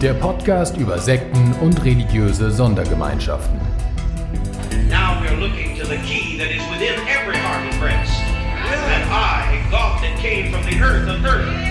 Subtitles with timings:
[0.00, 3.60] Der Podcast über Sekten und religiöse Sondergemeinschaften.
[4.88, 8.18] Now we're looking to the key that is within every heart and breast.
[8.70, 11.70] That I, God that came from the earth of earth.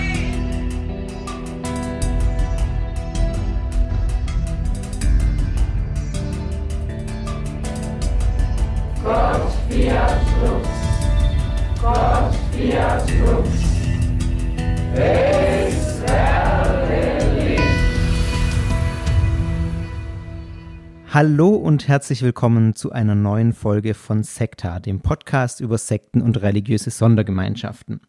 [21.12, 26.40] Hallo und herzlich willkommen zu einer neuen Folge von Sekta, dem Podcast über Sekten und
[26.40, 28.00] religiöse Sondergemeinschaften.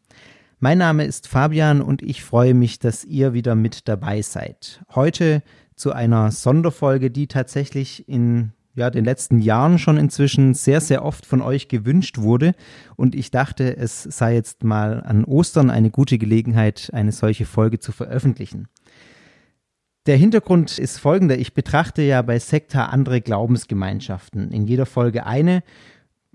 [0.59, 4.83] Mein Name ist Fabian und ich freue mich, dass ihr wieder mit dabei seid.
[4.93, 5.41] Heute
[5.75, 11.25] zu einer Sonderfolge, die tatsächlich in ja, den letzten Jahren schon inzwischen sehr, sehr oft
[11.25, 12.53] von euch gewünscht wurde.
[12.97, 17.79] Und ich dachte, es sei jetzt mal an Ostern eine gute Gelegenheit, eine solche Folge
[17.79, 18.67] zu veröffentlichen.
[20.07, 21.37] Der Hintergrund ist folgender.
[21.37, 24.51] Ich betrachte ja bei Sekta andere Glaubensgemeinschaften.
[24.51, 25.63] In jeder Folge eine.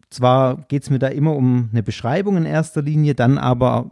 [0.08, 3.90] Zwar geht es mir da immer um eine Beschreibung in erster Linie, dann aber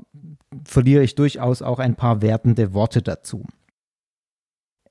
[0.64, 3.44] verliere ich durchaus auch ein paar wertende Worte dazu.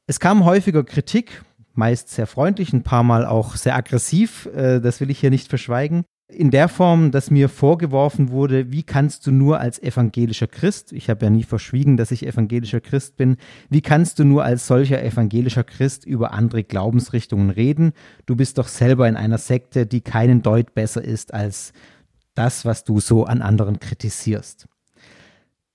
[0.05, 4.99] Es kam häufiger Kritik, meist sehr freundlich, ein paar Mal auch sehr aggressiv, äh, das
[4.99, 9.31] will ich hier nicht verschweigen, in der Form, dass mir vorgeworfen wurde, wie kannst du
[9.31, 13.37] nur als evangelischer Christ, ich habe ja nie verschwiegen, dass ich evangelischer Christ bin,
[13.69, 17.93] wie kannst du nur als solcher evangelischer Christ über andere Glaubensrichtungen reden?
[18.25, 21.73] Du bist doch selber in einer Sekte, die keinen Deut besser ist als
[22.35, 24.67] das, was du so an anderen kritisierst.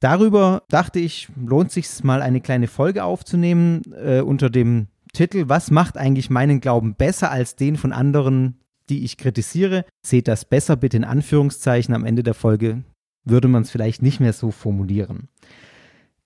[0.01, 5.71] Darüber dachte ich, lohnt sich mal eine kleine Folge aufzunehmen äh, unter dem Titel Was
[5.71, 9.84] macht eigentlich meinen Glauben besser als den von anderen die ich kritisiere.
[10.04, 11.94] Seht das besser bitte in Anführungszeichen.
[11.94, 12.84] Am Ende der Folge
[13.25, 15.28] würde man es vielleicht nicht mehr so formulieren.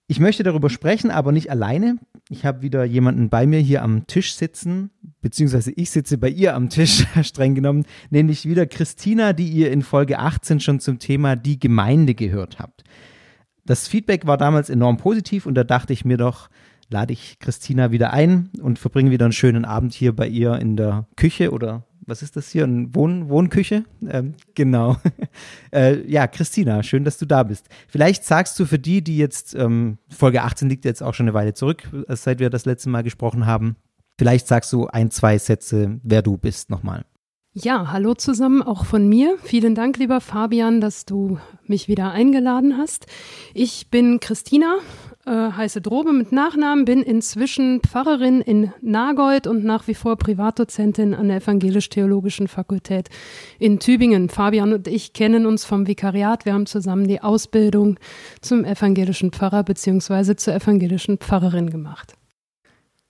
[0.08, 1.96] Ich möchte darüber sprechen, aber nicht alleine.
[2.28, 4.90] Ich habe wieder jemanden bei mir hier am Tisch sitzen,
[5.20, 9.82] beziehungsweise ich sitze bei ihr am Tisch, streng genommen, nämlich wieder Christina, die ihr in
[9.82, 12.84] Folge 18 schon zum Thema die Gemeinde gehört habt.
[13.64, 16.50] Das Feedback war damals enorm positiv und da dachte ich mir doch,
[16.90, 20.76] lade ich Christina wieder ein und verbringe wieder einen schönen Abend hier bei ihr in
[20.76, 22.64] der Küche oder was ist das hier?
[22.64, 23.84] Eine Wohn Wohnküche?
[24.08, 24.96] Ähm, genau.
[25.72, 27.68] äh, ja, Christina, schön, dass du da bist.
[27.88, 31.34] Vielleicht sagst du für die, die jetzt, ähm, Folge 18 liegt jetzt auch schon eine
[31.34, 33.76] Weile zurück, äh, seit wir das letzte Mal gesprochen haben.
[34.18, 37.04] Vielleicht sagst du ein, zwei Sätze, wer du bist nochmal.
[37.54, 39.36] Ja, hallo zusammen, auch von mir.
[39.42, 43.06] Vielen Dank, lieber Fabian, dass du mich wieder eingeladen hast.
[43.52, 44.78] Ich bin Christina,
[45.24, 51.14] äh, heiße Drobe mit Nachnamen, bin inzwischen Pfarrerin in Nagold und nach wie vor Privatdozentin
[51.14, 53.08] an der Evangelisch-Theologischen Fakultät
[53.58, 54.28] in Tübingen.
[54.28, 56.44] Fabian und ich kennen uns vom Vikariat.
[56.44, 57.98] Wir haben zusammen die Ausbildung
[58.40, 60.36] zum evangelischen Pfarrer bzw.
[60.36, 62.14] zur evangelischen Pfarrerin gemacht.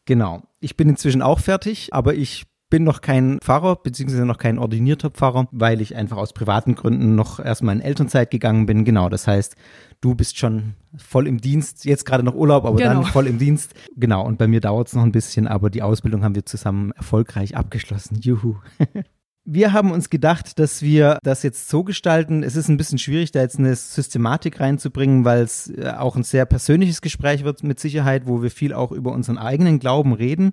[0.04, 0.42] Genau.
[0.60, 5.10] Ich bin inzwischen auch fertig, aber ich bin noch kein Pfarrer, beziehungsweise noch kein ordinierter
[5.10, 8.86] Pfarrer, weil ich einfach aus privaten Gründen noch erstmal in Elternzeit gegangen bin.
[8.86, 9.56] Genau, das heißt,
[10.00, 12.94] du bist schon voll im Dienst, jetzt gerade noch Urlaub, aber genau.
[12.94, 13.74] dann voll im Dienst.
[13.94, 16.92] Genau, und bei mir dauert es noch ein bisschen, aber die Ausbildung haben wir zusammen
[16.92, 18.20] erfolgreich abgeschlossen.
[18.20, 18.56] Juhu.
[19.44, 22.44] Wir haben uns gedacht, dass wir das jetzt so gestalten.
[22.44, 26.22] Es ist ein bisschen schwierig, da jetzt eine Systematik reinzubringen, weil es äh, auch ein
[26.22, 30.52] sehr persönliches Gespräch wird mit Sicherheit, wo wir viel auch über unseren eigenen Glauben reden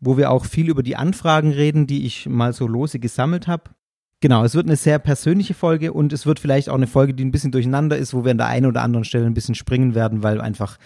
[0.00, 3.64] wo wir auch viel über die Anfragen reden, die ich mal so lose gesammelt habe.
[4.20, 7.24] Genau, es wird eine sehr persönliche Folge und es wird vielleicht auch eine Folge, die
[7.24, 9.94] ein bisschen durcheinander ist, wo wir an der einen oder anderen Stelle ein bisschen springen
[9.94, 10.76] werden, weil einfach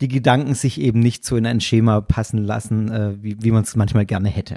[0.00, 3.64] die Gedanken sich eben nicht so in ein Schema passen lassen, äh, wie, wie man
[3.64, 4.56] es manchmal gerne hätte.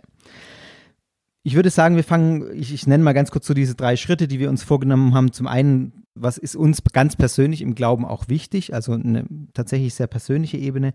[1.43, 4.27] Ich würde sagen, wir fangen, ich, ich nenne mal ganz kurz so diese drei Schritte,
[4.27, 5.33] die wir uns vorgenommen haben.
[5.33, 10.07] Zum einen, was ist uns ganz persönlich im Glauben auch wichtig, also eine tatsächlich sehr
[10.07, 10.93] persönliche Ebene.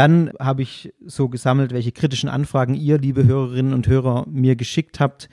[0.00, 4.98] Dann habe ich so gesammelt, welche kritischen Anfragen ihr, liebe Hörerinnen und Hörer, mir geschickt
[4.98, 5.28] habt,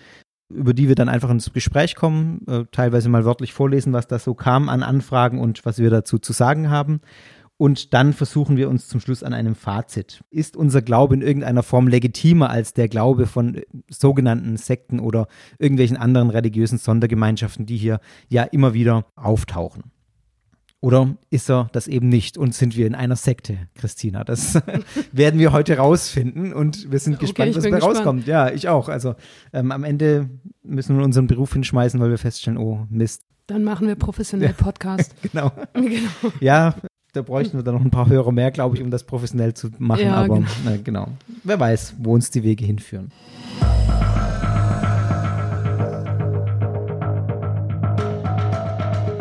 [0.49, 4.19] über die wir dann einfach ins Gespräch kommen, äh, teilweise mal wörtlich vorlesen, was da
[4.19, 6.99] so kam an Anfragen und was wir dazu zu sagen haben.
[7.55, 10.21] Und dann versuchen wir uns zum Schluss an einem Fazit.
[10.31, 15.29] Ist unser Glaube in irgendeiner Form legitimer als der Glaube von äh, sogenannten Sekten oder
[15.59, 19.93] irgendwelchen anderen religiösen Sondergemeinschaften, die hier ja immer wieder auftauchen?
[20.79, 24.23] Oder ist er das eben nicht und sind wir in einer Sekte, Christina?
[24.23, 24.61] Das
[25.11, 28.27] werden wir heute rausfinden und wir sind gespannt, ich was dabei rauskommt.
[28.27, 28.87] Ja, ich auch.
[28.87, 29.15] Also
[29.53, 30.29] ähm, am Ende
[30.61, 35.15] müssen wir unseren Beruf hinschmeißen, weil wir feststellen, oh Mist, Dann machen wir professionell Podcast.
[35.23, 35.51] genau.
[35.73, 36.33] genau.
[36.41, 36.75] Ja,
[37.13, 39.69] da bräuchten wir dann noch ein paar Hörer mehr, glaube ich, um das professionell zu
[39.79, 40.03] machen.
[40.03, 40.71] Ja, aber genau.
[40.71, 41.07] äh, genau.
[41.43, 43.11] Wer weiß, wo uns die Wege hinführen.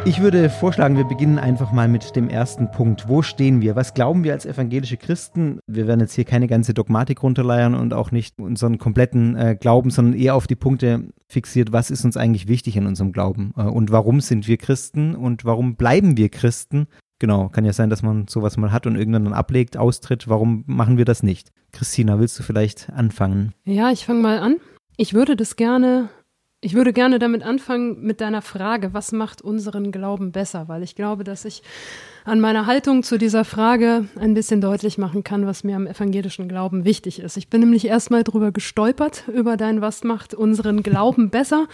[0.07, 3.09] Ich würde vorschlagen, wir beginnen einfach mal mit dem ersten Punkt.
[3.09, 3.75] Wo stehen wir?
[3.75, 5.59] Was glauben wir als evangelische Christen?
[5.67, 9.91] Wir werden jetzt hier keine ganze Dogmatik runterleiern und auch nicht unseren kompletten äh, Glauben,
[9.91, 13.63] sondern eher auf die Punkte fixiert, was ist uns eigentlich wichtig in unserem Glauben äh,
[13.63, 16.87] und warum sind wir Christen und warum bleiben wir Christen?
[17.19, 20.29] Genau, kann ja sein, dass man sowas mal hat und irgendwann dann ablegt, austritt.
[20.29, 21.51] Warum machen wir das nicht?
[21.73, 23.55] Christina, willst du vielleicht anfangen?
[23.65, 24.59] Ja, ich fange mal an.
[24.97, 26.11] Ich würde das gerne,
[26.63, 30.69] ich würde gerne damit anfangen mit deiner Frage, was macht unseren Glauben besser?
[30.69, 31.63] Weil ich glaube, dass ich
[32.25, 36.49] an meiner Haltung zu dieser Frage ein bisschen deutlich machen kann, was mir am evangelischen
[36.49, 37.37] Glauben wichtig ist.
[37.37, 41.69] Ich bin nämlich erstmal drüber gestolpert, über dein Was macht unseren Glauben besser,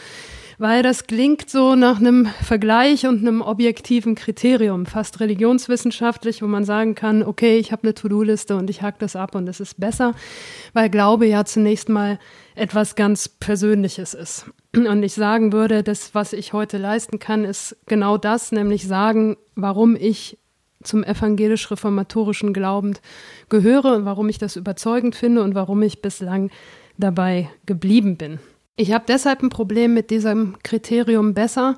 [0.59, 6.65] weil das klingt so nach einem Vergleich und einem objektiven Kriterium, fast religionswissenschaftlich, wo man
[6.65, 9.81] sagen kann, okay, ich habe eine To-Do-Liste und ich hack das ab und es ist
[9.81, 10.13] besser,
[10.75, 12.19] weil Glaube ja zunächst mal
[12.57, 14.47] etwas ganz Persönliches ist.
[14.75, 19.37] Und ich sagen würde, das, was ich heute leisten kann, ist genau das, nämlich sagen,
[19.55, 20.39] warum ich
[20.83, 22.95] zum evangelisch-reformatorischen Glauben
[23.49, 26.51] gehöre und warum ich das überzeugend finde und warum ich bislang
[26.97, 28.39] dabei geblieben bin.
[28.77, 31.77] Ich habe deshalb ein Problem mit diesem Kriterium besser,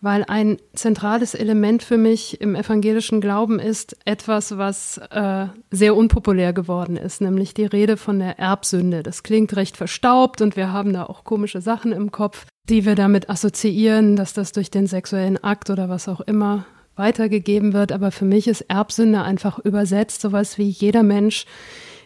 [0.00, 6.52] weil ein zentrales Element für mich im evangelischen Glauben ist etwas, was äh, sehr unpopulär
[6.52, 9.02] geworden ist, nämlich die Rede von der Erbsünde.
[9.02, 12.94] Das klingt recht verstaubt und wir haben da auch komische Sachen im Kopf, die wir
[12.94, 16.64] damit assoziieren, dass das durch den sexuellen Akt oder was auch immer
[16.96, 17.92] weitergegeben wird.
[17.92, 21.46] Aber für mich ist Erbsünde einfach übersetzt sowas wie jeder Mensch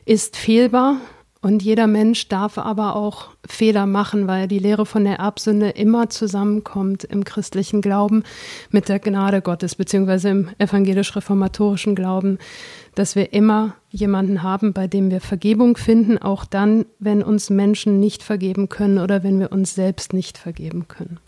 [0.05, 0.97] ist fehlbar
[1.45, 6.09] und jeder Mensch darf aber auch Fehler machen, weil die Lehre von der Erbsünde immer
[6.09, 8.23] zusammenkommt im christlichen Glauben
[8.71, 12.39] mit der Gnade Gottes, beziehungsweise im evangelisch-reformatorischen Glauben,
[12.95, 18.01] dass wir immer jemanden haben, bei dem wir Vergebung finden, auch dann, wenn uns Menschen
[18.01, 21.19] nicht vergeben können oder wenn wir uns selbst nicht vergeben können.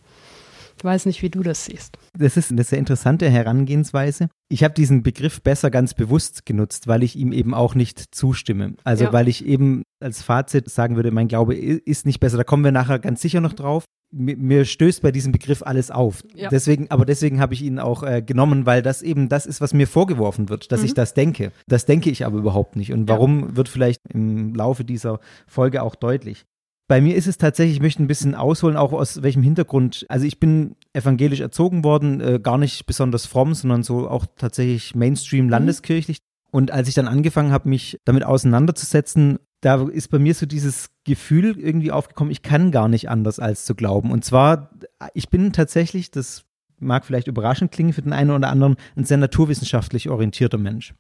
[0.87, 1.99] Ich weiß nicht, wie du das siehst.
[2.17, 4.29] Das ist eine sehr interessante Herangehensweise.
[4.49, 8.75] Ich habe diesen Begriff besser ganz bewusst genutzt, weil ich ihm eben auch nicht zustimme.
[8.85, 9.13] Also Ja.
[9.13, 12.37] weil ich eben als Fazit sagen würde, mein Glaube ist nicht besser.
[12.37, 13.85] Da kommen wir nachher ganz sicher noch drauf.
[14.15, 16.23] Mir, mir stößt bei diesem Begriff alles auf.
[16.37, 16.51] Ja.
[16.51, 19.75] Deswegen, aber deswegen habe ich ihn auch äh, genommen, weil das eben das ist, was
[19.75, 21.51] mir vorgeworfen wird, dass ich das denke.
[21.67, 22.93] Das denke ich aber überhaupt nicht.
[22.93, 23.07] Und Mhm.
[23.09, 23.15] Ja.
[23.15, 25.19] warum wird vielleicht im Laufe dieser
[25.49, 26.45] Folge auch deutlich.
[26.89, 30.07] Bei mir ist es tatsächlich, ich möchte ein bisschen ausholen, auch aus welchem Hintergrund.
[30.09, 34.95] Also ich bin evangelisch erzogen worden, äh, gar nicht besonders fromm, sondern so auch tatsächlich
[34.95, 36.19] Mainstream landeskirchlich.
[36.53, 40.91] Und als ich dann angefangen habe, mich damit auseinanderzusetzen, da ist bei mir so dieses
[41.05, 44.13] Gefühl irgendwie aufgekommen, ich kann gar nicht anders als zu glauben.
[44.13, 44.71] Und zwar,
[45.13, 46.45] ich bin tatsächlich, das
[46.79, 50.95] mag vielleicht überraschend klingen für den einen oder anderen, ein sehr naturwissenschaftlich orientierter Mensch.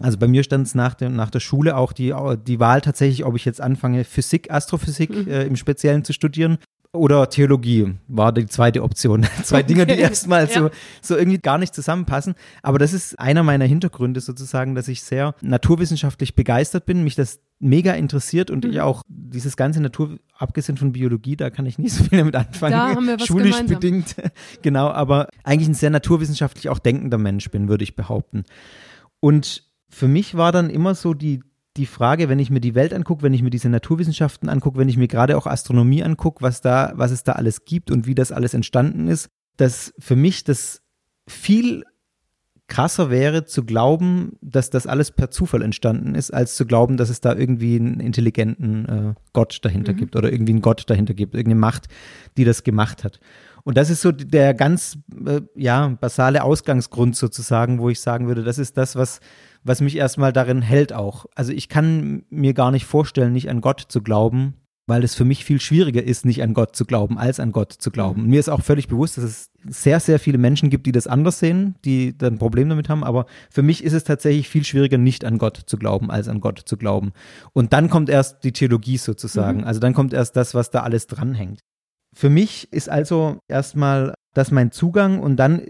[0.00, 2.14] Also bei mir stand es nach, der- nach der Schule auch die,
[2.46, 6.58] die Wahl tatsächlich, ob ich jetzt anfange, Physik, Astrophysik äh, im Speziellen zu studieren
[6.94, 9.22] oder Theologie war die zweite Option.
[9.44, 10.70] Zwei Dinge, die erstmal so, Ja.
[11.00, 12.34] so irgendwie gar nicht zusammenpassen.
[12.62, 17.40] Aber das ist einer meiner Hintergründe sozusagen, dass ich sehr naturwissenschaftlich begeistert bin, mich das
[17.60, 18.70] mega interessiert und Mhm.
[18.72, 22.36] ich auch dieses ganze Natur, abgesehen von Biologie, da kann ich nicht so viel damit
[22.36, 22.72] anfangen.
[22.72, 23.76] Da haben wir was Schulisch gemeinsam.
[23.78, 24.16] bedingt.
[24.62, 28.44] Genau, aber eigentlich ein sehr naturwissenschaftlich auch denkender Mensch bin, würde ich behaupten.
[29.20, 31.42] Und für mich war dann immer so die,
[31.76, 34.88] die Frage, wenn ich mir die Welt angucke, wenn ich mir diese Naturwissenschaften angucke, wenn
[34.88, 38.14] ich mir gerade auch Astronomie angucke, was da, was es da alles gibt und wie
[38.14, 40.82] das alles entstanden ist, dass für mich das
[41.28, 41.84] viel
[42.68, 47.10] krasser wäre zu glauben, dass das alles per Zufall entstanden ist, als zu glauben, dass
[47.10, 51.34] es da irgendwie einen intelligenten äh, Gott dahinter gibt oder irgendwie einen Gott dahinter gibt,
[51.34, 51.88] irgendeine Macht,
[52.38, 53.20] die das gemacht hat.
[53.64, 58.42] Und das ist so der ganz äh, ja basale Ausgangsgrund sozusagen, wo ich sagen würde,
[58.42, 59.20] das ist das, was
[59.64, 61.26] was mich erstmal darin hält auch.
[61.34, 64.54] Also ich kann mir gar nicht vorstellen, nicht an Gott zu glauben,
[64.86, 67.72] weil es für mich viel schwieriger ist, nicht an Gott zu glauben, als an Gott
[67.72, 68.26] zu glauben.
[68.26, 71.38] Mir ist auch völlig bewusst, dass es sehr, sehr viele Menschen gibt, die das anders
[71.38, 74.98] sehen, die dann ein Problem damit haben, aber für mich ist es tatsächlich viel schwieriger,
[74.98, 77.12] nicht an Gott zu glauben, als an Gott zu glauben.
[77.52, 79.62] Und dann kommt erst die Theologie sozusagen.
[79.64, 81.60] Also dann kommt erst das, was da alles dranhängt.
[82.14, 85.62] Für mich ist also erstmal das mein Zugang und dann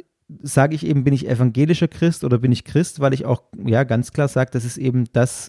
[0.42, 3.84] sage ich eben, bin ich evangelischer Christ oder bin ich Christ, weil ich auch ja
[3.84, 5.48] ganz klar sage, das ist eben das,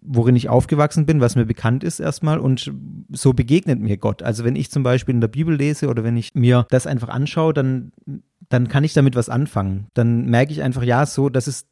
[0.00, 2.72] worin ich aufgewachsen bin, was mir bekannt ist erstmal und
[3.10, 4.22] so begegnet mir Gott.
[4.22, 7.08] Also wenn ich zum Beispiel in der Bibel lese oder wenn ich mir das einfach
[7.08, 7.92] anschaue, dann
[8.52, 9.86] dann kann ich damit was anfangen.
[9.94, 11.68] Dann merke ich einfach, ja, so, das ist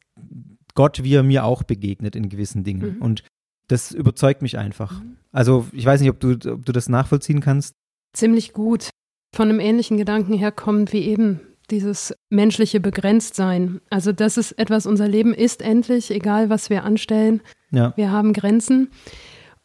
[0.73, 2.95] Gott, wie er mir auch begegnet in gewissen Dingen.
[2.95, 3.01] Mhm.
[3.01, 3.23] Und
[3.67, 5.01] das überzeugt mich einfach.
[5.31, 7.75] Also ich weiß nicht, ob du, ob du das nachvollziehen kannst.
[8.13, 8.89] Ziemlich gut.
[9.33, 11.39] Von einem ähnlichen Gedanken herkommt wie eben
[11.69, 13.79] dieses menschliche Begrenztsein.
[13.89, 17.41] Also das ist etwas, unser Leben ist endlich, egal was wir anstellen.
[17.71, 17.93] Ja.
[17.95, 18.91] Wir haben Grenzen.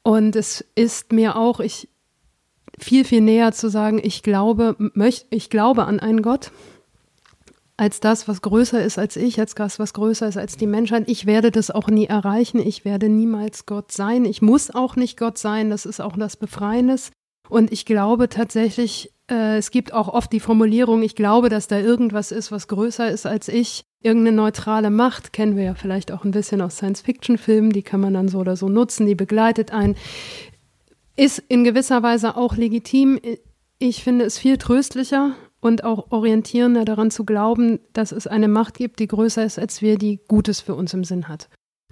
[0.02, 1.88] Und es ist mir auch ich,
[2.78, 6.52] viel, viel näher zu sagen, ich glaube, möcht, ich glaube an einen Gott
[7.76, 11.04] als das, was größer ist als ich, als das, was größer ist als die Menschheit.
[11.08, 12.58] Ich werde das auch nie erreichen.
[12.58, 14.24] Ich werde niemals Gott sein.
[14.24, 15.68] Ich muss auch nicht Gott sein.
[15.70, 17.10] Das ist auch das Befreiendes.
[17.48, 21.78] Und ich glaube tatsächlich, äh, es gibt auch oft die Formulierung, ich glaube, dass da
[21.78, 23.84] irgendwas ist, was größer ist als ich.
[24.02, 28.14] Irgendeine neutrale Macht, kennen wir ja vielleicht auch ein bisschen aus Science-Fiction-Filmen, die kann man
[28.14, 29.96] dann so oder so nutzen, die begleitet einen.
[31.16, 33.18] Ist in gewisser Weise auch legitim.
[33.78, 38.76] Ich finde es viel tröstlicher und auch orientierender daran zu glauben, dass es eine Macht
[38.76, 41.48] gibt, die größer ist als wir, die Gutes für uns im Sinn hat.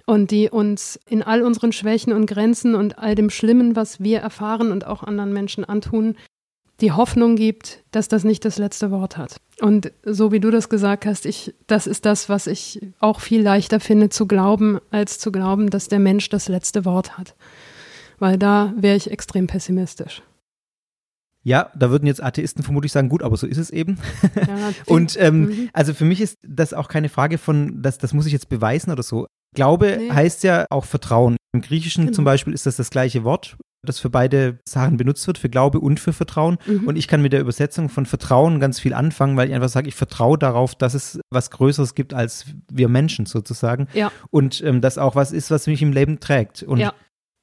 [0.07, 4.19] Und die uns in all unseren Schwächen und Grenzen und all dem Schlimmen, was wir
[4.19, 6.15] erfahren und auch anderen Menschen antun,
[6.81, 9.37] die Hoffnung gibt, dass das nicht das letzte Wort hat.
[9.61, 13.41] Und so wie du das gesagt hast, ich, das ist das, was ich auch viel
[13.41, 17.35] leichter finde zu glauben, als zu glauben, dass der Mensch das letzte Wort hat.
[18.19, 20.21] Weil da wäre ich extrem pessimistisch.
[21.43, 23.99] Ja, da würden jetzt Atheisten vermutlich sagen, gut, aber so ist es eben.
[24.35, 25.69] Ja, Und ähm, Mhm.
[25.73, 28.91] also für mich ist das auch keine Frage von, das, das muss ich jetzt beweisen
[28.91, 29.27] oder so.
[29.55, 30.11] Glaube Nee.
[30.11, 31.37] heißt ja auch Vertrauen.
[31.53, 32.15] Im Griechischen Genau.
[32.15, 35.79] zum Beispiel ist das das gleiche Wort, das für beide Sachen benutzt wird, für Glaube
[35.79, 36.57] und für Vertrauen.
[36.65, 36.87] Mhm.
[36.87, 39.87] Und ich kann mit der Übersetzung von Vertrauen ganz viel anfangen, weil ich einfach sage,
[39.87, 43.87] ich vertraue darauf, dass es was Größeres gibt als wir Menschen sozusagen.
[43.93, 44.11] Ja.
[44.31, 46.63] Und ähm, das auch was ist, was mich im Leben trägt.
[46.63, 46.93] Und Ja.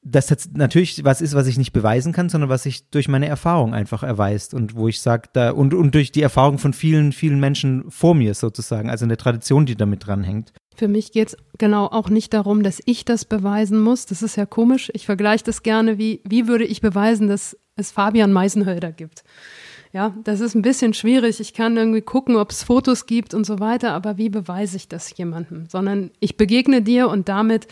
[0.05, 3.27] das jetzt natürlich was ist, was ich nicht beweisen kann, sondern was sich durch meine
[3.29, 7.13] Erfahrung einfach erweist und wo ich sage, da und, und durch die Erfahrung von vielen,
[7.13, 10.51] vielen Menschen vor mir sozusagen, also eine Tradition, die damit dranhängt.
[10.75, 14.05] Für mich geht es genau auch nicht darum, dass ich das beweisen muss.
[14.05, 14.91] Das ist ja komisch.
[14.93, 19.23] Ich vergleiche das gerne, wie, wie würde ich beweisen, dass es Fabian Meisenhölder gibt.
[19.93, 21.39] Ja, das ist ein bisschen schwierig.
[21.39, 24.87] Ich kann irgendwie gucken, ob es Fotos gibt und so weiter, aber wie beweise ich
[24.87, 25.67] das jemandem?
[25.69, 27.67] Sondern ich begegne dir und damit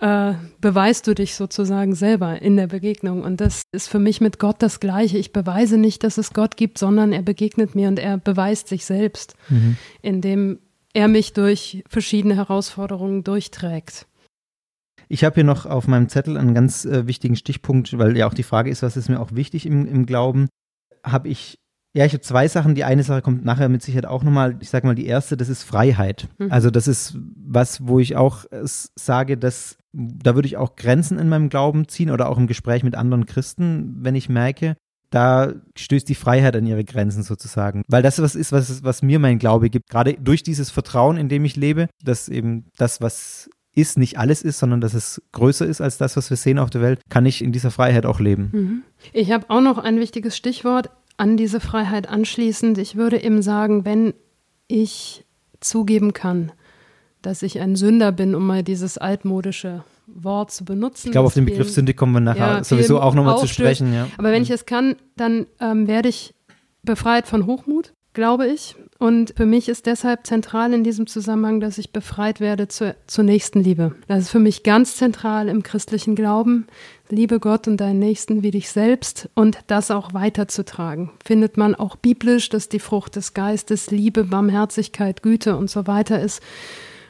[0.00, 3.22] äh, beweist du dich sozusagen selber in der Begegnung.
[3.22, 5.16] Und das ist für mich mit Gott das Gleiche.
[5.16, 8.84] Ich beweise nicht, dass es Gott gibt, sondern er begegnet mir und er beweist sich
[8.84, 9.34] selbst,
[10.02, 10.58] indem
[10.94, 14.06] er mich durch verschiedene Herausforderungen durchträgt.
[15.08, 18.34] Ich habe hier noch auf meinem Zettel einen ganz äh, wichtigen Stichpunkt, weil ja auch
[18.34, 20.48] die Frage ist, was ist mir auch wichtig im, im Glauben,
[21.04, 21.58] habe ich,
[21.94, 22.74] ja, ich habe zwei Sachen.
[22.74, 24.56] Die eine Sache kommt nachher mit Sicherheit auch nochmal.
[24.60, 26.28] Ich sage mal, die erste, das ist Freiheit.
[26.38, 26.50] Mhm.
[26.50, 31.18] Also das ist was, wo ich auch äh, sage, dass da würde ich auch Grenzen
[31.18, 34.76] in meinem Glauben ziehen oder auch im Gespräch mit anderen Christen, wenn ich merke,
[35.14, 37.84] da stößt die Freiheit an ihre Grenzen sozusagen.
[37.86, 39.88] Weil das was ist, was, was mir mein Glaube gibt.
[39.88, 44.42] Gerade durch dieses Vertrauen, in dem ich lebe, dass eben das, was ist, nicht alles
[44.42, 47.26] ist, sondern dass es größer ist als das, was wir sehen auf der Welt, kann
[47.26, 48.50] ich in dieser Freiheit auch leben.
[48.52, 48.82] Mhm.
[49.12, 52.78] Ich habe auch noch ein wichtiges Stichwort an diese Freiheit anschließend.
[52.78, 54.14] Ich würde eben sagen, wenn
[54.66, 55.24] ich
[55.60, 56.50] zugeben kann,
[57.22, 61.08] dass ich ein Sünder bin, um mal dieses altmodische Wort zu benutzen.
[61.08, 63.92] Ich glaube, auf den Begriff Sünde kommen wir nachher Ja, sowieso auch nochmal zu sprechen.
[63.92, 64.08] Ja.
[64.18, 66.34] Aber wenn ich es kann, dann ähm, werde ich
[66.82, 68.76] befreit von Hochmut, glaube ich.
[68.98, 73.24] Und für mich ist deshalb zentral in diesem Zusammenhang, dass ich befreit werde zur, zur
[73.24, 73.94] nächsten Liebe.
[74.06, 76.66] Das ist für mich ganz zentral im christlichen Glauben.
[77.10, 81.10] Liebe Gott und deinen Nächsten wie dich selbst und das auch weiterzutragen.
[81.24, 86.20] Findet man auch biblisch, dass die Frucht des Geistes Liebe, Barmherzigkeit, Güte und so weiter
[86.20, 86.40] ist.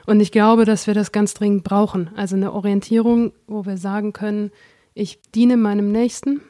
[0.07, 2.11] Und ich glaube, dass wir das ganz dringend brauchen.
[2.17, 4.51] Also eine Orientierung, wo wir sagen können,
[4.95, 6.41] ich diene meinem Nächsten.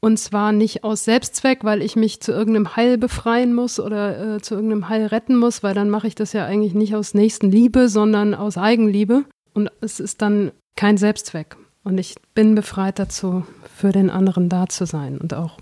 [0.00, 4.40] Und zwar nicht aus Selbstzweck, weil ich mich zu irgendeinem Heil befreien muss oder äh,
[4.40, 7.88] zu irgendeinem Heil retten muss, weil dann mache ich das ja eigentlich nicht aus Nächstenliebe,
[7.88, 9.24] sondern aus Eigenliebe.
[9.54, 11.56] Und es ist dann kein Selbstzweck.
[11.84, 13.44] Und ich bin befreit dazu,
[13.76, 15.58] für den anderen da zu sein und auch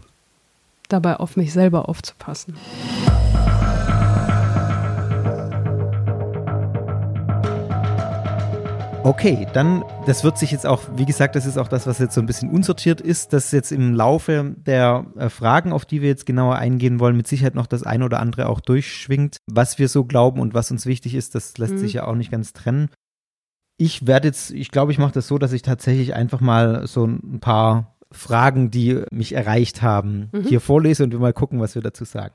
[0.89, 2.57] dabei auf mich selber aufzupassen.
[9.02, 12.14] Okay, dann, das wird sich jetzt auch, wie gesagt, das ist auch das, was jetzt
[12.14, 16.09] so ein bisschen unsortiert ist, dass jetzt im Laufe der äh, Fragen, auf die wir
[16.09, 19.88] jetzt genauer eingehen wollen, mit Sicherheit noch das eine oder andere auch durchschwingt, was wir
[19.88, 21.78] so glauben und was uns wichtig ist, das lässt Mhm.
[21.78, 22.90] sich ja auch nicht ganz trennen.
[23.78, 27.07] Ich werde jetzt, ich glaube, ich mache das so, dass ich tatsächlich einfach mal so
[27.07, 30.42] ein paar Fragen, die mich erreicht haben, Mhm.
[30.42, 32.35] hier vorlese und wir mal gucken, was wir dazu sagen.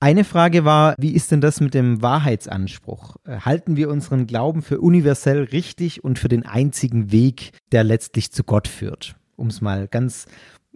[0.00, 3.16] Eine Frage war, wie ist denn das mit dem Wahrheitsanspruch?
[3.26, 8.32] Äh, Halten wir unseren Glauben für universell richtig und für den einzigen Weg, der letztlich
[8.32, 9.16] zu Gott führt?
[9.36, 10.26] Um es mal ganz,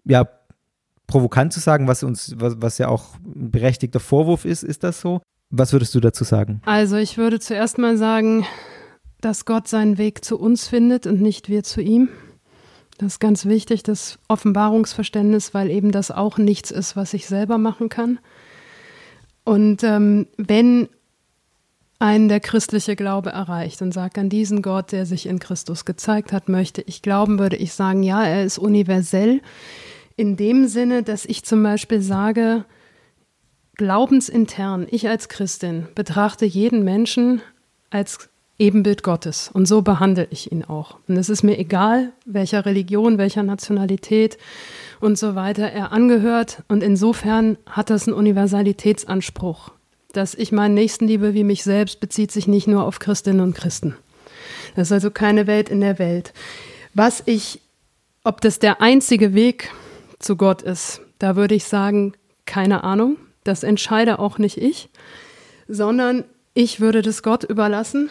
[0.05, 0.29] ja,
[1.07, 5.01] provokant zu sagen, was uns, was, was ja auch ein berechtigter Vorwurf ist, ist das
[5.01, 5.21] so?
[5.51, 6.61] Was würdest du dazu sagen?
[6.67, 8.47] Also ich würde zuerst mal sagen,
[9.21, 12.09] dass Gott seinen Weg zu uns findet und nicht wir zu ihm.
[12.99, 17.57] Das ist ganz wichtig, das Offenbarungsverständnis, weil eben das auch nichts ist, was ich selber
[17.57, 18.19] machen kann.
[19.49, 20.90] Und ähm, wenn
[21.99, 26.35] einen der christliche Glaube erreicht und sagt, an diesen Gott, der sich in Christus gezeigt
[26.35, 29.40] hat, möchte ich glauben, würde ich sagen, ja, er ist universell.
[30.17, 32.67] In dem Sinne, dass ich zum Beispiel sage,
[33.76, 37.40] glaubensintern, ich als Christin betrachte jeden Menschen
[37.88, 38.28] als
[38.59, 40.97] Ebenbild Gottes und so behandle ich ihn auch.
[41.07, 44.37] Und es ist mir egal, welcher Religion, welcher Nationalität
[45.00, 46.65] und so weiter er angehört.
[46.67, 49.71] Und insofern hat das einen Universalitätsanspruch.
[50.12, 53.55] Dass ich meinen Nächsten liebe wie mich selbst, bezieht sich nicht nur auf Christinnen und
[53.55, 53.95] Christen.
[54.75, 56.33] Das ist also keine Welt in der Welt.
[56.95, 57.61] Was ich,
[58.25, 59.71] ob das der einzige Weg
[60.19, 63.19] zu Gott ist, da würde ich sagen, keine Ahnung.
[63.45, 64.91] Das entscheide auch nicht ich,
[65.69, 66.25] sondern
[66.55, 68.11] ich würde das Gott überlassen,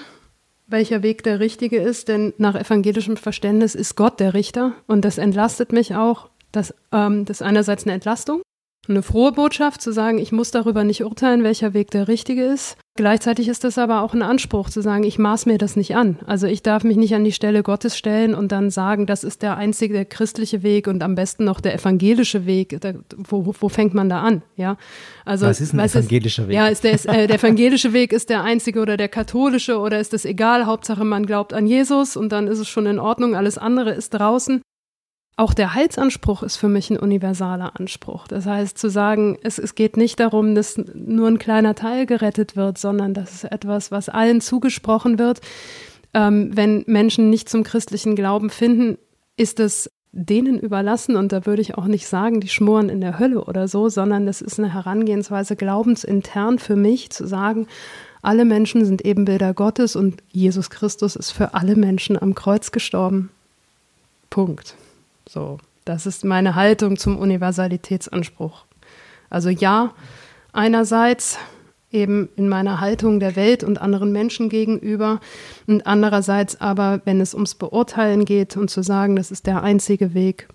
[0.68, 5.18] welcher Weg der richtige ist, denn nach evangelischem Verständnis ist Gott der Richter und das
[5.18, 6.30] entlastet mich auch.
[6.52, 8.42] Das, ähm, das ist einerseits eine Entlastung,
[8.88, 12.78] eine frohe Botschaft zu sagen, ich muss darüber nicht urteilen, welcher Weg der richtige ist.
[12.98, 16.18] Gleichzeitig ist das aber auch ein Anspruch zu sagen, ich maß mir das nicht an.
[16.26, 19.44] Also ich darf mich nicht an die Stelle Gottes stellen und dann sagen, das ist
[19.44, 22.82] der einzige der christliche Weg und am besten noch der evangelische Weg.
[22.82, 24.42] Da, wo, wo fängt man da an?
[24.56, 24.78] Ja,
[25.26, 26.56] also was ist ein evangelischer ist, Weg?
[26.56, 30.14] Ja, ist der, äh, der evangelische Weg ist der einzige oder der katholische oder ist
[30.14, 30.66] das egal?
[30.66, 33.36] Hauptsache man glaubt an Jesus und dann ist es schon in Ordnung.
[33.36, 34.64] Alles andere ist draußen.
[35.40, 38.28] Auch der Heilsanspruch ist für mich ein universaler Anspruch.
[38.28, 42.56] Das heißt, zu sagen, es, es geht nicht darum, dass nur ein kleiner Teil gerettet
[42.56, 45.42] wird, sondern das ist etwas, was allen zugesprochen wird.
[46.16, 48.98] Ähm, wenn Menschen nicht zum christlichen Glauben finden,
[49.38, 53.20] ist es denen überlassen und da würde ich auch nicht sagen, die schmoren in der
[53.20, 57.68] Hölle oder so, sondern das ist eine Herangehensweise glaubensintern für mich zu sagen,
[58.24, 63.30] alle Menschen sind Ebenbilder Gottes und Jesus Christus ist für alle Menschen am Kreuz gestorben.
[64.32, 64.76] Punkt.
[65.28, 68.66] So, das ist meine Haltung zum Universalitätsanspruch.
[69.30, 69.94] Also ja,
[70.54, 71.38] einerseits
[71.92, 75.20] eben in meiner Haltung der Welt und anderen Menschen gegenüber
[75.68, 80.14] und andererseits aber, wenn es ums Beurteilen geht und zu sagen, das ist der einzige
[80.14, 80.48] Weg,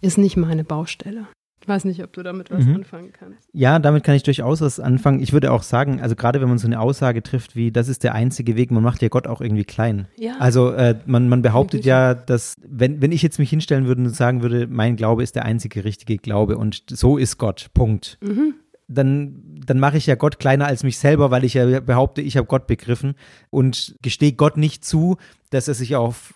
[0.00, 1.26] ist nicht meine Baustelle.
[1.62, 2.76] Ich weiß nicht, ob du damit was mhm.
[2.76, 3.48] anfangen kannst.
[3.52, 5.20] Ja, damit kann ich durchaus was anfangen.
[5.20, 8.02] Ich würde auch sagen, also gerade wenn man so eine Aussage trifft wie, das ist
[8.02, 10.08] der einzige Weg, man macht ja Gott auch irgendwie klein.
[10.16, 10.36] Ja.
[10.38, 14.08] Also äh, man, man behauptet ja, dass, wenn, wenn ich jetzt mich hinstellen würde und
[14.10, 18.18] sagen würde, mein Glaube ist der einzige richtige Glaube und so ist Gott, Punkt.
[18.22, 18.54] Mhm.
[18.88, 22.36] Dann, dann mache ich ja Gott kleiner als mich selber, weil ich ja behaupte, ich
[22.36, 23.14] habe Gott begriffen
[23.50, 25.18] und gestehe Gott nicht zu,
[25.50, 26.34] dass er sich auf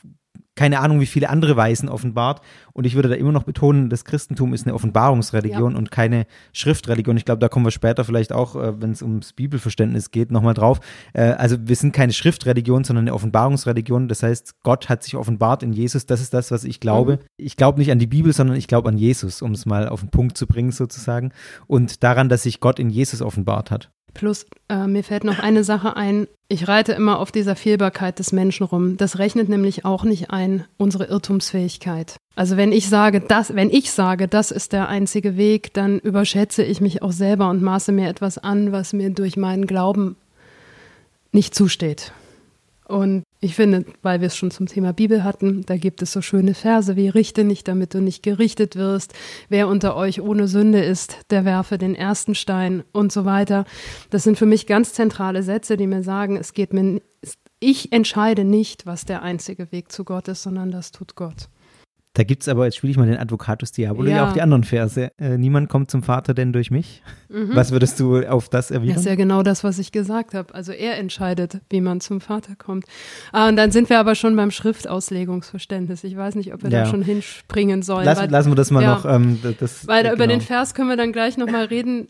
[0.56, 2.40] keine Ahnung, wie viele andere Weisen offenbart.
[2.72, 5.78] Und ich würde da immer noch betonen, das Christentum ist eine Offenbarungsreligion ja.
[5.78, 7.16] und keine Schriftreligion.
[7.16, 10.54] Ich glaube, da kommen wir später vielleicht auch, äh, wenn es ums Bibelverständnis geht, nochmal
[10.54, 10.80] drauf.
[11.12, 14.08] Äh, also wir sind keine Schriftreligion, sondern eine Offenbarungsreligion.
[14.08, 16.06] Das heißt, Gott hat sich offenbart in Jesus.
[16.06, 17.16] Das ist das, was ich glaube.
[17.16, 17.26] Mhm.
[17.36, 20.00] Ich glaube nicht an die Bibel, sondern ich glaube an Jesus, um es mal auf
[20.00, 21.32] den Punkt zu bringen sozusagen.
[21.66, 23.90] Und daran, dass sich Gott in Jesus offenbart hat.
[24.14, 26.29] Plus, äh, mir fällt noch eine Sache ein.
[26.48, 28.96] Ich reite immer auf dieser Fehlbarkeit des Menschen rum.
[28.96, 32.16] Das rechnet nämlich auch nicht ein, unsere Irrtumsfähigkeit.
[32.37, 36.62] Also wenn ich sage, das, wenn ich sage, das ist der einzige Weg, dann überschätze
[36.62, 40.16] ich mich auch selber und maße mir etwas an, was mir durch meinen Glauben
[41.33, 42.12] nicht zusteht.
[42.87, 46.22] Und ich finde, weil wir es schon zum Thema Bibel hatten, da gibt es so
[46.22, 49.12] schöne Verse wie Richte nicht, damit du nicht gerichtet wirst.
[49.50, 53.66] Wer unter euch ohne Sünde ist, der werfe den ersten Stein und so weiter.
[54.09, 57.02] Das sind für mich ganz zentrale Sätze, die mir sagen, es geht mir,
[57.61, 61.50] ich entscheide nicht, was der einzige Weg zu Gott ist, sondern das tut Gott.
[62.16, 64.16] Da gibt es aber, jetzt spiele ich mal den Advocatus Diabolo, ja.
[64.16, 65.11] ja auch die anderen Verse.
[65.18, 67.03] Äh, niemand kommt zum Vater denn durch mich.
[67.29, 67.50] Mhm.
[67.55, 68.94] Was würdest du auf das erwidern?
[68.94, 70.55] Das ist ja genau das, was ich gesagt habe.
[70.55, 72.85] Also er entscheidet, wie man zum Vater kommt.
[73.33, 76.05] Ah, und dann sind wir aber schon beim Schriftauslegungsverständnis.
[76.05, 76.85] Ich weiß nicht, ob wir ja.
[76.85, 78.05] da schon hinspringen sollen.
[78.05, 79.05] Lass, weil, lassen wir das mal ja, noch.
[79.05, 80.14] Ähm, das, weil genau.
[80.14, 82.07] über den Vers können wir dann gleich nochmal reden.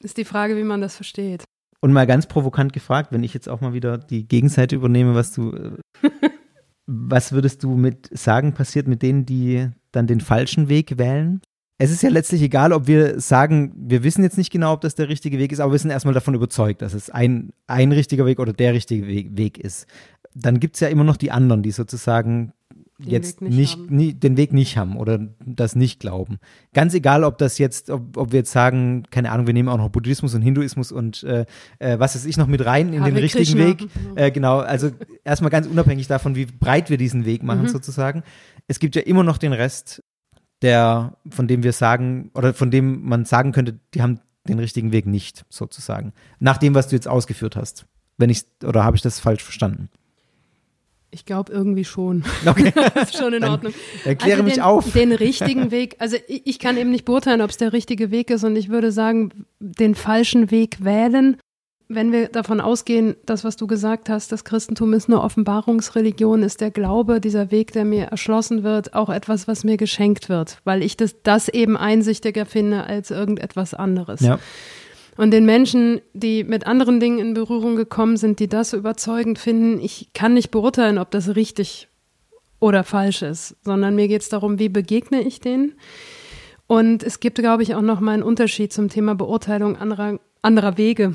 [0.00, 1.44] Ist die Frage, wie man das versteht.
[1.80, 5.32] Und mal ganz provokant gefragt, wenn ich jetzt auch mal wieder die Gegenseite übernehme, was
[5.32, 6.08] du äh,
[6.86, 11.40] Was würdest du mit sagen, passiert mit denen, die dann den falschen Weg wählen?
[11.78, 14.94] Es ist ja letztlich egal, ob wir sagen, wir wissen jetzt nicht genau, ob das
[14.94, 18.24] der richtige Weg ist, aber wir sind erstmal davon überzeugt, dass es ein, ein richtiger
[18.24, 19.86] Weg oder der richtige Weg, Weg ist.
[20.34, 22.52] Dann gibt es ja immer noch die anderen, die sozusagen
[23.04, 26.38] den jetzt Weg nicht, nicht nie, den Weg nicht haben oder das nicht glauben.
[26.72, 29.78] Ganz egal, ob das jetzt, ob, ob wir jetzt sagen, keine Ahnung, wir nehmen auch
[29.78, 31.44] noch Buddhismus und Hinduismus und äh,
[31.78, 33.66] äh was weiß ich noch mit rein in Hare den richtigen Krishna.
[33.66, 33.88] Weg.
[34.16, 34.90] Äh, genau, also
[35.24, 37.68] erstmal ganz unabhängig davon, wie breit wir diesen Weg machen mhm.
[37.68, 38.22] sozusagen.
[38.68, 40.02] Es gibt ja immer noch den Rest,
[40.62, 44.92] der, von dem wir sagen, oder von dem man sagen könnte, die haben den richtigen
[44.92, 46.12] Weg nicht, sozusagen.
[46.38, 47.86] Nach dem, was du jetzt ausgeführt hast.
[48.18, 49.88] Wenn ich, oder habe ich das falsch verstanden?
[51.14, 52.24] Ich glaube irgendwie schon.
[52.46, 52.72] Okay.
[52.94, 53.72] das ist schon in Ordnung.
[54.04, 54.92] Erkläre also mich den, auf.
[54.92, 58.30] Den richtigen Weg, also ich, ich kann eben nicht beurteilen, ob es der richtige Weg
[58.30, 61.36] ist und ich würde sagen, den falschen Weg wählen.
[61.88, 66.60] Wenn wir davon ausgehen, das, was du gesagt hast, das Christentum ist eine Offenbarungsreligion, ist
[66.60, 70.82] der Glaube, dieser Weg, der mir erschlossen wird, auch etwas, was mir geschenkt wird, weil
[70.82, 74.20] ich das, das eben einsichtiger finde als irgendetwas anderes.
[74.20, 74.38] Ja.
[75.16, 79.38] Und den Menschen, die mit anderen Dingen in Berührung gekommen sind, die das so überzeugend
[79.38, 81.88] finden, ich kann nicht beurteilen, ob das richtig
[82.60, 85.74] oder falsch ist, sondern mir geht es darum, wie begegne ich denen.
[86.66, 90.78] Und es gibt, glaube ich, auch noch mal einen Unterschied zum Thema Beurteilung anderer, anderer
[90.78, 91.14] Wege.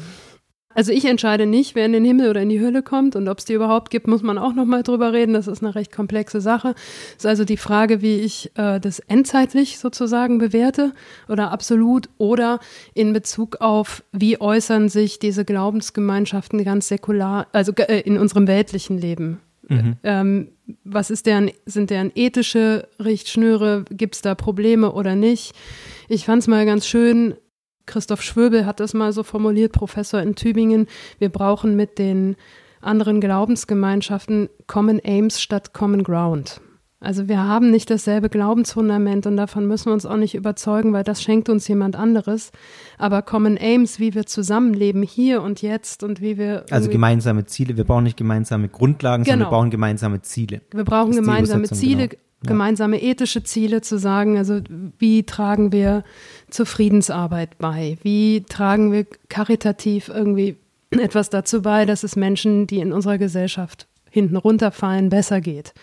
[0.78, 3.40] Also ich entscheide nicht, wer in den Himmel oder in die Hölle kommt und ob
[3.40, 5.34] es die überhaupt gibt, muss man auch noch mal drüber reden.
[5.34, 6.76] Das ist eine recht komplexe Sache.
[6.76, 10.94] Das ist also die Frage, wie ich äh, das endzeitlich sozusagen bewerte
[11.28, 12.60] oder absolut oder
[12.94, 19.00] in Bezug auf, wie äußern sich diese Glaubensgemeinschaften ganz säkular, also äh, in unserem weltlichen
[19.00, 19.40] Leben.
[19.70, 19.96] Mhm.
[20.04, 20.48] Ähm,
[20.84, 23.84] was ist deren, sind deren ethische Richtschnüre?
[23.90, 25.56] Gibt es da Probleme oder nicht?
[26.08, 27.34] Ich fand es mal ganz schön,
[27.88, 30.86] Christoph Schwöbel hat das mal so formuliert, Professor in Tübingen,
[31.18, 32.36] wir brauchen mit den
[32.82, 36.62] anderen Glaubensgemeinschaften Common Aims statt Common Ground.
[37.00, 41.04] Also wir haben nicht dasselbe Glaubensfundament und davon müssen wir uns auch nicht überzeugen, weil
[41.04, 42.52] das schenkt uns jemand anderes.
[42.98, 46.66] Aber Common Aims, wie wir zusammenleben hier und jetzt und wie wir.
[46.72, 47.78] Also gemeinsame Ziele.
[47.78, 49.52] Wir brauchen nicht gemeinsame Grundlagen, sondern Genau.
[49.52, 50.62] wir brauchen gemeinsame Ziele.
[50.72, 52.22] Wir brauchen gemeinsame Ziele, genau.
[52.44, 54.62] Gemeinsame ethische Ziele zu sagen, also
[55.00, 56.04] wie tragen wir
[56.50, 57.98] zur Friedensarbeit bei?
[58.04, 60.56] Wie tragen wir karitativ irgendwie
[60.92, 65.74] etwas dazu bei, dass es Menschen, die in unserer Gesellschaft hinten runterfallen, besser geht?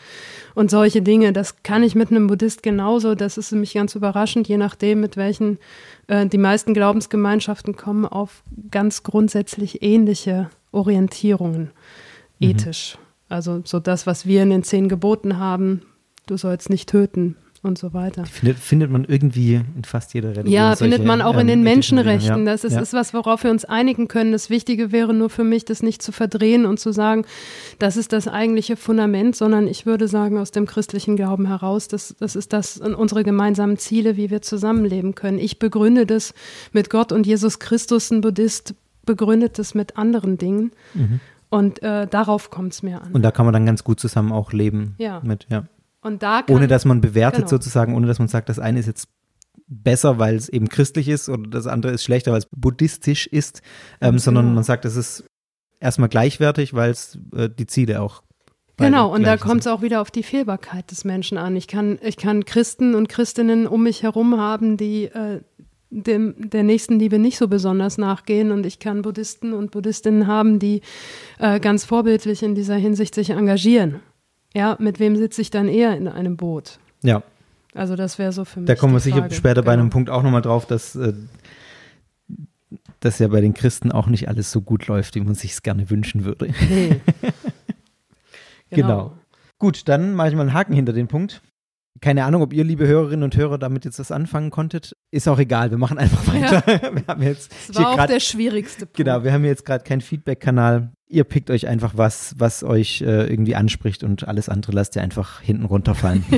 [0.55, 3.17] Und solche Dinge, das kann ich mit einem Buddhist genauso.
[3.17, 5.59] Das ist für mich ganz überraschend, je nachdem, mit welchen
[6.07, 11.73] äh, die meisten Glaubensgemeinschaften kommen auf ganz grundsätzlich ähnliche Orientierungen
[12.39, 12.51] Mhm.
[12.51, 12.99] ethisch.
[13.29, 15.83] Also so das, was wir in den zehn Geboten haben,
[16.27, 18.27] du sollst nicht töten und so weiter.
[18.27, 20.53] Findet, findet man irgendwie in fast jeder Religion.
[20.53, 22.47] Ja, solche, findet man auch in ähm, den ethischen Dinge, Menschenrechten.
[22.47, 22.53] ja.
[22.53, 22.81] Das ist, ja.
[22.81, 24.33] ist was, worauf wir uns einigen können.
[24.33, 27.25] Das Wichtige wäre nur für mich, das nicht zu verdrehen und zu sagen,
[27.79, 32.15] das ist das eigentliche Fundament, sondern ich würde sagen, aus dem christlichen Glauben heraus, das,
[32.19, 35.39] das ist das unsere gemeinsamen Ziele, wie wir zusammenleben können.
[35.39, 36.35] Ich begründe das
[36.73, 38.75] mit Gott und Jesus Christus, ein Buddhist
[39.07, 40.73] begründet das mit anderen Dingen.
[41.51, 43.11] Und äh, darauf kommt es mir an.
[43.11, 43.15] Mhm.
[43.15, 44.97] Und da kann man dann ganz gut zusammen auch leben.
[44.99, 45.21] Ja.
[45.23, 45.65] Mit, ja.
[46.05, 47.49] Und da kann, Ohne dass man bewertet genau.
[47.49, 49.09] sozusagen, ohne dass man sagt, das eine ist jetzt
[49.67, 53.63] besser, weil es eben christlich ist oder das andere ist schlechter, weil es buddhistisch ist,
[54.01, 54.55] ähm, sondern Genau.
[54.57, 55.25] man sagt, es ist
[55.81, 58.23] erstmal gleichwertig, weil es äh, die Ziele auch
[58.77, 61.55] Genau, und da kommt es auch wieder auf die Fehlbarkeit des Menschen an.
[61.55, 65.43] Ich kann, ich kann Christen und Christinnen um mich herum haben, die äh,
[65.91, 68.51] dem, der Nächstenliebe nicht so besonders nachgehen.
[68.51, 70.81] Und ich kann Buddhisten und Buddhistinnen haben, die
[71.39, 74.01] äh, ganz vorbildlich in dieser Hinsicht sich engagieren.
[74.55, 76.79] Ja, mit wem sitze ich dann eher in einem Boot?
[77.03, 77.23] Ja,
[77.75, 78.67] Also das wäre so für mich.
[78.69, 79.35] da kommen wir sicher Frage.
[79.35, 79.83] später bei Genau.
[79.83, 81.13] einem Punkt auch nochmal drauf, dass äh,
[83.01, 85.63] dass ja bei den Christen auch nicht alles so gut läuft, wie man sich es
[85.63, 86.53] gerne wünschen würde.
[86.69, 87.01] Nee.
[88.71, 89.13] Genau.
[89.59, 91.43] Gut, dann mache ich mal einen Haken hinter den Punkt.
[92.01, 94.97] Keine Ahnung, ob ihr, liebe Hörerinnen und Hörer, damit jetzt was anfangen konntet.
[95.13, 96.63] Ist auch egal, wir machen einfach weiter.
[96.95, 98.97] Wir haben jetzt Das war auch grad- der schwierigste Punkt.
[98.97, 100.93] Genau, wir haben jetzt gerade keinen Feedback-Kanal.
[101.09, 105.03] Ihr pickt euch einfach was, was euch äh, irgendwie anspricht und alles andere lasst ihr
[105.03, 106.25] einfach hinten runterfallen.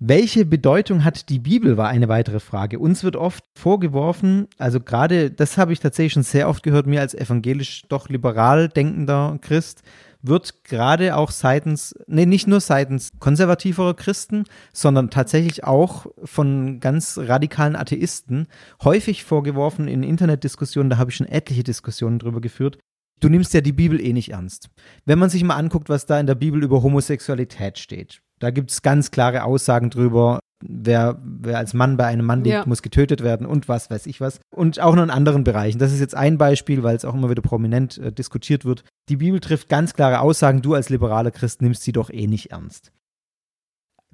[0.00, 2.78] Welche Bedeutung hat die Bibel, war eine weitere Frage.
[2.78, 7.00] Uns wird oft vorgeworfen, also gerade, das habe ich tatsächlich schon sehr oft gehört, mir
[7.00, 9.82] als evangelisch doch liberal denkender Christ,
[10.22, 17.18] wird gerade auch seitens, nee, nicht nur seitens konservativerer Christen, sondern tatsächlich auch von ganz
[17.18, 18.48] radikalen Atheisten
[18.82, 22.78] häufig vorgeworfen in Internetdiskussionen, da habe ich schon etliche Diskussionen drüber geführt.
[23.20, 24.70] Du nimmst ja die Bibel eh nicht ernst.
[25.04, 28.70] Wenn man sich mal anguckt, was da in der Bibel über Homosexualität steht, da gibt
[28.70, 32.66] es ganz klare Aussagen drüber, wer, wer als Mann bei einem Mann liegt, Ja.
[32.66, 34.40] muss getötet werden und was weiß ich was.
[34.50, 35.78] Und auch noch in anderen Bereichen.
[35.78, 38.84] Das ist jetzt ein Beispiel, weil es auch immer wieder prominent äh, diskutiert wird.
[39.08, 42.50] Die Bibel trifft ganz klare Aussagen, du als liberaler Christ nimmst sie doch eh nicht
[42.50, 42.92] ernst.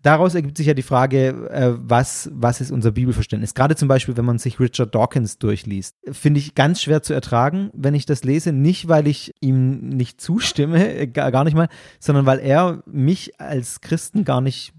[0.03, 3.55] Daraus ergibt sich ja die Frage, äh, was, was ist unser Bibelverständnis?
[3.55, 7.71] Gerade zum Beispiel, wenn man sich Richard Dawkins durchliest, finde ich ganz schwer zu ertragen,
[7.73, 8.53] wenn ich das lese.
[8.53, 13.81] Nicht, weil ich ihm nicht zustimme, gar, gar nicht mal, sondern weil er mich als
[13.81, 14.75] Christen gar nicht,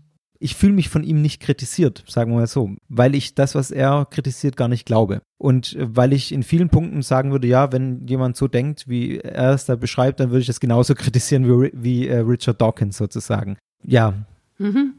[0.45, 3.71] ich fühle mich von ihm nicht kritisiert, sagen wir mal so, weil ich das, was
[3.71, 5.21] er kritisiert, gar nicht glaube.
[5.37, 9.17] Und äh, weil ich in vielen Punkten sagen würde, ja, wenn jemand so denkt, wie
[9.19, 12.97] er es da beschreibt, dann würde ich das genauso kritisieren wie, wie äh, Richard Dawkins
[12.97, 13.57] sozusagen.
[13.83, 14.13] Ja,
[14.57, 14.93] Mhm.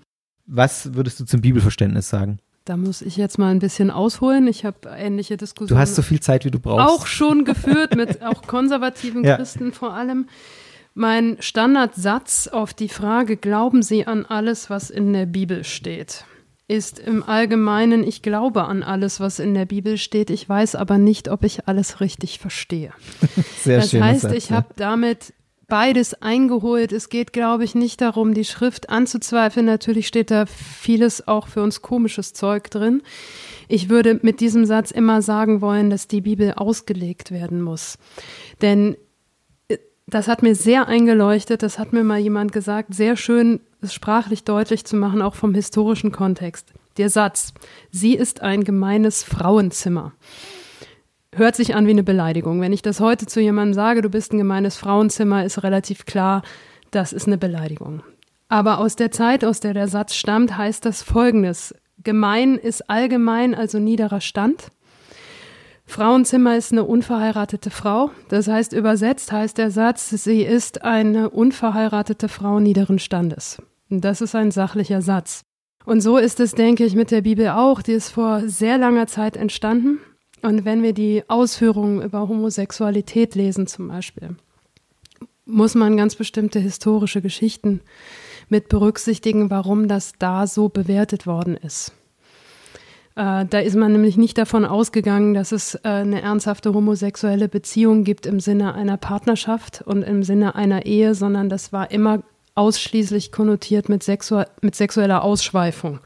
[0.47, 2.41] was würdest du zum Bibelverständnis sagen?
[2.67, 4.49] Da muss ich jetzt mal ein bisschen ausholen.
[4.49, 5.77] Ich habe ähnliche Diskussionen.
[5.77, 6.85] Du hast so viel Zeit, wie du brauchst.
[6.87, 9.37] Auch schon geführt mit auch konservativen ja.
[9.37, 10.27] Christen vor allem.
[10.99, 16.25] Mein Standardsatz auf die Frage, glauben Sie an alles, was in der Bibel steht,
[16.69, 20.31] ist im Allgemeinen, ich glaube an alles, was in der Bibel steht.
[20.31, 22.95] Ich weiß aber nicht, ob ich alles richtig verstehe.
[23.63, 25.35] Sehr das heißt, Satz, ich habe damit
[25.69, 26.93] beides eingeholt.
[26.93, 29.67] Es geht, glaube ich, nicht darum, die Schrift anzuzweifeln.
[29.67, 33.03] Natürlich steht da vieles auch für uns komisches Zeug drin.
[33.69, 37.99] Ich würde mit diesem Satz immer sagen wollen, dass die Bibel ausgelegt werden muss.
[38.63, 38.97] Denn
[40.07, 44.45] das hat mir sehr eingeleuchtet, das hat mir mal jemand gesagt, sehr schön es sprachlich
[44.45, 46.73] deutlich zu machen, auch vom historischen Kontext.
[46.97, 47.53] Der Satz,
[47.91, 50.13] sie ist ein gemeines Frauenzimmer
[51.37, 52.61] hört sich an wie eine Beleidigung.
[52.61, 56.43] Wenn ich das heute zu jemandem sage, du bist ein gemeines Frauenzimmer, ist relativ klar,
[56.91, 58.03] das ist eine Beleidigung.
[58.49, 61.75] Aber aus der Zeit, aus der der Satz stammt, heißt das folgendes.
[62.03, 64.69] Gemein ist allgemein, also niederer Stand.
[65.87, 68.11] Frauenzimmer ist eine unverheiratete Frau.
[68.29, 73.63] Das heißt, übersetzt heißt der Satz, sie ist eine unverheiratete Frau niederen Standes.
[73.89, 75.43] Das ist ein sachlicher Satz.
[75.85, 77.81] Und so ist es, denke ich, mit der Bibel auch.
[77.81, 80.01] Die ist vor sehr langer Zeit entstanden.
[80.43, 84.37] Und wenn wir die Ausführungen über Homosexualität lesen zum Beispiel,
[85.45, 87.81] muss man ganz bestimmte historische Geschichten
[88.49, 91.93] mit berücksichtigen, warum das da so bewertet worden ist.
[93.17, 98.05] Äh, da ist man nämlich nicht davon ausgegangen, dass es äh, eine ernsthafte homosexuelle Beziehung
[98.05, 102.23] gibt im Sinne einer Partnerschaft und im Sinne einer Ehe, sondern das war immer
[102.55, 106.01] ausschließlich konnotiert mit, sexu mit sexueller Ausschweifung.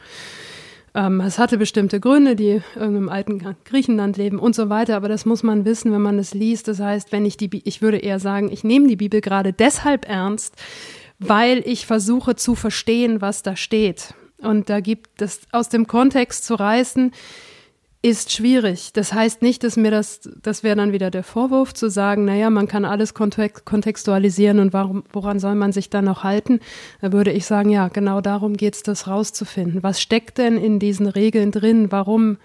[0.94, 5.24] Ähm, es hatte bestimmte Gründe, die im alten Griechenland leben und so weiter, aber das
[5.24, 6.68] muss man wissen, wenn man es liest.
[6.68, 10.08] Das heißt, wenn ich die, ich würde eher sagen, ich nehme die Bibel gerade deshalb
[10.08, 10.54] ernst,
[11.18, 14.14] weil ich versuche zu verstehen, was da steht.
[14.42, 17.12] Und da gibt es aus dem Kontext zu reißen,
[18.02, 18.92] ist schwierig.
[18.94, 22.48] Das heißt nicht, dass mir das, das wäre dann wieder der Vorwurf zu sagen, naja,
[22.48, 26.60] man kann alles kontextualisieren und warum, woran soll man sich dann noch halten?
[27.02, 29.82] Da würde ich sagen, ja, genau darum geht es, das rauszufinden.
[29.82, 31.92] Was steckt denn in diesen Regeln drin?
[31.92, 32.38] Warum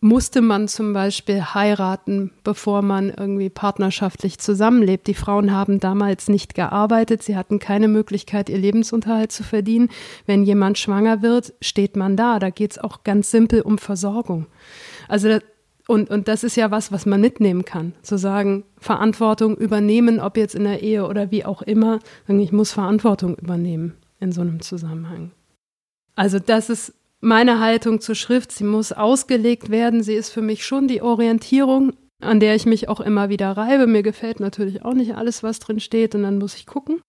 [0.00, 5.06] musste man zum Beispiel heiraten, bevor man irgendwie partnerschaftlich zusammenlebt.
[5.06, 9.90] Die Frauen haben damals nicht gearbeitet, sie hatten keine Möglichkeit, ihr Lebensunterhalt zu verdienen.
[10.26, 12.38] Wenn jemand schwanger wird, steht man da.
[12.38, 14.46] Da geht es auch ganz simpel um Versorgung.
[15.08, 15.38] Also
[15.88, 17.94] und, und das ist ja was, was man mitnehmen kann.
[18.02, 21.98] Zu sagen, Verantwortung übernehmen, ob jetzt in der Ehe oder wie auch immer.
[22.28, 25.30] Ich muss Verantwortung übernehmen in so einem Zusammenhang.
[26.14, 28.52] Also das ist meine Haltung zur Schrift.
[28.52, 30.02] Sie muss ausgelegt werden.
[30.02, 33.86] Sie ist für mich schon die Orientierung, an der ich mich auch immer wieder reibe.
[33.86, 37.00] Mir gefällt natürlich auch nicht alles, was drin steht, und dann muss ich gucken.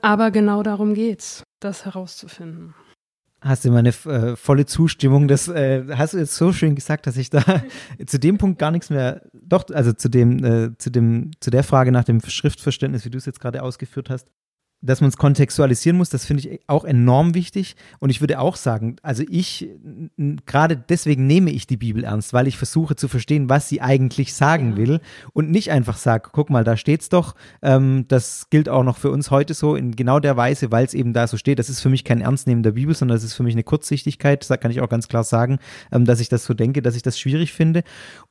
[0.00, 2.74] Aber genau darum geht's, das herauszufinden.
[3.40, 5.28] Hast du meine äh, volle Zustimmung?
[5.28, 7.42] Das äh, hast du jetzt so schön gesagt, dass ich da
[8.06, 11.62] zu dem Punkt gar nichts mehr, doch, also zu dem, äh, zu dem, zu der
[11.62, 14.28] Frage nach dem Schriftverständnis, wie du es jetzt gerade ausgeführt hast,
[14.80, 17.74] dass man es kontextualisieren muss, das finde ich auch enorm wichtig.
[17.98, 19.68] Und ich würde auch sagen, also ich,
[20.46, 24.34] gerade deswegen nehme ich die Bibel ernst, weil ich versuche zu verstehen, was sie eigentlich
[24.34, 24.76] sagen ja.
[24.76, 25.00] will
[25.32, 27.34] und nicht einfach sage, guck mal, da steht's doch.
[27.60, 30.94] Ähm, das gilt auch noch für uns heute so in genau der Weise, weil es
[30.94, 31.58] eben da so steht.
[31.58, 34.48] Das ist für mich kein Ernstnehmen der Bibel, sondern das ist für mich eine Kurzsichtigkeit.
[34.48, 35.58] Da kann ich auch ganz klar sagen,
[35.90, 37.82] ähm, dass ich das so denke, dass ich das schwierig finde.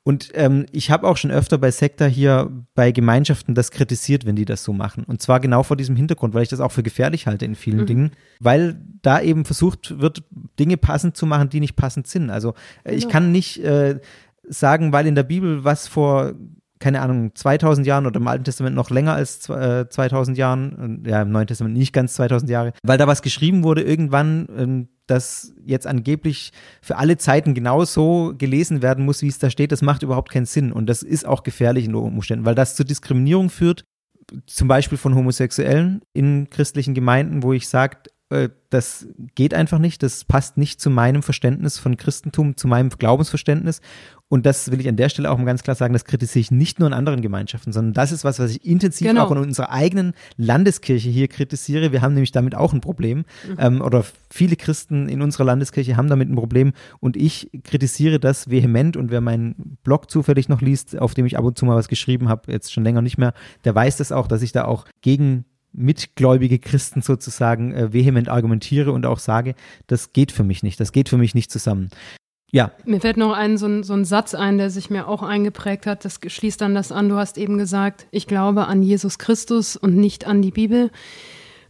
[0.03, 4.37] Und ähm, ich habe auch schon öfter bei Sekta hier bei Gemeinschaften das kritisiert, wenn
[4.37, 5.03] die das so machen.
[5.03, 7.81] Und zwar genau vor diesem Hintergrund, weil ich das auch für gefährlich halte in vielen
[7.81, 7.85] mhm.
[7.87, 10.23] Dingen, weil da eben versucht wird,
[10.59, 12.29] Dinge passend zu machen, die nicht passend sind.
[12.29, 13.11] Also äh, ich genau.
[13.11, 13.99] kann nicht äh,
[14.47, 16.35] sagen, weil in der Bibel was vor
[16.79, 21.23] keine Ahnung, 2000 Jahren oder im Alten Testament noch länger als äh, 2000 Jahren, ja,
[21.23, 25.53] im Neuen Testament nicht ganz 2000 Jahre, weil da was geschrieben wurde irgendwann, ähm, das
[25.65, 30.03] jetzt angeblich für alle Zeiten genauso gelesen werden muss, wie es da steht, das macht
[30.03, 33.85] überhaupt keinen Sinn und das ist auch gefährlich in Umständen, weil das zur Diskriminierung führt
[34.45, 37.97] zum Beispiel von Homosexuellen in christlichen Gemeinden, wo ich sage,
[38.29, 42.89] äh, das geht einfach nicht, das passt nicht zu meinem Verständnis von Christentum, zu meinem
[42.89, 43.81] Glaubensverständnis.
[44.29, 46.51] Und das will ich an der Stelle auch mal ganz klar sagen, das kritisiere ich
[46.51, 49.25] nicht nur in anderen Gemeinschaften, sondern das ist was, was ich intensiv genau.
[49.25, 51.93] auch in unserer eigenen Landeskirche hier kritisiere.
[51.93, 53.19] Wir haben nämlich damit auch ein Problem.
[53.19, 53.55] Mhm.
[53.57, 56.73] Ähm, oder viele Christen in unserer Landeskirche haben damit ein Problem.
[56.99, 58.97] Und ich kritisiere das vehement.
[58.97, 61.87] Und wer meinen Blog zufällig noch liest, auf dem ich ab und zu mal was
[61.87, 64.85] geschrieben habe, jetzt schon länger nicht mehr, der weiß das auch, dass ich da auch
[65.01, 70.79] gegen mitgläubige Christen sozusagen äh, vehement argumentiere und auch sage, das geht für mich nicht,
[70.79, 71.89] das geht für mich nicht zusammen.
[72.51, 72.71] Ja.
[72.85, 75.85] Mir fällt noch ein, so, ein, so ein Satz ein, der sich mir auch eingeprägt
[75.85, 76.05] hat.
[76.05, 77.09] Das schließt dann das an.
[77.09, 80.91] Du hast eben gesagt, ich glaube an Jesus Christus und nicht an die Bibel.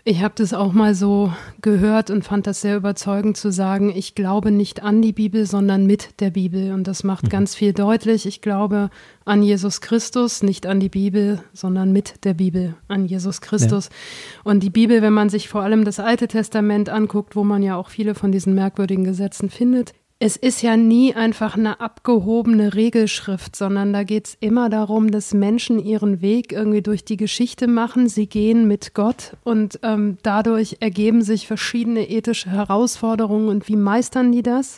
[0.10, 4.16] Ich habe das auch mal so gehört und fand das sehr überzeugend zu sagen, ich
[4.16, 6.72] glaube nicht an die Bibel, sondern mit der Bibel.
[6.72, 7.30] Und das macht mhm.
[7.30, 8.26] ganz viel deutlich.
[8.26, 8.90] Ich glaube
[9.26, 13.88] an Jesus Christus, nicht an die Bibel, sondern mit der Bibel an Jesus Christus.
[13.88, 14.42] Ja.
[14.46, 17.76] Und die Bibel, wenn man sich vor allem das Alte Testament anguckt, wo man ja
[17.76, 23.56] auch viele von diesen merkwürdigen Gesetzen findet, es ist ja nie einfach eine abgehobene Regelschrift,
[23.56, 28.10] sondern da geht es immer darum, dass Menschen ihren Weg irgendwie durch die Geschichte machen.
[28.10, 33.48] Sie gehen mit Gott und ähm, dadurch ergeben sich verschiedene ethische Herausforderungen.
[33.48, 34.78] Und wie meistern die das?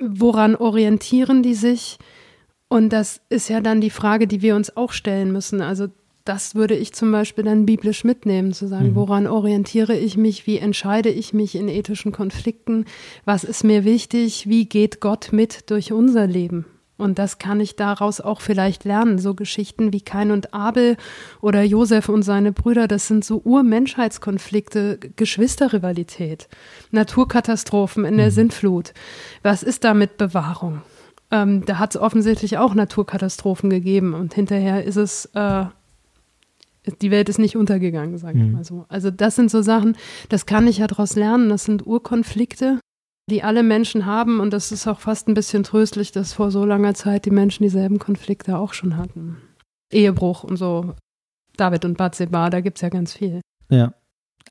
[0.00, 1.98] Woran orientieren die sich?
[2.68, 5.60] Und das ist ja dann die Frage, die wir uns auch stellen müssen.
[5.60, 5.88] Also
[6.24, 8.94] das würde ich zum Beispiel dann biblisch mitnehmen, zu sagen, mhm.
[8.94, 12.84] woran orientiere ich mich, wie entscheide ich mich in ethischen Konflikten,
[13.24, 16.66] was ist mir wichtig, wie geht Gott mit durch unser Leben.
[16.98, 19.18] Und das kann ich daraus auch vielleicht lernen.
[19.18, 20.96] So Geschichten wie Kain und Abel
[21.40, 26.48] oder Josef und seine Brüder, das sind so Urmenschheitskonflikte, Geschwisterrivalität,
[26.92, 28.32] Naturkatastrophen in der mhm.
[28.32, 28.92] Sintflut.
[29.42, 30.82] Was ist da mit Bewahrung?
[31.32, 35.64] Ähm, da hat es offensichtlich auch Naturkatastrophen gegeben und hinterher ist es äh,
[37.00, 38.52] die Welt ist nicht untergegangen, sage ich mhm.
[38.52, 38.84] mal so.
[38.88, 39.96] Also das sind so Sachen,
[40.28, 41.48] das kann ich ja daraus lernen.
[41.48, 42.80] Das sind Urkonflikte,
[43.30, 46.64] die alle Menschen haben und das ist auch fast ein bisschen tröstlich, dass vor so
[46.64, 49.36] langer Zeit die Menschen dieselben Konflikte auch schon hatten.
[49.92, 50.94] Ehebruch und so.
[51.56, 53.40] David und Bathseba, da gibt es ja ganz viel.
[53.68, 53.92] Ja.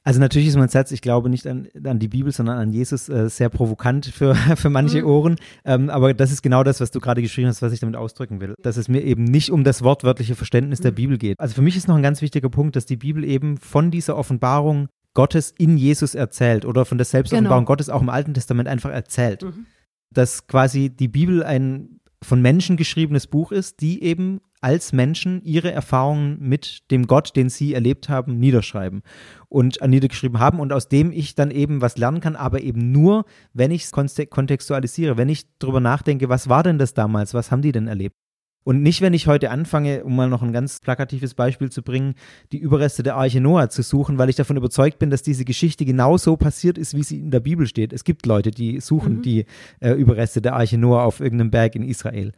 [0.04, 3.08] Also natürlich ist mein Satz, ich glaube nicht an, an die Bibel, sondern an Jesus,
[3.08, 5.08] äh, sehr provokant für, für manche mhm.
[5.08, 5.36] Ohren.
[5.64, 8.42] Ähm, aber das ist genau das, was du gerade geschrieben hast, was ich damit ausdrücken
[8.42, 8.56] will.
[8.62, 10.84] Dass es mir eben nicht um das wortwörtliche Verständnis mhm.
[10.84, 11.40] der Bibel geht.
[11.40, 14.18] Also für mich ist noch ein ganz wichtiger Punkt, dass die Bibel eben von dieser
[14.18, 17.68] Offenbarung Gottes in Jesus erzählt oder von der Selbstoffenbarung genau.
[17.68, 19.44] Gottes auch im Alten Testament einfach erzählt.
[19.44, 19.66] Mhm.
[20.10, 25.72] Dass quasi die Bibel ein von Menschen geschriebenes Buch ist, die eben als Menschen ihre
[25.72, 29.02] Erfahrungen mit dem Gott, den sie erlebt haben, niederschreiben
[29.50, 33.26] und niedergeschrieben haben und aus dem ich dann eben was lernen kann, aber eben nur,
[33.54, 37.64] wenn ich es kontextualisiere, wenn ich darüber nachdenke, was war denn das damals, was haben
[37.64, 38.16] die denn erlebt?
[38.64, 42.14] Und nicht, wenn ich heute anfange, um mal noch ein ganz plakatives Beispiel zu bringen,
[42.52, 45.84] die Überreste der Arche Noah zu suchen, weil ich davon überzeugt bin, dass diese Geschichte
[45.84, 47.92] genauso passiert ist, wie sie in der Bibel steht.
[47.92, 49.22] Es gibt Leute, die suchen mhm.
[49.24, 49.46] die
[49.80, 52.34] äh, Überreste der Arche Noah auf irgendeinem Berg in Israel.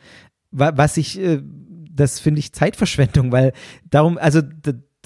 [0.51, 1.41] Was ich, äh,
[1.93, 3.53] das finde ich Zeitverschwendung, weil
[3.89, 4.41] darum, also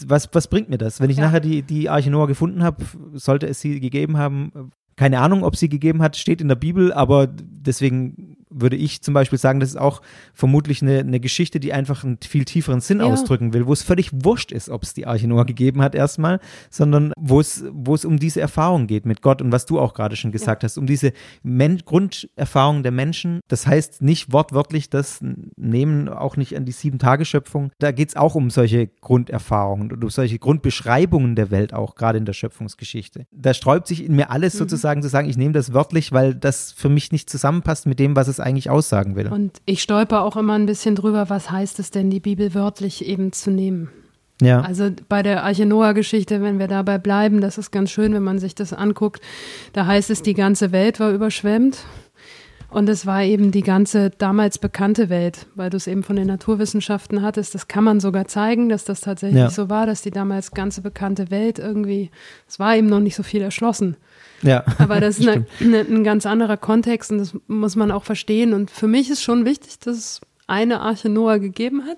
[0.06, 1.02] was, was bringt mir das?
[1.02, 1.26] Wenn ich ja.
[1.26, 5.56] nachher die, die Arche Noah gefunden habe, sollte es sie gegeben haben, keine Ahnung, ob
[5.56, 9.70] sie gegeben hat, steht in der Bibel, aber deswegen würde ich zum Beispiel sagen, das
[9.70, 10.02] ist auch
[10.34, 13.06] vermutlich eine, eine Geschichte, die einfach einen viel tieferen Sinn ja.
[13.06, 16.40] ausdrücken will, wo es völlig wurscht ist, ob es die Arche Noah gegeben hat erstmal,
[16.70, 19.94] sondern wo es, wo es um diese Erfahrung geht mit Gott und was du auch
[19.94, 20.68] gerade schon gesagt ja.
[20.68, 23.42] hast, um diese Men Grunderfahrung der Menschen.
[23.48, 25.20] Das heißt nicht wortwörtlich das
[25.56, 27.72] Nehmen, auch nicht an die Sieben-Tage-Schöpfung.
[27.80, 32.18] Da geht es auch um solche Grunderfahrungen und um solche Grundbeschreibungen der Welt auch, gerade
[32.18, 33.28] in der Schöpfungsgeschichte.
[33.32, 34.60] Da sträubt sich in mir alles mhm.
[34.60, 38.16] sozusagen zu sagen, ich nehme das wörtlich, weil das für mich nicht zusammenpasst mit dem,
[38.16, 39.28] was es eigentlich aussagen will.
[39.28, 43.06] Und ich stolper auch immer ein bisschen drüber, was heißt es denn, die Bibel wörtlich
[43.06, 43.90] eben zu nehmen.
[44.42, 44.62] Ja.
[44.62, 48.40] Also bei der Arche Noah-Geschichte, wenn wir dabei bleiben, das ist ganz schön, wenn man
[48.40, 49.22] sich das anguckt.
[49.74, 51.80] Da heißt es, die ganze Welt war überschwemmt.
[52.70, 56.28] Und es war eben die ganze damals bekannte Welt, weil du es eben von den
[56.28, 57.56] Naturwissenschaften hattest.
[57.56, 59.50] Das kann man sogar zeigen, dass das tatsächlich ja.
[59.50, 62.12] so war, dass die damals ganze bekannte Welt irgendwie,
[62.46, 63.96] es war eben noch nicht so viel erschlossen.
[64.42, 64.64] Ja.
[64.78, 68.54] Aber das ist eine, eine, ein ganz anderer Kontext und das muss man auch verstehen.
[68.54, 71.98] Und für mich ist schon wichtig, dass es eine Arche Noah gegeben hat.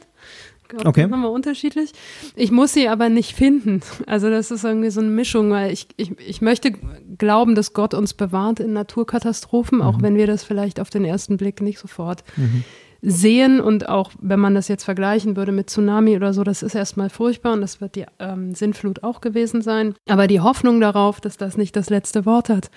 [0.68, 1.02] Glaub, okay.
[1.02, 1.92] Das ist nochmal unterschiedlich.
[2.36, 3.82] Ich muss sie aber nicht finden.
[4.06, 6.72] Also das ist irgendwie so eine Mischung, weil ich, ich, ich möchte
[7.18, 9.84] glauben, dass Gott uns bewahrt in Naturkatastrophen, mhm.
[9.84, 12.64] auch wenn wir das vielleicht auf den ersten Blick nicht sofort mhm
[13.02, 16.76] sehen und auch wenn man das jetzt vergleichen würde mit Tsunami oder so, das ist
[16.76, 19.96] erstmal furchtbar und das wird die ähm, Sintflut auch gewesen sein.
[20.08, 22.70] Aber die Hoffnung darauf, dass das nicht das letzte Wort hat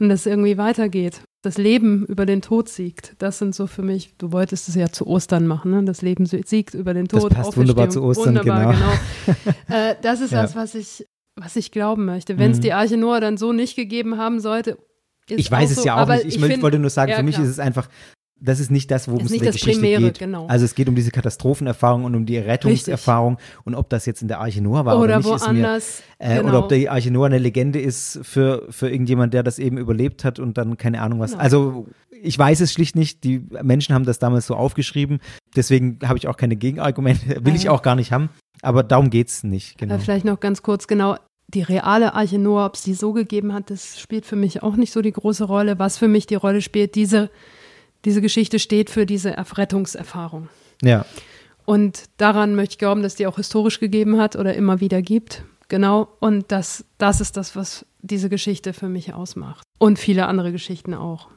[0.00, 3.82] und dass es irgendwie weitergeht, das Leben über den Tod siegt, das sind so für
[3.82, 5.84] mich, du wolltest es ja zu Ostern machen, ne?
[5.84, 7.30] das Leben siegt über den Tod.
[7.30, 8.92] Das passt wunderbar zu Ostern, wunderbar, genau.
[9.26, 9.56] genau.
[9.68, 10.42] äh, das ist ja.
[10.42, 12.38] das, was ich, was ich glauben möchte.
[12.38, 12.62] Wenn es mhm.
[12.62, 14.78] die Arche Noah dann so nicht gegeben haben sollte,
[15.28, 16.24] ich weiß es so, ja auch nicht.
[16.24, 17.46] Ich, ich find, wollte nur sagen, ja, für mich klar.
[17.46, 17.88] ist es einfach
[18.38, 20.18] das ist nicht das, worum es in der Geschichte Primäre, geht.
[20.18, 20.46] Genau.
[20.46, 23.66] Also es geht um diese Katastrophenerfahrung und um die Rettungserfahrung Richtig.
[23.66, 26.26] und ob das jetzt in der Arche Noah war oder, oder nicht, woanders, ist mir,
[26.26, 26.48] äh, genau.
[26.48, 30.24] oder ob die Arche Noah eine Legende ist für, für irgendjemand, der das eben überlebt
[30.24, 31.32] hat und dann keine Ahnung was.
[31.32, 31.42] Genau.
[31.42, 31.86] Also
[32.22, 33.24] ich weiß es schlicht nicht.
[33.24, 35.20] Die Menschen haben das damals so aufgeschrieben.
[35.54, 37.40] Deswegen habe ich auch keine Gegenargumente.
[37.44, 38.28] Will ich auch gar nicht haben.
[38.62, 39.78] Aber darum geht es nicht.
[39.78, 39.98] Genau.
[39.98, 41.16] Vielleicht noch ganz kurz, genau
[41.48, 44.76] die reale Arche Noah, ob es die so gegeben hat, das spielt für mich auch
[44.76, 45.78] nicht so die große Rolle.
[45.78, 47.30] Was für mich die Rolle spielt, diese
[48.06, 50.48] diese Geschichte steht für diese Rettungserfahrung.
[50.82, 51.04] Ja.
[51.66, 55.44] Und daran möchte ich glauben, dass die auch historisch gegeben hat oder immer wieder gibt.
[55.68, 56.08] genau.
[56.20, 59.64] Und das, das ist das, was diese Geschichte für mich ausmacht.
[59.78, 61.28] Und viele andere Geschichten auch.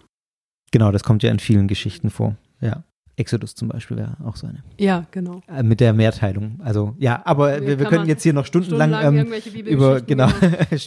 [0.72, 2.36] Genau, das kommt ja in vielen Geschichten vor.
[2.62, 2.84] Ja.
[3.20, 4.64] Exodus zum Beispiel wäre auch so eine.
[4.78, 5.42] Ja, genau.
[5.48, 6.60] Äh, mit der Mehrteilung.
[6.64, 10.30] Also ja, aber wir, wir können jetzt hier noch stundenlang, stundenlang ähm, über genau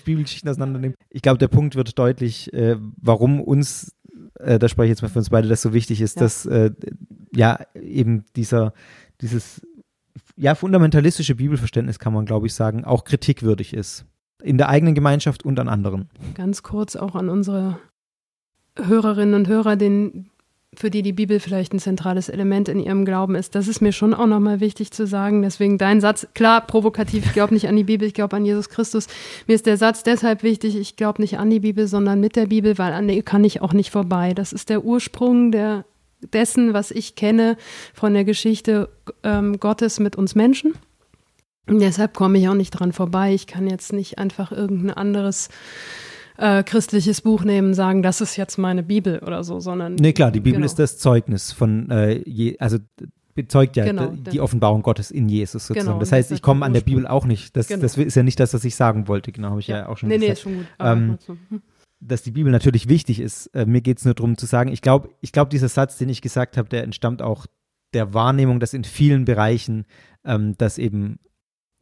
[0.04, 0.94] Bibelgeschichten auseinandernehmen.
[1.10, 3.92] Ich glaube, der Punkt wird deutlich, äh, warum uns,
[4.40, 6.22] äh, da spreche ich jetzt mal für uns beide, das so wichtig ist, Ja.
[6.22, 6.70] dass äh,
[7.34, 8.72] ja eben dieser
[9.20, 9.60] dieses
[10.36, 14.04] ja fundamentalistische Bibelverständnis kann man glaube ich sagen auch kritikwürdig ist
[14.42, 16.08] in der eigenen Gemeinschaft und an anderen.
[16.34, 17.78] Ganz kurz auch an unsere
[18.76, 20.30] Hörerinnen und Hörer, den,
[20.74, 23.54] für die die Bibel vielleicht ein zentrales Element in ihrem Glauben ist.
[23.54, 25.42] Das ist mir schon auch nochmal wichtig zu sagen.
[25.42, 28.70] Deswegen dein Satz, klar, provokativ, ich glaube nicht an die Bibel, ich glaube an Jesus
[28.70, 29.06] Christus.
[29.46, 32.46] Mir ist der Satz deshalb wichtig, ich glaube nicht an die Bibel, sondern mit der
[32.46, 34.32] Bibel, weil an der kann ich auch nicht vorbei.
[34.32, 35.84] Das ist der Ursprung der,
[36.32, 37.58] dessen, was ich kenne
[37.92, 38.88] von der Geschichte
[39.22, 40.72] ähm, Gottes mit uns Menschen.
[41.66, 43.34] Und deshalb komme ich auch nicht dran vorbei.
[43.34, 45.50] Ich kann jetzt nicht einfach irgendein anderes
[46.42, 49.94] äh, christliches Buch nehmen sagen, das ist jetzt meine Bibel oder so, sondern.
[49.94, 50.66] Nee, klar, die Bibel Genau.
[50.66, 52.78] ist das Zeugnis von, äh, je, also
[53.34, 55.86] bezeugt ja Genau, die denn- Offenbarung Gottes in Jesus sozusagen.
[55.86, 56.82] Genau, das heißt, das ich komme an der.
[56.82, 57.56] Bibel auch nicht.
[57.56, 57.80] Das, Genau.
[57.82, 60.08] das ist ja nicht das, was ich sagen wollte, genau, habe ich ja, auch schon
[60.10, 60.38] Nee, nee, gesagt.
[60.38, 60.66] ist schon gut.
[60.80, 61.18] Ähm.
[61.48, 61.62] Hm.
[62.04, 63.46] dass die Bibel natürlich wichtig ist.
[63.54, 66.08] Äh, mir geht es nur darum zu sagen, ich glaube, ich glaube, dieser Satz, den
[66.08, 67.46] ich gesagt habe, der entstammt auch
[67.94, 69.84] der Wahrnehmung, dass in vielen Bereichen
[70.24, 71.20] ähm, das eben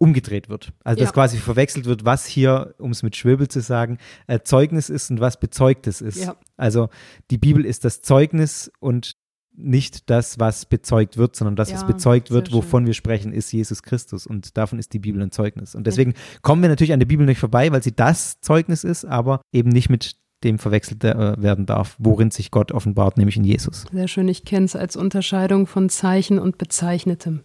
[0.01, 0.73] umgedreht wird.
[0.83, 1.13] Also dass Ja.
[1.13, 5.21] quasi verwechselt wird, was hier, um es mit Schwirbel zu sagen, äh, Zeugnis ist und
[5.21, 6.25] was Bezeugtes ist.
[6.25, 6.37] Ja.
[6.57, 6.89] Also
[7.31, 9.17] die Bibel ist das Zeugnis und
[9.53, 12.57] nicht das, was bezeugt wird, sondern das, was Ja, bezeugt wird, schön.
[12.57, 14.27] wovon wir sprechen, ist Jesus Christus.
[14.27, 15.75] Und davon ist die Bibel ein Zeugnis.
[15.75, 19.05] Und deswegen kommen wir natürlich an der Bibel nicht vorbei, weil sie das Zeugnis ist,
[19.05, 23.45] aber eben nicht mit dem verwechselt äh, werden darf, worin sich Gott offenbart, nämlich in
[23.45, 23.85] Jesus.
[23.93, 24.29] Sehr schön.
[24.29, 27.43] Ich kenne es als Unterscheidung von Zeichen und Bezeichnetem.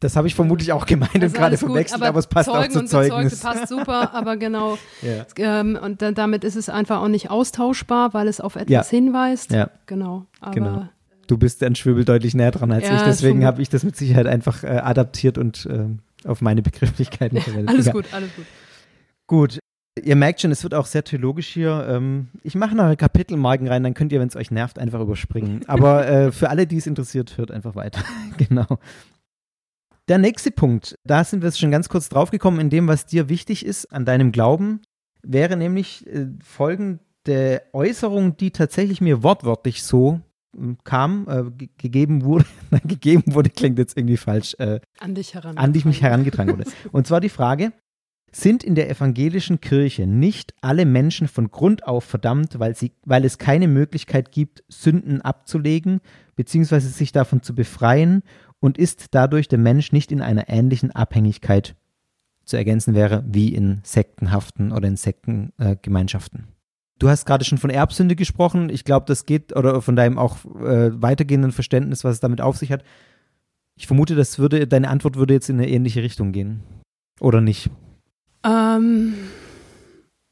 [0.00, 2.58] Das habe ich vermutlich auch gemeint und Also gerade gut, verwechselt, aber, es passt Zeugen
[2.64, 3.40] auch zu und Bezeugte Zeugnis.
[3.40, 4.78] passt super, aber genau.
[5.02, 5.26] Ja.
[5.60, 8.84] Ähm, und da, damit ist es einfach auch nicht austauschbar, weil es auf etwas Ja.
[8.84, 9.52] hinweist.
[9.52, 9.70] Ja.
[9.86, 10.24] Genau.
[10.40, 10.88] Aber Genau.
[11.26, 13.94] Du bist an Schwirbel deutlich näher dran als Ja, ich, deswegen habe ich das mit
[13.94, 17.68] Sicherheit einfach äh, adaptiert und ähm, auf meine Begrifflichkeiten verwendet.
[17.68, 17.92] alles Ja.
[17.92, 18.46] gut, alles gut.
[19.26, 19.58] Gut.
[20.02, 21.86] Ihr merkt schon, es wird auch sehr theologisch hier.
[21.88, 25.60] Ähm, ich mache noch Kapitelmarken rein, dann könnt ihr, wenn es euch nervt, einfach überspringen.
[25.66, 28.00] Aber äh, für alle, die es interessiert, hört einfach weiter.
[28.38, 28.66] genau.
[30.10, 33.64] Der nächste Punkt, da sind wir schon ganz kurz draufgekommen, in dem, was dir wichtig
[33.64, 34.80] ist an deinem Glauben,
[35.22, 40.20] wäre nämlich äh, folgende Äußerung, die tatsächlich mir wortwörtlich so
[40.58, 45.14] ähm, kam, äh, ge gegeben wurde, nein, gegeben wurde, klingt jetzt irgendwie falsch, äh, An
[45.14, 45.56] dich heran.
[45.56, 46.68] an die ich mich herangetragen wurde.
[46.90, 47.72] Und zwar die Frage,
[48.32, 53.24] sind in der evangelischen Kirche nicht alle Menschen von Grund auf verdammt, weil, sie, weil
[53.24, 56.00] es keine Möglichkeit gibt, Sünden abzulegen,
[56.34, 58.22] beziehungsweise sich davon zu befreien
[58.60, 61.74] und ist dadurch der Mensch nicht in einer ähnlichen Abhängigkeit
[62.44, 66.48] zu ergänzen wäre, wie in sektenhaften oder in Sektengemeinschaften?
[66.98, 68.68] Du hast gerade schon von Erbsünde gesprochen.
[68.68, 72.58] Ich glaube, das geht, oder von deinem auch äh, weitergehenden Verständnis, was es damit auf
[72.58, 72.84] sich hat.
[73.74, 76.62] Ich vermute, das würde, deine Antwort würde jetzt in eine ähnliche Richtung gehen.
[77.18, 77.70] Oder nicht?
[78.44, 79.14] Ähm,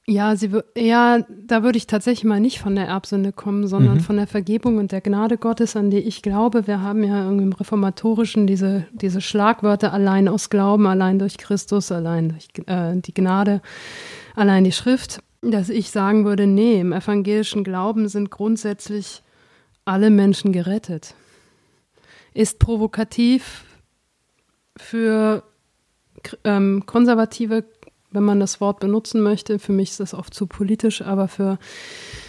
[0.09, 4.01] ja, sie, ja, da würde ich tatsächlich mal nicht von der Erbsünde kommen, sondern Mhm.
[4.01, 6.67] von der Vergebung und der Gnade Gottes, an die ich glaube.
[6.67, 11.93] Wir haben ja irgendwie im Reformatorischen diese, diese Schlagwörter allein aus Glauben, allein durch Christus,
[11.93, 13.61] allein durch äh, die Gnade,
[14.35, 19.23] allein die Schrift, dass ich sagen würde, nee, im evangelischen Glauben sind grundsätzlich
[19.85, 21.15] alle Menschen gerettet.
[22.33, 23.65] Ist provokativ
[24.77, 25.43] für
[26.45, 27.65] ähm, konservative,
[28.11, 29.59] wenn man das Wort benutzen möchte.
[29.59, 31.59] Für mich ist das oft zu politisch, aber für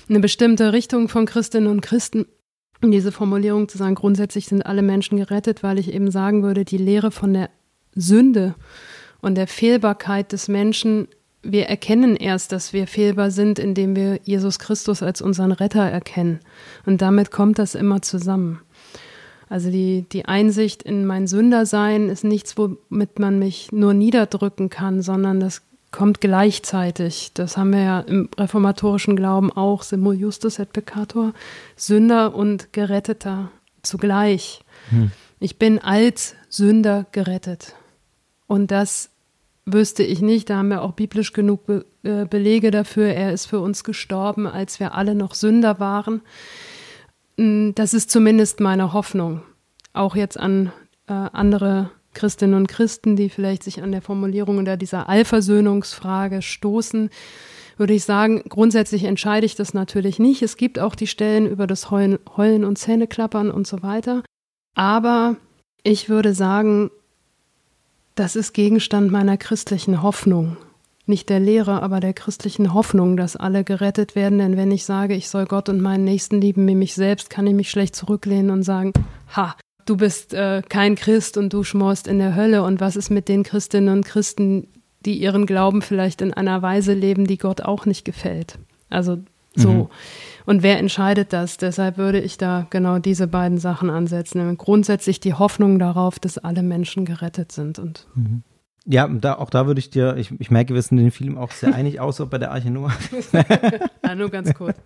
[0.10, 2.26] eine bestimmte Richtung von Christinnen und Christen,
[2.82, 6.78] diese Formulierung zu sagen, grundsätzlich sind alle Menschen gerettet, weil ich eben sagen würde, die
[6.78, 7.50] Lehre von der
[7.96, 8.56] Sünde
[9.22, 11.08] und der Fehlbarkeit des Menschen,
[11.42, 16.40] wir erkennen erst, dass wir fehlbar sind, indem wir Jesus Christus als unseren Retter erkennen.
[16.86, 18.62] Und damit kommt das immer zusammen.
[19.48, 25.02] Also die, die Einsicht in mein Sündersein ist nichts, womit man mich nur niederdrücken kann,
[25.02, 27.32] sondern das kommt gleichzeitig.
[27.34, 31.34] Das haben wir ja im reformatorischen Glauben auch, simul justus et peccator,
[31.76, 34.62] Sünder und Geretteter zugleich.
[35.40, 37.76] Ich bin als Sünder gerettet.
[38.48, 39.10] Und das
[39.66, 43.08] wüsste ich nicht, da haben wir auch biblisch genug Be äh, Belege dafür.
[43.08, 46.22] Er ist für uns gestorben, als wir alle noch Sünder waren.
[47.38, 49.42] Mm, Das ist zumindest meine Hoffnung.
[49.94, 50.72] Auch jetzt an
[51.08, 57.10] äh, andere Christinnen und Christen, die vielleicht sich an der Formulierung oder dieser Allversöhnungsfrage stoßen,
[57.78, 60.42] würde ich sagen, grundsätzlich entscheide ich das natürlich nicht.
[60.42, 64.24] Es gibt auch die Stellen über das Heulen, Heulen und Zähneklappern und so weiter.
[64.76, 65.38] Aber
[65.84, 66.92] ich würde sagen,
[68.16, 70.58] das ist Gegenstand meiner christlichen Hoffnung.
[71.06, 74.40] Nicht der Lehre, aber der christlichen Hoffnung, dass alle gerettet werden.
[74.40, 77.48] Denn wenn ich sage, ich soll Gott und meinen Nächsten lieben wie mich selbst, kann
[77.48, 78.92] ich mich schlecht zurücklehnen und sagen,
[79.36, 79.56] ha,
[79.90, 82.64] du bist äh, kein Christ und du schmorst in der Hölle.
[82.64, 84.68] Und was ist mit den Christinnen und Christen,
[85.06, 88.60] die ihren Glauben vielleicht in einer Weise leben, die Gott auch nicht gefällt?
[88.90, 89.20] Also
[89.56, 89.72] so.
[89.72, 89.88] Mhm.
[90.46, 91.58] Und wer entscheidet das?
[91.58, 94.58] Deshalb würde ich da genau diese beiden Sachen ansetzen.
[94.58, 97.80] Grundsätzlich die Hoffnung darauf, dass alle Menschen gerettet sind.
[97.80, 98.44] Und mhm.
[98.86, 101.38] Ja, da, auch da würde ich dir, ich, ich merke, wir sind in dem Film
[101.38, 102.94] auch sehr einig, außer bei der Arche Noah.
[104.04, 104.78] ja, nur ganz kurz.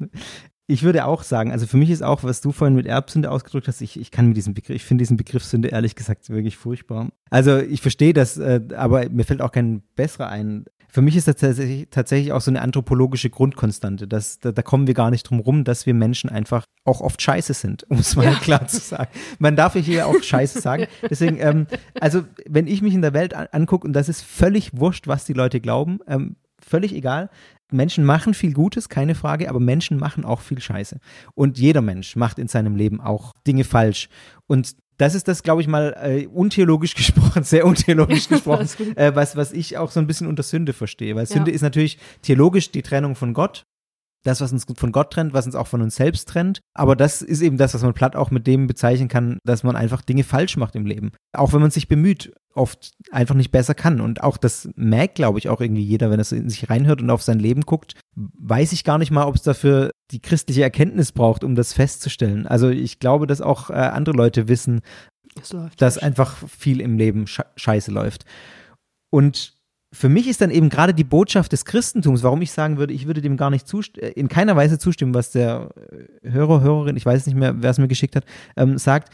[0.68, 3.68] Ich würde auch sagen, also für mich ist auch, was du vorhin mit Erbsünde ausgedrückt
[3.68, 6.56] hast, ich, ich kann mit diesem Begriff, ich finde diesen Begriff Sünde ehrlich gesagt wirklich
[6.56, 7.08] furchtbar.
[7.30, 10.64] Also ich verstehe das, äh, aber mir fällt auch kein besserer ein.
[10.88, 14.08] Für mich ist das tatsächlich, tatsächlich auch so eine anthropologische Grundkonstante.
[14.08, 17.22] Dass, da, da, kommen wir gar nicht drum rum, dass wir Menschen einfach auch oft
[17.22, 18.34] scheiße sind, um es mal ja.
[18.40, 19.10] klar zu sagen.
[19.38, 20.86] Man darf hier auch scheiße sagen.
[21.08, 21.66] Deswegen, ähm,
[22.00, 25.26] also wenn ich mich in der Welt an, angucke, und das ist völlig wurscht, was
[25.26, 27.30] die Leute glauben, ähm, völlig egal.
[27.72, 30.98] Menschen machen viel Gutes, keine Frage, aber Menschen machen auch viel Scheiße.
[31.34, 34.08] Und jeder Mensch macht in seinem Leben auch Dinge falsch.
[34.46, 39.36] Und das ist das, glaube ich mal, äh, untheologisch gesprochen, sehr untheologisch gesprochen, äh, was,
[39.36, 41.16] was ich auch so ein bisschen unter Sünde verstehe.
[41.16, 41.54] Weil Sünde ja.
[41.54, 43.66] ist natürlich theologisch die Trennung von Gott.
[44.26, 46.60] Das, was uns von Gott trennt, was uns auch von uns selbst trennt.
[46.74, 49.76] Aber das ist eben das, was man platt auch mit dem bezeichnen kann, dass man
[49.76, 51.12] einfach Dinge falsch macht im Leben.
[51.32, 54.00] Auch wenn man sich bemüht, oft einfach nicht besser kann.
[54.00, 57.10] Und auch das merkt, glaube ich, auch irgendwie jeder, wenn er in sich reinhört und
[57.10, 61.12] auf sein Leben guckt, weiß ich gar nicht mal, ob es dafür die christliche Erkenntnis
[61.12, 62.46] braucht, um das festzustellen.
[62.46, 64.80] Also ich glaube, dass auch äh, andere Leute wissen,
[65.76, 68.24] dass einfach viel im Leben scheiße läuft.
[69.10, 69.55] Und
[69.96, 73.06] für mich ist dann eben gerade die Botschaft des Christentums, warum ich sagen würde, ich
[73.06, 75.70] würde dem gar nicht äh, in keiner Weise zustimmen, was der
[76.22, 78.24] äh, Hörer, Hörerin, ich weiß nicht mehr, wer es mir geschickt hat,
[78.56, 79.12] ähm, sagt.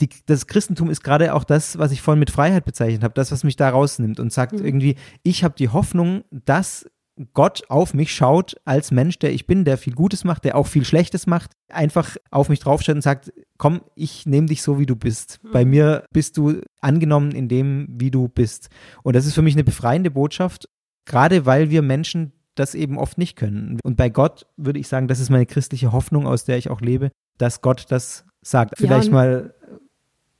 [0.00, 3.30] Die, das Christentum ist gerade auch das, was ich vorhin mit Freiheit bezeichnet habe, das,
[3.30, 4.64] was mich da rausnimmt und sagt mhm.
[4.64, 6.86] irgendwie, ich habe die Hoffnung, dass
[7.34, 10.66] Gott auf mich schaut als Mensch, der ich bin, der viel Gutes macht, der auch
[10.66, 13.30] viel Schlechtes macht, einfach auf mich draufschaut und sagt,
[13.60, 15.38] komm, ich nehme dich so, wie du bist.
[15.52, 15.70] Bei mhm.
[15.70, 18.70] mir bist du angenommen in dem, wie du bist.
[19.02, 20.66] Und das ist für mich eine befreiende Botschaft,
[21.04, 23.78] gerade weil wir Menschen das eben oft nicht können.
[23.84, 26.80] Und bei Gott würde ich sagen, das ist meine christliche Hoffnung, aus der ich auch
[26.80, 28.78] lebe, dass Gott das sagt.
[28.78, 29.54] Vielleicht ja, mal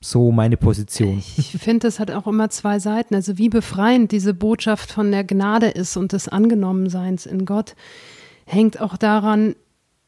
[0.03, 1.21] so meine Position.
[1.37, 3.13] Ich finde, das hat auch immer zwei Seiten.
[3.13, 7.75] Also wie befreiend diese Botschaft von der Gnade ist und des Angenommenseins in Gott,
[8.47, 9.53] hängt auch daran,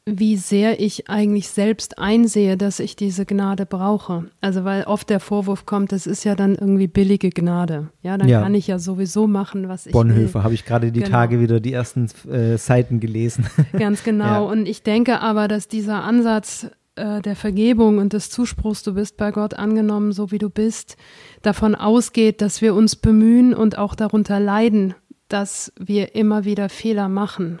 [0.06, 4.26] wie sehr ich eigentlich selbst einsehe, dass ich diese Gnade brauche.
[4.42, 7.88] Also weil oft der Vorwurf kommt, das ist ja dann irgendwie billige Gnade.
[8.02, 8.42] Ja, dann ja.
[8.42, 11.10] kann ich ja sowieso machen, was ich Bonhoeffer habe ich gerade die genau.
[11.10, 13.46] Tage wieder die ersten äh, Seiten gelesen.
[13.72, 14.24] Ganz genau.
[14.24, 14.38] Ja.
[14.40, 19.16] Und ich denke aber, dass dieser Ansatz äh, der Vergebung und des Zuspruchs, du bist
[19.16, 20.98] bei Gott angenommen, so wie du bist,
[21.40, 24.94] davon ausgeht, dass wir uns bemühen und auch darunter leiden,
[25.28, 27.60] dass wir immer wieder Fehler machen.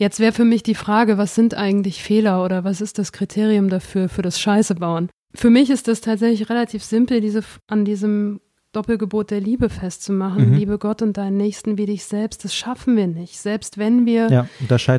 [0.00, 3.68] Jetzt wäre für mich die Frage, was sind eigentlich Fehler oder was ist das Kriterium
[3.68, 5.10] dafür, für das Scheiße bauen?
[5.34, 8.40] Für mich ist das tatsächlich relativ simpel, diese, an diesem
[8.72, 10.52] Doppelgebot der Liebe festzumachen.
[10.52, 10.56] Mhm.
[10.56, 12.46] Liebe Gott und deinen Nächsten wie dich selbst.
[12.46, 13.38] Das schaffen wir nicht.
[13.38, 14.46] Selbst wenn wir ja,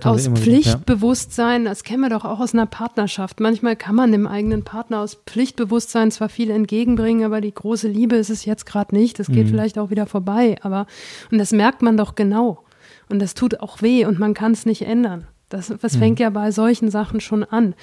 [0.04, 3.40] aus wir Pflichtbewusstsein, das kennen wir doch auch aus einer Partnerschaft.
[3.40, 8.18] Manchmal kann man dem eigenen Partner aus Pflichtbewusstsein zwar viel entgegenbringen, aber die große Liebe
[8.18, 9.18] ist es jetzt gerade nicht.
[9.18, 9.50] Das geht mhm.
[9.50, 10.58] vielleicht auch wieder vorbei.
[10.62, 10.86] Aber,
[11.32, 12.64] und das merkt man doch genau.
[13.12, 15.28] Und das tut auch weh und man kann es nicht ändern.
[15.50, 16.00] Das, das mhm.
[16.00, 17.76] fängt ja bei solchen Sachen schon an.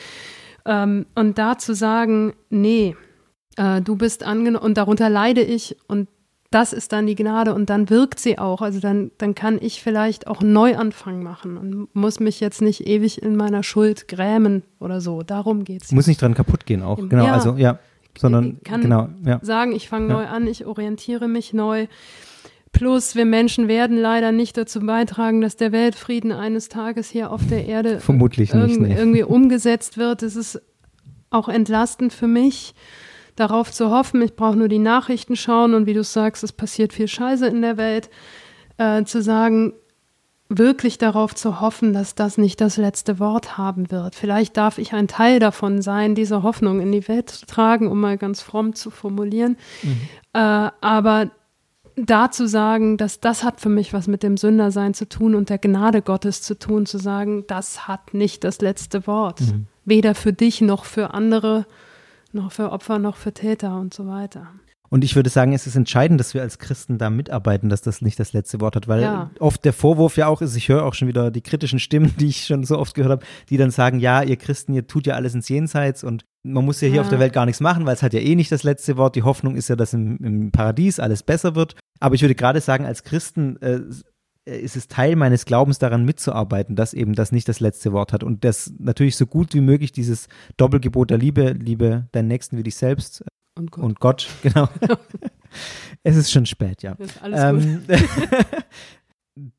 [0.64, 2.96] Ähm, und da zu sagen, nee,
[3.56, 6.08] äh, du bist angenommen und darunter leide ich und
[6.50, 8.62] das ist dann die Gnade und dann wirkt sie auch.
[8.62, 12.86] Also dann, dann kann ich vielleicht auch einen Neuanfang machen und muss mich jetzt nicht
[12.86, 15.22] ewig in meiner Schuld grämen oder so.
[15.22, 15.92] Darum geht es.
[15.92, 16.96] Muss nicht dran kaputt gehen auch.
[16.96, 17.78] Genau, ja, also ja.
[18.16, 19.38] Sondern ich kann genau, ja.
[19.42, 20.14] sagen, ich fange ja.
[20.14, 21.86] neu an, ich orientiere mich neu.
[22.72, 27.40] Plus, wir Menschen werden leider nicht dazu beitragen, dass der Weltfrieden eines Tages hier auf
[27.48, 28.94] der Erde Vermutlich nicht, nee.
[28.96, 30.22] irgendwie umgesetzt wird.
[30.22, 30.60] Es ist
[31.30, 32.74] auch entlastend für mich
[33.36, 36.92] darauf zu hoffen, ich brauche nur die Nachrichten schauen und wie du sagst, es passiert
[36.92, 38.10] viel Scheiße in der Welt,
[38.78, 39.74] äh, zu sagen,
[40.48, 44.14] wirklich darauf zu hoffen, dass das nicht das letzte Wort haben wird.
[44.14, 48.00] Vielleicht darf ich ein Teil davon sein, diese Hoffnung in die Welt zu tragen, um
[48.00, 49.58] mal ganz fromm zu formulieren.
[49.82, 50.00] Mhm.
[50.32, 51.30] Äh, aber
[52.06, 55.50] da zu sagen, dass das hat für mich was mit dem Sündersein zu tun und
[55.50, 59.40] der Gnade Gottes zu tun, zu sagen, das hat nicht das letzte Wort.
[59.40, 59.66] Mhm.
[59.84, 61.66] Weder für dich noch für andere
[62.32, 64.48] noch für Opfer, noch für Täter und so weiter.
[64.90, 68.00] Und ich würde sagen, es ist entscheidend, dass wir als Christen da mitarbeiten, dass das
[68.00, 69.30] nicht das letzte Wort hat, weil Ja.
[69.38, 72.28] oft der Vorwurf ja auch ist, ich höre auch schon wieder die kritischen Stimmen, die
[72.28, 75.14] ich schon so oft gehört habe, die dann sagen, ja, ihr Christen, ihr tut ja
[75.14, 77.02] alles ins Jenseits und man muss ja hier Ja.
[77.02, 79.14] auf der Welt gar nichts machen, weil es hat ja eh nicht das letzte Wort.
[79.16, 81.74] Die Hoffnung ist ja, dass im, im Paradies alles besser wird.
[82.00, 83.80] Aber ich würde gerade sagen, als Christen äh,
[84.44, 88.24] ist es Teil meines Glaubens daran mitzuarbeiten, dass eben das nicht das letzte Wort hat
[88.24, 92.62] und das natürlich so gut wie möglich dieses Doppelgebot der Liebe, liebe deinen Nächsten wie
[92.62, 93.22] dich selbst
[93.56, 93.84] Und Gott.
[93.84, 94.68] und Gott, genau.
[96.02, 96.92] es ist schon spät, ja.
[96.92, 97.40] ist alles.
[97.42, 97.82] Ähm,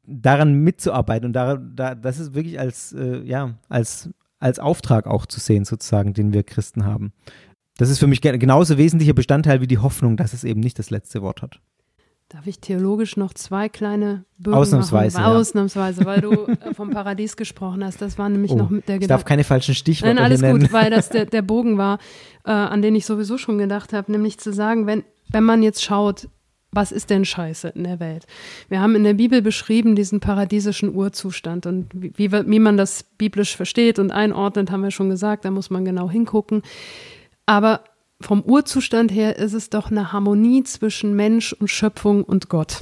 [0.06, 4.10] daran mitzuarbeiten und da, da, das ist wirklich als, äh, ja, als,
[4.40, 7.14] als Auftrag auch zu sehen, sozusagen, den wir Christen haben.
[7.78, 10.80] Das ist für mich ge- genauso wesentlicher Bestandteil wie die Hoffnung, dass es eben nicht
[10.80, 11.62] das letzte Wort hat.
[12.30, 15.32] Darf ich theologisch noch zwei kleine Bögen Ausnahmsweise, machen?
[15.34, 15.38] ja.
[15.40, 18.02] Ausnahmsweise, weil du äh, vom Paradies gesprochen hast.
[18.04, 19.26] Das war nämlich Oh, noch mit der ich darf Gedanke.
[19.30, 20.60] keine falschen Stichworte Nein, alles nennen.
[20.60, 21.98] gut, weil das der, der Bogen war,
[22.46, 25.84] äh, an den ich sowieso schon gedacht habe, nämlich zu sagen, wenn, wenn man jetzt
[25.84, 26.28] schaut,
[26.72, 28.28] was ist denn Scheiße in der Welt?
[28.68, 33.02] Wir haben in der Bibel beschrieben diesen paradiesischen Urzustand und wie, wie, wie man das
[33.18, 36.62] biblisch versteht und einordnet, haben wir schon gesagt, da muss man genau hingucken.
[37.48, 37.82] Aber
[38.22, 42.82] vom Urzustand her ist es doch eine Harmonie zwischen Mensch und Schöpfung und Gott.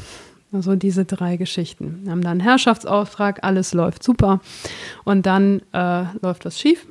[0.52, 2.02] Also diese drei Geschichten.
[2.04, 4.40] Wir haben da einen Herrschaftsauftrag, alles läuft super.
[5.04, 6.88] Und dann äh, läuft was schief.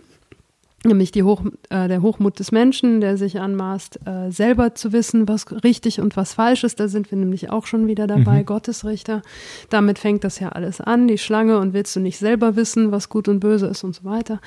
[0.84, 5.26] Nämlich die Hoch, äh, der Hochmut des Menschen, der sich anmaßt, äh, selber zu wissen,
[5.26, 6.78] was richtig und was falsch ist.
[6.78, 9.22] Da sind wir nämlich auch schon wieder dabei, Gottesrichter.
[9.70, 11.59] Damit fängt das ja alles an, die Schlange.
[11.59, 14.40] Und willst du nicht selber wissen, was gut und böse ist und so weiter.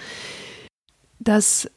[1.19, 1.69] Dass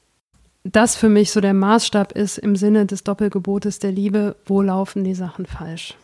[0.64, 5.04] das für mich so der Maßstab ist im Sinne des Doppelgebotes der Liebe, wo laufen
[5.04, 5.96] die Sachen falsch.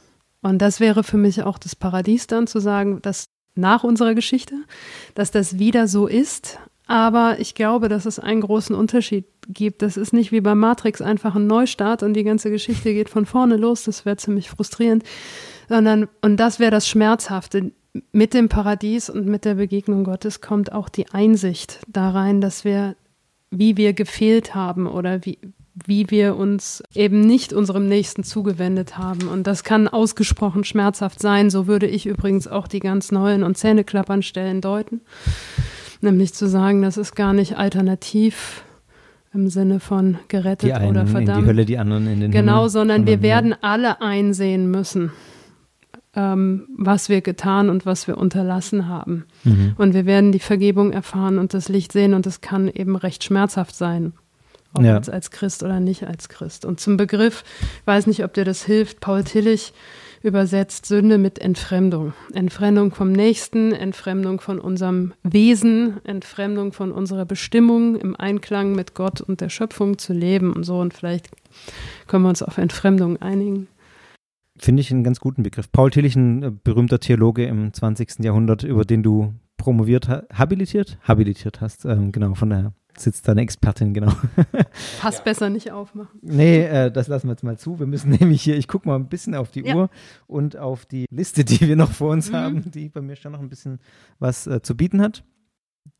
[0.43, 4.55] Und das wäre für mich auch das Paradies dann zu sagen, dass nach unserer Geschichte,
[5.15, 6.59] dass das wieder so ist.
[6.87, 9.83] Aber ich glaube, dass es einen großen Unterschied gibt.
[9.83, 13.27] Das ist nicht wie bei Matrix einfach ein Neustart und die ganze Geschichte geht von
[13.27, 13.85] vorne los.
[13.85, 15.05] Das wäre ziemlich frustrierend.
[15.69, 17.73] Sondern, und das wäre das Schmerzhafte.
[18.13, 22.65] Mit dem Paradies und mit der Begegnung Gottes kommt auch die Einsicht da rein, dass
[22.65, 22.95] wir
[23.51, 25.39] wie wir gefehlt haben oder wie,
[25.87, 29.29] wie wir uns eben nicht unserem Nächsten zugewendet haben.
[29.29, 31.51] Und das kann ausgesprochen schmerzhaft sein.
[31.51, 35.01] So würde ich übrigens auch die ganz neuen und Zähneklappern Stellen deuten.
[36.01, 38.63] Nämlich zu sagen, das ist gar nicht alternativ
[39.35, 41.43] im Sinne von gerettet Die einen oder in verdammt.
[41.43, 42.71] die Hölle, die anderen in den Genau, Himmel.
[42.71, 45.13] sondern wir werden alle einsehen müssen,
[46.19, 49.25] ähm, was wir getan und was wir unterlassen haben.
[49.45, 49.75] Mhm.
[49.79, 53.23] Und wir werden die Vergebung erfahren und das Licht sehen und es kann eben recht
[53.23, 54.13] schmerzhaft sein.
[54.75, 54.97] Ob Ja.
[54.97, 56.65] jetzt als Christ oder nicht als Christ.
[56.65, 57.45] Und zum Begriff,
[57.81, 59.73] ich weiß nicht, ob dir das hilft, Paul Tillich
[60.23, 62.13] übersetzt Sünde mit Entfremdung.
[62.35, 69.21] Entfremdung vom Nächsten, Entfremdung von unserem Wesen, Entfremdung von unserer Bestimmung, im Einklang mit Gott
[69.21, 70.81] und der Schöpfung zu leben und so.
[70.81, 71.29] Und vielleicht
[72.09, 73.69] können wir uns auf Entfremdung einigen.
[74.59, 75.71] Finde ich einen ganz guten Begriff.
[75.73, 78.21] Paul Tillich, ein äh, berühmter Theologe im 20.
[78.25, 80.99] Jahrhundert, über den du promoviert, ha- habilitiert?
[81.03, 84.13] Habilitiert hast, ähm, genau, von daher sitzt da eine Expertin, genau.
[85.01, 86.19] Passt besser nicht aufmachen.
[86.23, 87.79] Nee, äh, das lassen wir jetzt mal zu.
[87.79, 89.75] Wir müssen nämlich hier, ich gucke mal ein bisschen auf die Ja.
[89.77, 89.91] Uhr
[90.27, 92.35] und auf die Liste, die wir noch vor uns Mhm.
[92.37, 93.79] haben, die bei mir schon noch ein bisschen
[94.19, 95.23] was äh, zu bieten hat.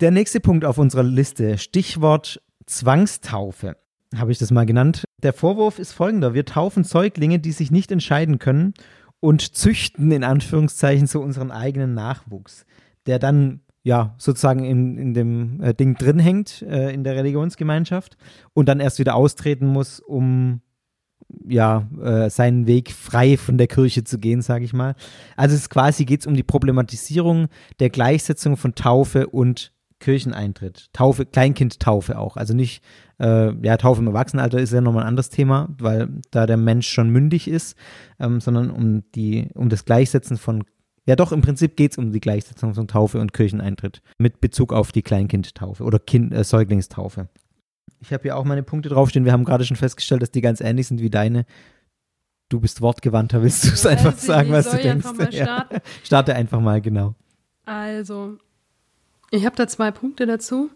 [0.01, 3.77] Der nächste Punkt auf unserer Liste, Stichwort Zwangstaufe,
[4.17, 5.05] habe ich das mal genannt.
[5.23, 6.35] Der Vorwurf ist folgender.
[6.35, 8.75] Wir taufen Säuglinge, die sich nicht entscheiden können
[9.21, 12.65] und züchten in Anführungszeichen so unseren eigenen Nachwuchs,
[13.07, 18.17] der dann ja sozusagen in, in dem äh, Ding drin hängt, äh, in der Religionsgemeinschaft
[18.55, 20.61] und dann erst wieder austreten muss, um
[21.47, 24.95] ja, äh, seinen Weg frei von der Kirche zu gehen, sage ich mal.
[25.37, 27.49] Also es quasi geht es um die Problematisierung
[27.81, 30.89] der Gleichsetzung von Taufe und Kircheneintritt.
[30.93, 32.37] Taufe, Kleinkindtaufe auch.
[32.37, 32.83] Also nicht,
[33.19, 36.89] äh, ja, Taufe im Erwachsenenalter ist ja nochmal ein anderes Thema, weil da der Mensch
[36.89, 37.77] schon mündig ist,
[38.21, 40.65] ähm, sondern um die, um das Gleichsetzen von,
[41.07, 44.73] ja doch, im Prinzip geht es um die Gleichsetzung von Taufe und Kircheneintritt mit Bezug
[44.73, 47.29] auf die Kleinkindtaufe oder kind, äh, Säuglingstaufe.
[48.01, 49.25] Ich habe hier auch meine Punkte draufstehen.
[49.25, 51.47] Wir haben gerade schon festgestellt, dass die ganz ähnlich sind wie deine.
[52.49, 53.43] Du bist wortgewandter.
[53.43, 55.07] Willst du es einfach sagen, was du denkst?
[55.33, 55.69] Ja.
[56.05, 57.15] Starte einfach mal, genau.
[57.65, 58.39] Also,
[59.31, 60.71] ich habe da zwei Punkte dazu.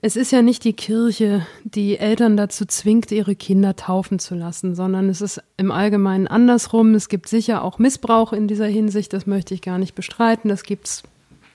[0.00, 4.74] Es ist ja nicht die Kirche, die Eltern dazu zwingt, ihre Kinder taufen zu lassen,
[4.74, 6.94] sondern es ist im Allgemeinen andersrum.
[6.94, 10.50] Es gibt sicher auch Missbrauch in dieser Hinsicht, das möchte ich gar nicht bestreiten.
[10.50, 11.02] Das gibt es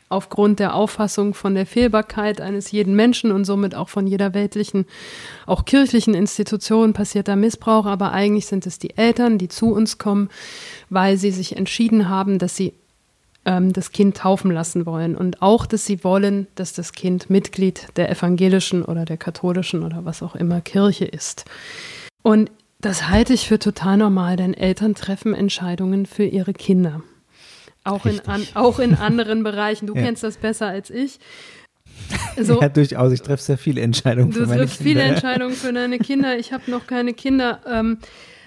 [0.09, 4.85] aufgrund der Auffassung von der Fehlbarkeit eines jeden Menschen und somit auch von jeder weltlichen,
[5.45, 9.99] auch kirchlichen Institution passiert da Missbrauch, aber eigentlich sind es die Eltern, die zu uns
[9.99, 10.29] kommen,
[10.89, 12.73] weil sie sich entschieden haben, dass sie
[13.45, 17.87] ähm, das Kind taufen lassen wollen und auch, dass sie wollen, dass das Kind Mitglied
[17.95, 21.45] der evangelischen oder der katholischen oder was auch immer Kirche ist.
[22.21, 27.01] Und Das halte ich für total normal, denn Eltern treffen Entscheidungen für ihre Kinder.
[27.83, 29.87] Auch, in, an, auch in anderen Bereichen.
[29.87, 30.03] Du ja.
[30.03, 31.19] kennst das besser als ich.
[32.41, 33.11] So, ja, durchaus.
[33.11, 34.63] Ich treffe sehr viele Entscheidungen für meine Kinder.
[34.63, 36.37] Du triffst viele Entscheidungen für deine Kinder.
[36.37, 37.59] Ich habe noch keine Kinder.
[37.67, 37.97] Ähm,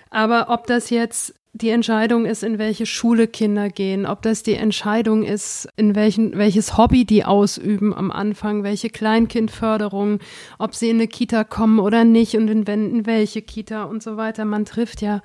[0.09, 4.55] aber ob das jetzt die Entscheidung ist, in welche Schule Kinder gehen, ob das die
[4.55, 10.21] Entscheidung ist, in welchen, welches Hobby die ausüben am Anfang, welche Kleinkindförderung,
[10.59, 14.17] ob sie in eine Kita kommen oder nicht und in, in welche Kita und so
[14.17, 14.47] weiter.
[14.47, 15.21] Man trifft ja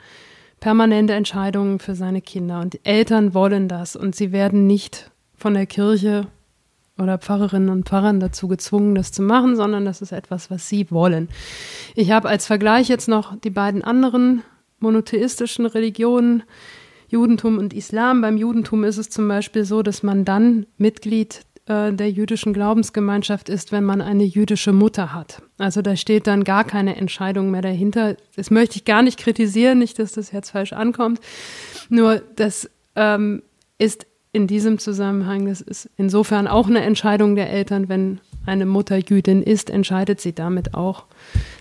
[0.60, 5.66] permanente Entscheidungen für seine Kinder und Eltern wollen das und sie werden nicht von der
[5.66, 6.28] Kirche
[6.98, 10.92] oder Pfarrerinnen und Pfarrern dazu gezwungen, das zu machen, sondern das ist etwas, was sie
[10.92, 11.30] wollen.
[11.96, 14.42] Ich habe als Vergleich jetzt noch die beiden anderen
[14.80, 16.44] monotheistischen Religionen,
[17.10, 18.22] Judentum und Islam.
[18.22, 23.50] Beim Judentum ist es zum Beispiel so, dass man dann Mitglied äh, der jüdischen Glaubensgemeinschaft
[23.50, 25.42] ist, wenn man eine jüdische Mutter hat.
[25.58, 28.18] Also da steht dann gar keine Entscheidung mehr dahinter.
[28.36, 31.20] Das möchte ich gar nicht kritisieren, nicht, dass das jetzt falsch ankommt.
[31.90, 33.42] Nur das ähm,
[33.78, 38.98] ist in diesem Zusammenhang, das ist insofern auch eine Entscheidung der Eltern, wenn eine Mutter
[38.98, 41.06] Jüdin ist, entscheidet sie damit auch,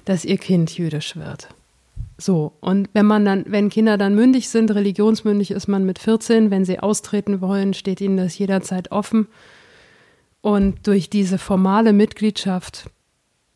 [0.05, 1.49] dass ihr Kind jüdisch wird.
[2.19, 6.51] So, und wenn man dann, wenn Kinder dann mündig sind, religionsmündig ist man mit 14,
[6.51, 9.29] wenn sie austreten wollen, steht ihnen das jederzeit offen.
[10.41, 12.91] Und durch diese formale Mitgliedschaft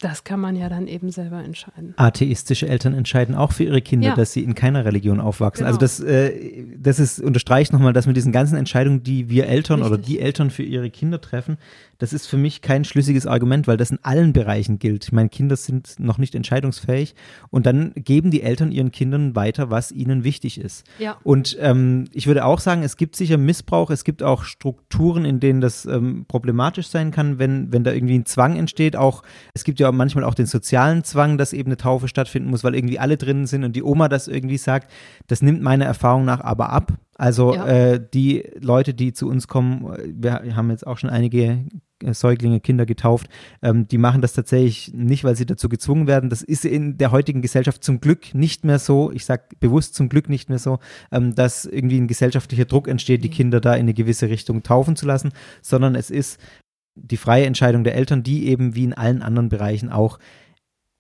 [0.01, 1.95] das kann man ja dann eben selber entscheiden.
[1.97, 4.15] Atheistische Eltern entscheiden auch für ihre Kinder, ja.
[4.15, 5.67] dass sie in keiner Religion aufwachsen.
[5.67, 5.91] Also genau.
[5.91, 9.81] Also das, äh, das ist, unterstreicht nochmal, dass mit diesen ganzen Entscheidungen, die wir Eltern
[9.81, 9.99] Richtig.
[9.99, 11.59] oder die Eltern für ihre Kinder treffen,
[12.01, 15.05] das ist für mich kein schlüssiges Argument, weil das in allen Bereichen gilt.
[15.05, 17.15] Ich meine, Kinder sind noch nicht entscheidungsfähig
[17.51, 20.87] und dann geben die Eltern ihren Kindern weiter, was ihnen wichtig ist.
[20.99, 21.19] Ja.
[21.23, 25.41] Und ähm, ich würde auch sagen, es gibt sicher Missbrauch, es gibt auch Strukturen, in
[25.41, 28.97] denen das ähm, problematisch sein kann, wenn, wenn da irgendwie ein Zwang entsteht.
[28.97, 29.23] Auch
[29.53, 32.75] es gibt ja manchmal auch den sozialen Zwang, dass eben eine Taufe stattfinden muss, weil
[32.75, 34.91] irgendwie alle drinnen sind und die Oma das irgendwie sagt.
[35.27, 36.93] Das nimmt meiner Erfahrung nach aber ab.
[37.17, 37.67] Also ja.
[37.67, 41.65] äh, die Leute, die zu uns kommen, wir haben jetzt auch schon einige
[42.03, 43.29] äh, Säuglinge, Kinder getauft,
[43.63, 46.31] ähm, die machen das tatsächlich nicht, weil sie dazu gezwungen werden.
[46.31, 50.09] Das ist in der heutigen Gesellschaft zum Glück nicht mehr so, ich sage bewusst zum
[50.09, 50.79] Glück nicht mehr so,
[51.13, 53.35] ähm, dass irgendwie ein gesellschaftlicher Druck entsteht, die mhm.
[53.35, 56.41] Kinder da in eine gewisse Richtung taufen zu lassen, sondern es ist
[56.95, 60.19] die freie Entscheidung der Eltern, die eben wie in allen anderen Bereichen auch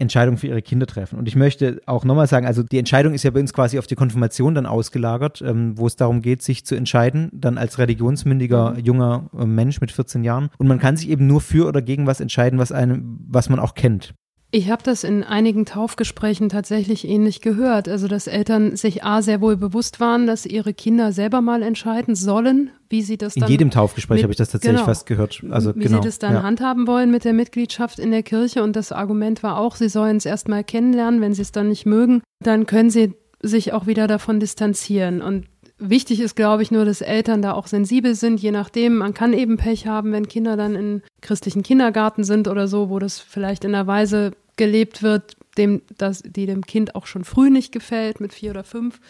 [0.01, 1.19] Entscheidungen für ihre Kinder treffen.
[1.19, 3.87] Und ich möchte auch nochmal sagen, also die Entscheidung ist ja bei uns quasi auf
[3.87, 8.73] die Konfirmation dann ausgelagert, ähm, wo es darum geht, sich zu entscheiden, dann als religionsmündiger
[8.73, 8.79] mhm.
[8.79, 10.49] junger äh, Mensch mit 14 Jahren.
[10.57, 13.61] Und man kann sich eben nur für oder gegen was entscheiden, was einem, was man
[13.61, 14.15] auch kennt.
[14.53, 17.89] Ich habe das in einigen Taufgesprächen tatsächlich ähnlich gehört.
[17.89, 22.17] Also, dass Eltern sich A sehr wohl bewusst waren, dass ihre Kinder selber mal entscheiden
[22.17, 23.45] sollen, wie sie das dann.
[23.45, 25.43] In jedem Taufgespräch habe ich das tatsächlich genau, fast gehört.
[25.51, 26.43] Also, wie genau, sie das dann ja.
[26.43, 28.65] handhaben wollen mit der Mitgliedschaft in der Kirche.
[28.65, 31.21] Und das Argument war auch, sie sollen es erst mal kennenlernen.
[31.21, 35.23] Wenn sie es dann nicht mögen, dann können sie sich auch wieder davon distanzieren.
[35.23, 35.47] Und
[35.83, 38.99] Wichtig ist, glaube ich, nur, dass Eltern da auch sensibel sind, je nachdem.
[38.99, 42.99] Man kann eben Pech haben, wenn Kinder dann in christlichen Kindergarten sind oder so, wo
[42.99, 47.49] das vielleicht in einer Weise gelebt wird, dem, das, die dem Kind auch schon früh
[47.49, 49.01] nicht gefällt, mit vier oder fünf.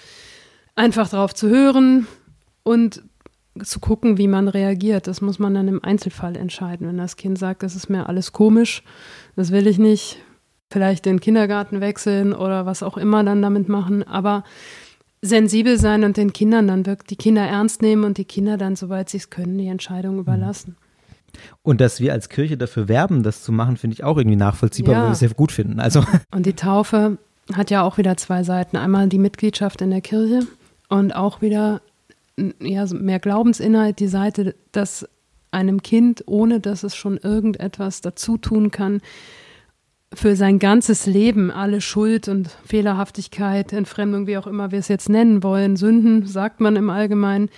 [0.76, 2.06] Einfach darauf zu hören
[2.62, 3.02] und
[3.60, 5.08] zu gucken, wie man reagiert.
[5.08, 6.86] Das muss man dann im Einzelfall entscheiden.
[6.86, 8.84] Wenn das Kind sagt, das ist mir alles komisch,
[9.34, 10.18] das will ich nicht,
[10.70, 14.04] vielleicht den Kindergarten wechseln oder was auch immer dann damit machen.
[14.06, 14.44] Aber
[15.20, 18.76] sensibel sein und den Kindern dann wirklich die Kinder ernst nehmen und die Kinder dann,
[18.76, 20.20] soweit sie es können, die Entscheidung mhm.
[20.20, 20.76] überlassen.
[21.62, 24.94] Und dass wir als Kirche dafür werben, das zu machen, finde ich auch irgendwie nachvollziehbar,
[24.94, 25.00] ja.
[25.00, 25.80] weil wir es sehr gut finden.
[25.80, 26.04] Also.
[26.34, 27.18] Und die Taufe
[27.54, 28.76] hat ja auch wieder zwei Seiten.
[28.76, 30.46] Einmal die Mitgliedschaft in der Kirche
[30.88, 31.80] und auch wieder
[32.60, 35.08] ja, mehr Glaubensinhalt, die Seite, dass
[35.50, 39.00] einem Kind, ohne dass es schon irgendetwas dazu tun kann,
[40.12, 45.08] für sein ganzes Leben alle Schuld und Fehlerhaftigkeit, Entfremdung, wie auch immer wir es jetzt
[45.08, 47.48] nennen wollen, Sünden, sagt man im Allgemeinen,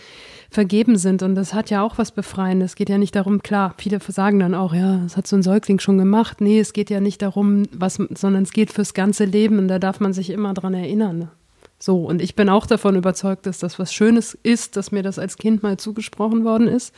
[0.52, 1.22] vergeben sind.
[1.22, 2.72] Und das hat ja auch was Befreiendes.
[2.72, 5.42] Es geht ja nicht darum, klar, viele sagen dann auch, ja, das hat so ein
[5.42, 6.40] Säugling schon gemacht.
[6.40, 9.78] Nee, es geht ja nicht darum, was, sondern es geht fürs ganze Leben und da
[9.78, 11.30] darf man sich immer dran erinnern.
[11.78, 15.18] So, und ich bin auch davon überzeugt, dass das was Schönes ist, dass mir das
[15.18, 16.94] als Kind mal zugesprochen worden ist.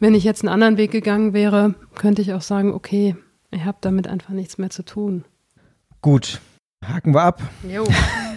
[0.00, 3.14] Wenn ich jetzt einen anderen Weg gegangen wäre, könnte ich auch sagen, okay,
[3.52, 5.24] ich habe damit einfach nichts mehr zu tun.
[6.02, 6.40] Gut,
[6.88, 7.42] haken wir ab.
[7.68, 7.84] Jo,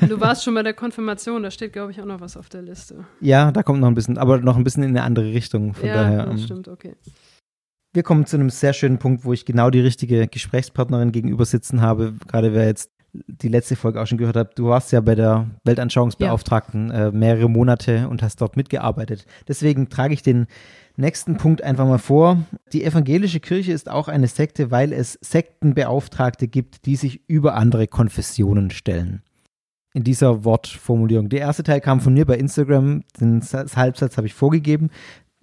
[0.08, 2.62] du warst schon bei der Konfirmation, da steht, glaube ich, auch noch was auf der
[2.62, 3.06] Liste.
[3.22, 5.74] Ja, da kommt noch ein bisschen, aber noch ein bisschen in eine andere Richtung.
[5.74, 6.96] Von ja, daher, das ähm, stimmt, okay.
[7.94, 11.82] Wir kommen zu einem sehr schönen Punkt, wo ich genau die richtige Gesprächspartnerin gegenüber sitzen
[11.82, 12.14] habe.
[12.28, 15.50] Gerade wer jetzt die letzte Folge auch schon gehört hat, du warst ja bei der
[15.64, 17.08] Weltanschauungsbeauftragten ja.
[17.08, 19.26] äh, mehrere Monate und hast dort mitgearbeitet.
[19.48, 20.48] Deswegen trage ich den
[20.98, 22.44] nächsten Punkt einfach mal vor.
[22.74, 27.88] Die evangelische Kirche ist auch eine Sekte, weil es Sektenbeauftragte gibt, die sich über andere
[27.88, 29.22] Konfessionen stellen.
[29.94, 31.30] in dieser Wortformulierung.
[31.30, 34.90] Der erste Teil kam von mir bei Instagram, den Halbsatz habe ich vorgegeben.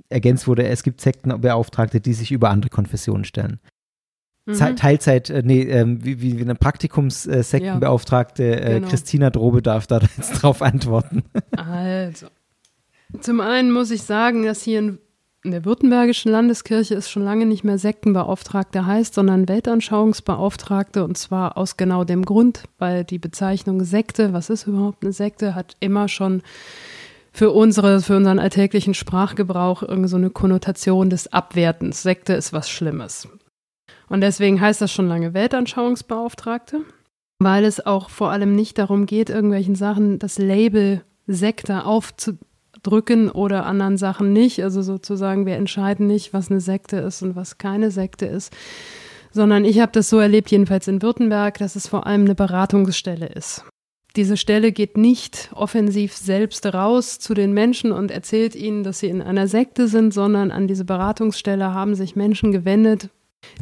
[0.09, 3.59] Ergänzt wurde, es gibt Sektenbeauftragte, die sich über andere Konfessionen stellen.
[4.47, 4.77] Mhm.
[4.77, 8.89] Teilzeit, äh, nee, ähm, wie, wie, eine Praktikumssektenbeauftragte äh, ja, genau.
[8.89, 11.23] Christina Drobe darf da jetzt drauf antworten.
[11.57, 12.27] Also,
[13.21, 14.99] zum einen muss ich sagen, dass hier in,
[15.45, 21.59] in der Württembergischen Landeskirche es schon lange nicht mehr Sektenbeauftragte heißt, sondern Weltanschauungsbeauftragte und zwar
[21.59, 26.09] aus genau dem Grund, weil die Bezeichnung Sekte, was ist überhaupt eine Sekte, hat immer
[26.09, 26.42] schon
[27.30, 32.03] für unsere, für unseren alltäglichen Sprachgebrauch irgendwie so eine Konnotation des Abwertens.
[32.03, 33.28] Sekte ist was Schlimmes.
[34.09, 36.80] Und deswegen heißt das schon lange Weltanschauungsbeauftragte,
[37.38, 41.84] weil es auch vor allem nicht darum geht, irgendwelchen Sachen das Label Sekte
[42.85, 44.62] aufzudrücken oder anderen Sachen nicht.
[44.62, 48.53] Also sozusagen, wir entscheiden nicht, was eine Sekte ist und was keine Sekte ist,
[49.32, 53.26] sondern ich habe das so erlebt, jedenfalls in Württemberg, dass es vor allem eine Beratungsstelle
[53.26, 53.64] ist.
[54.16, 59.09] Diese Stelle geht nicht offensiv selbst raus zu den Menschen und erzählt ihnen, dass sie
[59.09, 63.09] in einer Sekte sind, sondern an diese Beratungsstelle haben sich Menschen gewendet,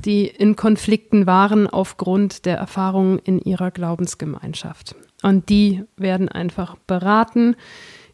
[0.04, 4.94] die in Konflikten waren aufgrund der Erfahrungen in ihrer Glaubensgemeinschaft.
[5.22, 7.56] Und die werden einfach beraten,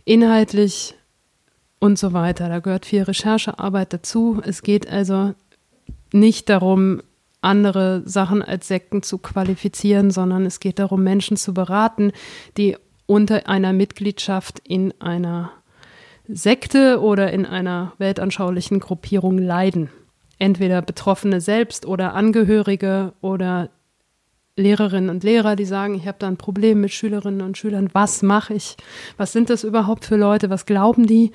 [0.08, 0.94] inhaltlich
[1.78, 2.48] und so weiter.
[2.48, 4.40] Da gehört viel Recherchearbeit dazu.
[4.44, 5.34] Es geht also
[6.12, 7.02] nicht darum,
[7.40, 12.12] andere Sachen als Sekten zu qualifizieren, sondern es geht darum, Menschen zu beraten,
[12.56, 12.76] die
[13.06, 15.52] unter einer Mitgliedschaft in einer
[16.26, 19.88] Sekte oder in einer weltanschaulichen Gruppierung leiden
[20.38, 23.70] entweder Betroffene selbst oder Angehörige oder
[24.58, 28.22] Lehrerinnen und Lehrer, die sagen, ich habe da ein Problem mit Schülerinnen und Schülern, was
[28.22, 28.76] mache ich?
[29.16, 30.50] Was sind das überhaupt für Leute?
[30.50, 31.32] Was glauben die?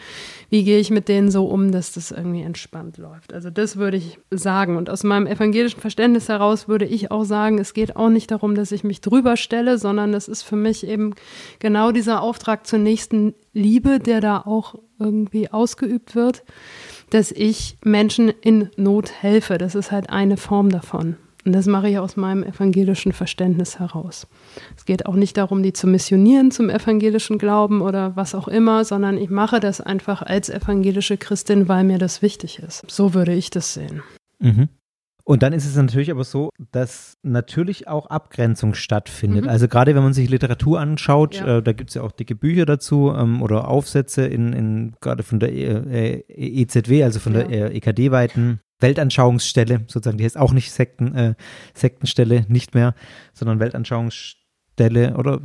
[0.50, 3.34] Wie gehe ich mit denen so um, dass das irgendwie entspannt läuft?
[3.34, 4.78] Also das würde ich sagen.
[4.78, 8.56] Und aus meinem evangelischen Verständnis heraus würde ich auch sagen, es geht auch nicht darum,
[8.56, 11.16] dass ich mich drüber stelle, sondern es ist für mich eben
[11.60, 16.44] genau dieser Auftrag zur nächsten Liebe, der da auch irgendwie ausgeübt wird
[17.14, 19.60] dass ich Menschen in Not helfe.
[19.60, 21.18] Das ist halt eine Form davon.
[21.46, 24.28] Und das mache ich aus meinem evangelischen Verständnis heraus.
[24.78, 28.86] Es geht auch nicht darum, die zu missionieren zum evangelischen Glauben oder was auch immer,
[28.86, 32.90] sondern ich mache das einfach als evangelische Christin, weil mir das wichtig ist.
[32.90, 34.04] So würde ich das sehen.
[34.40, 34.70] Mhm.
[35.26, 39.46] Und dann ist es natürlich aber so, dass natürlich auch Abgrenzung stattfindet.
[39.46, 39.50] Mhm.
[39.50, 41.60] Also gerade wenn man sich Literatur anschaut, ja.
[41.60, 45.24] äh, da gibt es ja auch dicke Bücher dazu ähm, oder Aufsätze in, in gerade
[45.24, 47.44] von der äh, EZW, also von ja.
[47.44, 51.34] der EKD-weiten Weltanschauungsstelle, sozusagen, die heißt auch nicht Sekten, äh,
[51.74, 52.94] Sektenstelle, nicht mehr,
[53.34, 55.42] sondern Weltanschauungsstelle oder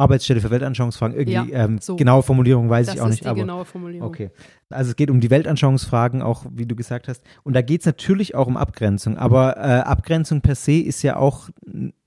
[0.00, 1.14] Arbeitsstelle für Weltanschauungsfragen.
[1.14, 1.96] Irgendwie ja, ähm, so.
[1.96, 3.20] genaue Formulierung weiß das ich auch nicht.
[3.20, 4.08] Ist die genaue Formulierung.
[4.08, 4.30] Okay.
[4.70, 7.22] Also es geht um die Weltanschauungsfragen, auch wie du gesagt hast.
[7.42, 9.18] Und da geht es natürlich auch um Abgrenzung.
[9.18, 11.50] Aber äh, Abgrenzung per se ist ja auch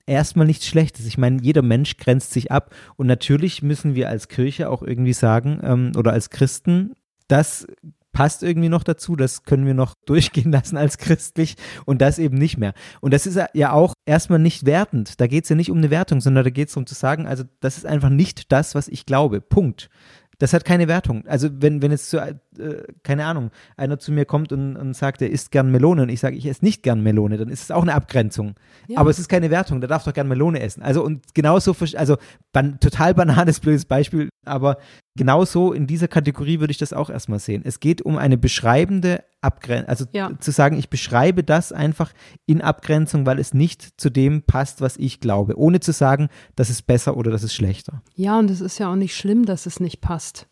[0.06, 1.06] erstmal nichts Schlechtes.
[1.06, 2.74] Ich meine, jeder Mensch grenzt sich ab.
[2.96, 6.94] Und natürlich müssen wir als Kirche auch irgendwie sagen, ähm, oder als Christen,
[7.28, 7.66] dass
[8.14, 12.38] passt irgendwie noch dazu, das können wir noch durchgehen lassen als christlich und das eben
[12.38, 12.72] nicht mehr.
[13.02, 15.20] Und das ist ja auch erstmal nicht wertend.
[15.20, 17.26] Da geht es ja nicht um eine Wertung, sondern da geht es darum zu sagen,
[17.26, 19.42] also das ist einfach nicht das, was ich glaube.
[19.42, 19.90] Punkt.
[20.38, 21.26] Das hat keine Wertung.
[21.26, 25.22] Also wenn, wenn jetzt, zu, äh, keine Ahnung, einer zu mir kommt und, und sagt,
[25.22, 27.70] er isst gern Melone und ich sage, ich esse nicht gern Melone, dann ist es
[27.70, 28.54] auch eine Abgrenzung.
[28.88, 28.98] Ja.
[28.98, 30.82] Aber es ist keine Wertung, der darf doch gern Melone essen.
[30.82, 32.16] Also und genauso, also
[32.52, 34.78] ban total banales, blödes Beispiel, aber
[35.16, 37.62] genauso in dieser Kategorie würde ich das auch erstmal sehen.
[37.64, 40.30] Es geht um eine beschreibende Abgrenzung, also ja.
[40.40, 42.12] zu sagen, ich beschreibe das einfach
[42.46, 46.70] in Abgrenzung, weil es nicht zu dem passt, was ich glaube, ohne zu sagen, das
[46.70, 48.02] ist besser oder das ist schlechter.
[48.14, 50.48] Ja, und es ist ja auch nicht schlimm, dass es nicht passt.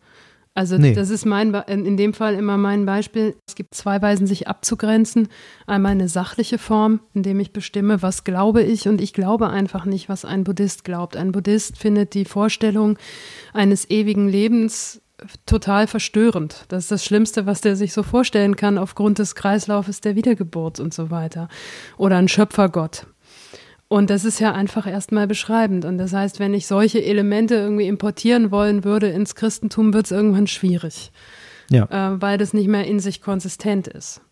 [0.54, 0.92] Also nee.
[0.92, 3.34] das ist mein, in dem Fall immer mein Beispiel.
[3.48, 5.28] Es gibt zwei Weisen, sich abzugrenzen.
[5.66, 10.10] Einmal eine sachliche Form, indem ich bestimme, was glaube ich und ich glaube einfach nicht,
[10.10, 11.16] was ein Buddhist glaubt.
[11.16, 12.98] Ein Buddhist findet die Vorstellung
[13.54, 15.00] eines ewigen Lebens
[15.46, 16.64] total verstörend.
[16.68, 20.80] Das ist das Schlimmste, was der sich so vorstellen kann aufgrund des Kreislaufes der Wiedergeburt
[20.80, 21.48] und so weiter.
[21.96, 23.06] Oder ein Schöpfergott.
[23.92, 25.84] Und das ist ja einfach erstmal beschreibend.
[25.84, 30.12] Und das heißt, wenn ich solche Elemente irgendwie importieren wollen würde ins Christentum, wird es
[30.12, 31.12] irgendwann schwierig.
[31.68, 32.14] Ja.
[32.14, 34.22] Äh, weil das nicht mehr in sich konsistent ist.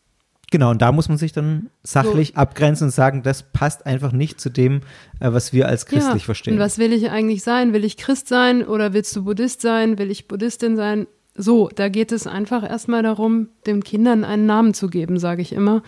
[0.50, 2.34] Genau, und da muss man sich dann sachlich so.
[2.36, 4.80] abgrenzen und sagen, das passt einfach nicht zu dem,
[5.20, 6.24] äh, was wir als christlich ja.
[6.24, 6.54] verstehen.
[6.54, 7.74] Und was will ich eigentlich sein?
[7.74, 9.98] Will ich Christ sein oder willst du Buddhist sein?
[9.98, 11.06] Will ich Buddhistin sein?
[11.34, 15.52] So, da geht es einfach erstmal darum, den Kindern einen Namen zu geben, sage ich
[15.52, 15.82] immer.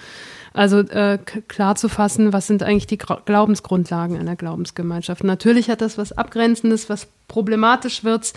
[0.54, 5.24] Also äh, klar zu fassen, was sind eigentlich die Glaubensgrundlagen einer Glaubensgemeinschaft.
[5.24, 8.32] Natürlich hat das was Abgrenzendes, was problematisch wird,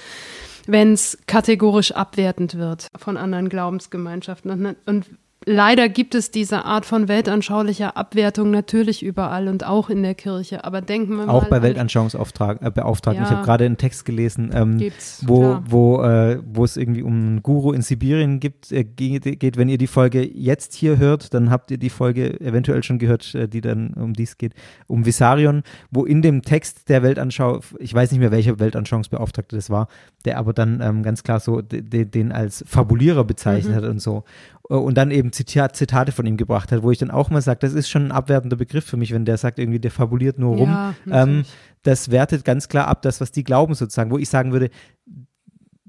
[0.68, 4.52] wenn es kategorisch abwertend wird von anderen Glaubensgemeinschaften.
[4.52, 5.06] Und, und
[5.46, 10.64] leider gibt es diese Art von weltanschaulicher Abwertung natürlich überall und auch in der Kirche.
[10.64, 11.32] Aber denken wir mal.
[11.32, 12.68] Auch bei an- Weltanschauungsbeauftragten.
[12.68, 13.24] Äh, Beauftragten.
[13.24, 13.36] Ich Ja.
[13.38, 14.80] habe gerade einen Text gelesen, ähm,
[15.22, 15.64] wo, klar.
[15.68, 19.58] wo, äh, wo es irgendwie um einen Guru in Sibirien gibt, äh, geht.
[19.58, 23.34] Wenn ihr die Folge jetzt hier hört, dann habt ihr die Folge eventuell schon gehört,
[23.36, 24.54] äh, die dann um dies geht,
[24.88, 29.70] um Visarion, wo in dem Text der Weltanschau, ich weiß nicht mehr, welcher Weltanschauungsbeauftragte das
[29.70, 29.88] war,
[30.26, 33.78] der aber dann ähm, ganz klar so de, de, den als Fabulierer bezeichnet Mhm.
[33.78, 34.24] hat und so.
[34.70, 37.42] Äh, Und dann eben Zitat, Zitate von ihm gebracht hat, wo ich dann auch mal
[37.42, 40.40] sage, das ist schon ein abwertender Begriff für mich, wenn der sagt, irgendwie, der fabuliert
[40.40, 40.70] nur rum.
[40.70, 41.44] Ja, ähm,
[41.84, 44.70] das wertet ganz klar ab, das, was die glauben sozusagen, wo ich sagen würde,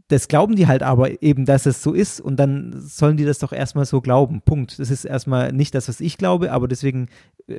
[0.08, 3.40] das glauben die halt aber eben, dass es so ist und dann sollen die das
[3.40, 4.40] doch erstmal so glauben.
[4.40, 4.78] Punkt.
[4.78, 7.08] Das ist erstmal nicht das, was ich glaube, aber deswegen,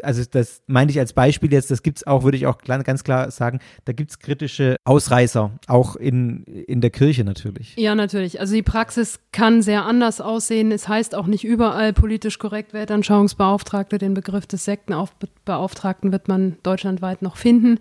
[0.02, 3.04] also das meine ich als Beispiel jetzt, das gibt es auch, würde ich auch ganz
[3.04, 7.76] klar sagen, da gibt es kritische Ausreißer, auch in, in der Kirche natürlich.
[7.78, 8.40] Ja, natürlich.
[8.40, 10.72] Also die Praxis kann sehr anders aussehen.
[10.72, 13.98] Es heißt auch nicht überall politisch korrekt Weltanschauungsbeauftragte.
[13.98, 17.80] Den Begriff des Sektenbeauftragten wird man deutschlandweit noch finden.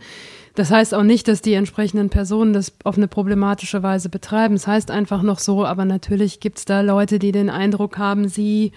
[0.54, 4.54] Das heißt auch nicht, dass die entsprechenden Personen das auf eine problematische Weise betreiben.
[4.54, 8.28] Es heißt einfach noch so, aber natürlich gibt es da Leute, die den Eindruck haben,
[8.28, 8.72] sie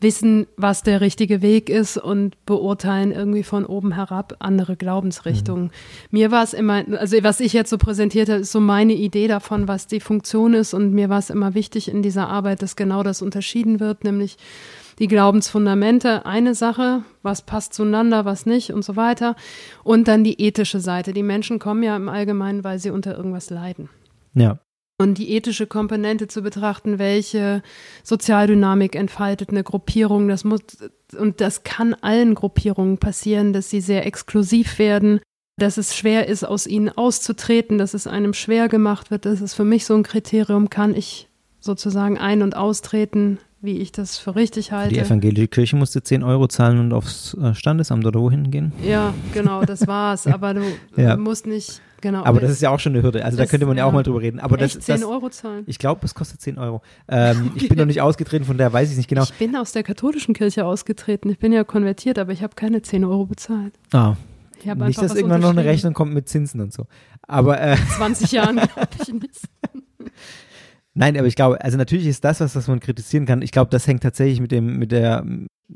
[0.00, 5.70] wissen, was der richtige Weg ist und beurteilen irgendwie von oben herab andere Glaubensrichtungen.
[6.10, 9.28] Mir war es immer, also was ich jetzt so präsentiert habe, ist so meine Idee
[9.28, 12.76] davon, was die Funktion ist und mir war es immer wichtig in dieser Arbeit, dass
[12.76, 14.36] genau das unterschieden wird, nämlich
[14.98, 19.34] die Glaubensfundamente, eine Sache, was passt zueinander, was nicht und so weiter.
[19.82, 21.12] Und dann die ethische Seite.
[21.12, 23.88] Die Menschen kommen ja im Allgemeinen, weil sie unter irgendwas leiden.
[24.34, 24.58] Ja.
[24.96, 27.62] Und die ethische Komponente zu betrachten, welche
[28.04, 30.60] Sozialdynamik entfaltet eine Gruppierung, das muss,
[31.18, 35.20] und das kann allen Gruppierungen passieren, dass sie sehr exklusiv werden,
[35.58, 39.24] dass es schwer ist, aus ihnen auszutreten, dass es einem schwer gemacht wird.
[39.26, 41.28] Das ist für mich so ein Kriterium, kann ich
[41.58, 44.94] sozusagen ein- und austreten, wie ich das für richtig halte.
[44.94, 48.72] Die evangelische Kirche musste 10 Euro zahlen und aufs äh, Standesamt oder wohin gehen.
[48.84, 50.26] Ja, genau, das war's.
[50.28, 50.62] Aber du
[50.96, 51.16] Ja.
[51.16, 52.24] musst nicht, genau.
[52.24, 53.24] Aber das ist ja auch schon eine Hürde.
[53.24, 54.38] Also da Das- könnte man ja auch mal drüber reden.
[54.38, 55.64] Aber das, echt 10 das, Euro zahlen.
[55.66, 56.82] Ich glaube, es kostet 10 Euro.
[57.08, 59.24] Ähm, Ich bin noch nicht ausgetreten, von daher weiß ich nicht genau.
[59.24, 61.30] Ich bin aus der katholischen Kirche ausgetreten.
[61.30, 63.74] Ich bin ja konvertiert, aber ich habe keine 10 Euro bezahlt.
[63.92, 64.14] Ah,
[64.62, 65.64] Ich habe nicht, dass irgendwann noch eine.
[65.64, 66.86] Rechnung kommt mit Zinsen und so.
[67.26, 69.40] Aber äh, 20 Jahren glaube ich nicht.
[70.94, 73.42] Nein, aber ich glaube, also natürlich ist das, was, was man kritisieren kann.
[73.42, 75.24] Ich glaube, das hängt tatsächlich mit dem mit der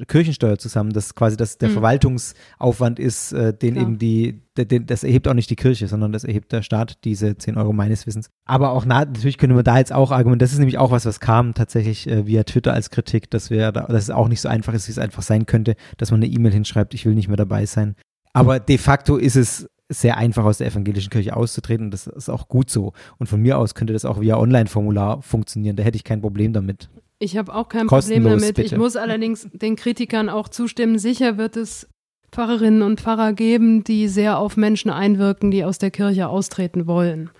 [0.07, 1.73] Kirchensteuer zusammen, dass quasi das der Mhm.
[1.73, 3.87] Verwaltungsaufwand ist, äh, den Klar.
[3.87, 7.39] eben die, den, das erhebt auch nicht die Kirche, sondern das erhebt der Staat, diese
[7.39, 8.29] 10 Euro meines Wissens.
[8.45, 11.07] Aber auch na, natürlich können wir da jetzt auch argumentieren, das ist nämlich auch was,
[11.07, 14.43] was kam tatsächlich äh, via Twitter als Kritik, dass wir da, dass es auch nicht
[14.43, 17.14] so einfach ist, wie es einfach sein könnte, dass man eine E-Mail hinschreibt, ich will
[17.14, 17.97] nicht mehr dabei sein.
[18.35, 22.28] Aber de facto ist es sehr einfach aus der evangelischen Kirche auszutreten und das ist
[22.28, 22.93] auch gut so.
[23.18, 26.53] Und von mir aus könnte das auch via Online-Formular funktionieren, da hätte ich kein Problem
[26.53, 26.89] damit.
[27.18, 28.55] Ich habe auch kein Kostenlos, Problem damit.
[28.57, 28.74] bitte.
[28.74, 30.99] Ich muss allerdings den Kritikern auch zustimmen.
[30.99, 31.89] Sicher wird es
[32.30, 37.30] Pfarrerinnen und Pfarrer geben, die sehr auf Menschen einwirken, die aus der Kirche austreten wollen.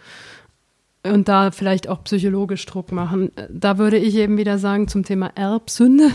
[1.05, 3.30] Und da vielleicht auch psychologisch Druck machen.
[3.51, 6.11] Da würde ich eben wieder sagen zum Thema Erbsünde.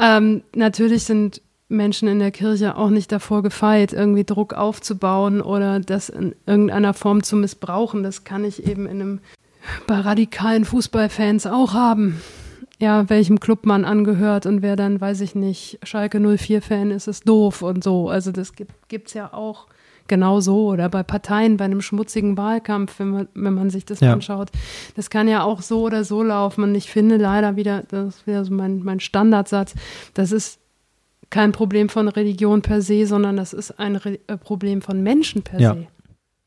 [0.00, 5.80] Ähm, natürlich sind Menschen in der Kirche auch nicht davor gefeit, irgendwie Druck aufzubauen oder
[5.80, 8.02] das in irgendeiner Form zu missbrauchen.
[8.02, 9.20] Das kann ich eben in einem,
[9.86, 12.20] bei radikalen Fußballfans auch haben.
[12.80, 17.26] Ja, welchem Club man angehört und wer dann, weiß ich nicht, Schalke 04-Fan ist, ist
[17.28, 18.08] doof und so.
[18.10, 19.66] Also das gibt es ja auch
[20.06, 24.00] genau so oder bei Parteien, bei einem schmutzigen Wahlkampf, wenn man, wenn man sich das
[24.00, 24.12] Ja.
[24.12, 24.50] anschaut.
[24.96, 26.64] Das kann ja auch so oder so laufen.
[26.64, 29.74] Und ich finde leider wieder, das ist wieder so mein, mein Standardsatz,
[30.12, 30.58] das ist
[31.30, 35.42] kein Problem von Religion per se, sondern das ist ein Re äh, Problem von Menschen
[35.42, 35.74] per Ja.
[35.74, 35.86] se.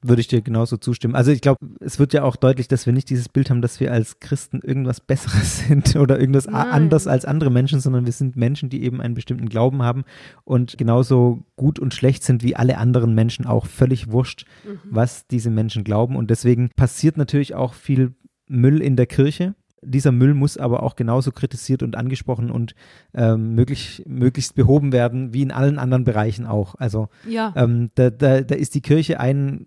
[0.04, 1.16] Würde ich dir genauso zustimmen.
[1.16, 3.80] Also ich glaube, es wird ja auch deutlich, dass wir nicht dieses Bild haben, dass
[3.80, 6.68] wir als Christen irgendwas Besseres sind oder irgendwas Nein.
[6.70, 10.04] anders als andere Menschen, sondern wir sind Menschen, die eben einen bestimmten Glauben haben
[10.44, 14.46] und genauso gut und schlecht sind wie alle anderen Menschen auch völlig wurscht,
[14.84, 16.16] was diese Menschen glauben.
[16.16, 18.14] Und deswegen passiert natürlich auch viel
[18.48, 19.56] Müll in der Kirche.
[19.84, 22.74] Dieser Müll muss aber auch genauso kritisiert und angesprochen und
[23.14, 26.74] ähm, möglich, möglichst behoben werden, wie in allen anderen Bereichen auch.
[26.76, 27.54] Also Ja.
[27.56, 29.66] ähm, da, da, da ist die Kirche ein,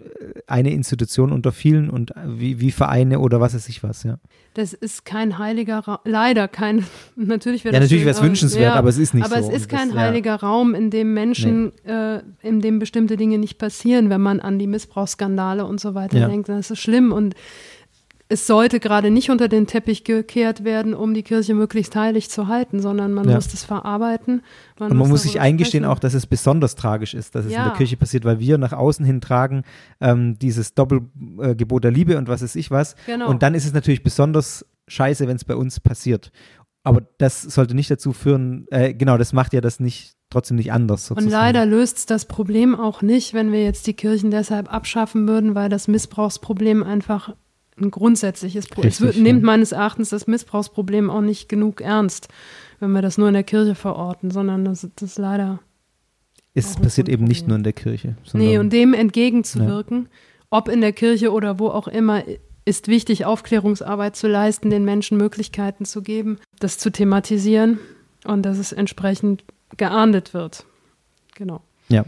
[0.49, 4.19] eine Institution unter vielen und wie, wie Vereine oder was weiß ich was, ja.
[4.55, 6.85] Das ist kein heiliger Raum, leider kein,
[7.17, 9.49] natürlich wäre Ja, natürlich wäre es wünschenswert, aber es ist nicht aber so.
[9.49, 9.95] es ist Und das- kein ja.
[10.01, 14.59] heiliger Raum, in dem Menschen, äh, in dem bestimmte Dinge nicht passieren, wenn man an
[14.59, 16.29] die Missbrauchsskandale und so weiter Ja.
[16.29, 17.35] denkt, das ist schlimm und
[18.31, 22.47] es sollte gerade nicht unter den Teppich gekehrt werden, um die Kirche möglichst heilig zu
[22.49, 23.35] halten, sondern man Ja.
[23.35, 24.43] muss das verarbeiten.
[24.79, 25.93] Und man muss sich darüber eingestehen sprechen.
[25.93, 27.65] auch, dass es besonders tragisch ist, dass es in Ja.
[27.69, 29.65] der Kirche passiert, weil wir nach außen hin tragen
[30.01, 32.95] ähm, dieses Doppelgebot der Liebe und was weiß ich was.
[33.07, 33.29] Genau.
[33.29, 36.31] Und dann ist es natürlich besonders scheiße, wenn es bei uns passiert.
[36.83, 40.73] Aber das sollte nicht dazu führen, äh, genau, das macht ja das nicht trotzdem nicht
[40.73, 41.07] anders.
[41.07, 41.27] Sozusagen.
[41.27, 45.27] Und leider löst es das Problem auch nicht, wenn wir jetzt die Kirchen deshalb abschaffen
[45.29, 47.35] würden, weil das Missbrauchsproblem einfach
[47.81, 48.91] ein grundsätzliches Problem.
[48.91, 52.29] Es wird, nimmt meines Erachtens das Missbrauchsproblem auch nicht genug ernst,
[52.79, 55.61] wenn wir das nur in der Kirche verorten, sondern das, das leider.
[56.55, 58.17] Es passiert eben nicht nur in der Kirche.
[58.33, 60.09] Nee, und dem entgegenzuwirken, ja.
[60.51, 62.25] ob in der Kirche oder wo auch immer,
[62.65, 67.79] ist wichtig, Aufklärungsarbeit zu leisten, den Menschen Möglichkeiten zu geben, das zu thematisieren
[68.25, 69.45] und dass es entsprechend
[69.77, 70.65] geahndet wird.
[71.35, 71.63] Genau.
[71.89, 72.05] Ja.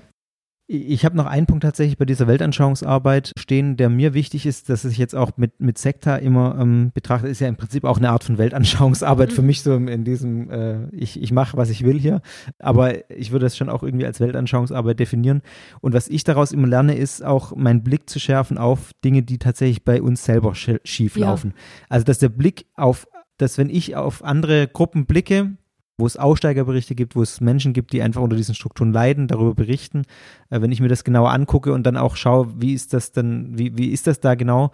[0.74, 4.86] Ich habe noch einen Punkt tatsächlich bei dieser Weltanschauungsarbeit stehen, der mir wichtig ist, dass
[4.86, 8.08] ich jetzt auch mit, mit Sekta immer ähm, betrachte, ist ja im Prinzip auch eine
[8.08, 9.34] Art von Weltanschauungsarbeit mhm.
[9.34, 12.22] für mich so in diesem, äh, ich, ich mache, was ich will hier,
[12.58, 15.42] aber ich würde das schon auch irgendwie als Weltanschauungsarbeit definieren.
[15.82, 19.36] Und was ich daraus immer lerne, ist auch meinen Blick zu schärfen auf Dinge, die
[19.36, 21.52] tatsächlich bei uns selber schief laufen.
[21.54, 21.86] Ja.
[21.90, 23.06] Also dass der Blick auf,
[23.36, 25.50] dass wenn ich auf andere Gruppen blicke,
[25.98, 29.54] wo es Aussteigerberichte gibt, wo es Menschen gibt, die einfach unter diesen Strukturen leiden, darüber
[29.54, 30.02] berichten.
[30.50, 33.58] Äh, wenn ich mir das genauer angucke und dann auch schaue, wie ist das denn,
[33.58, 34.72] wie, wie ist das da genau,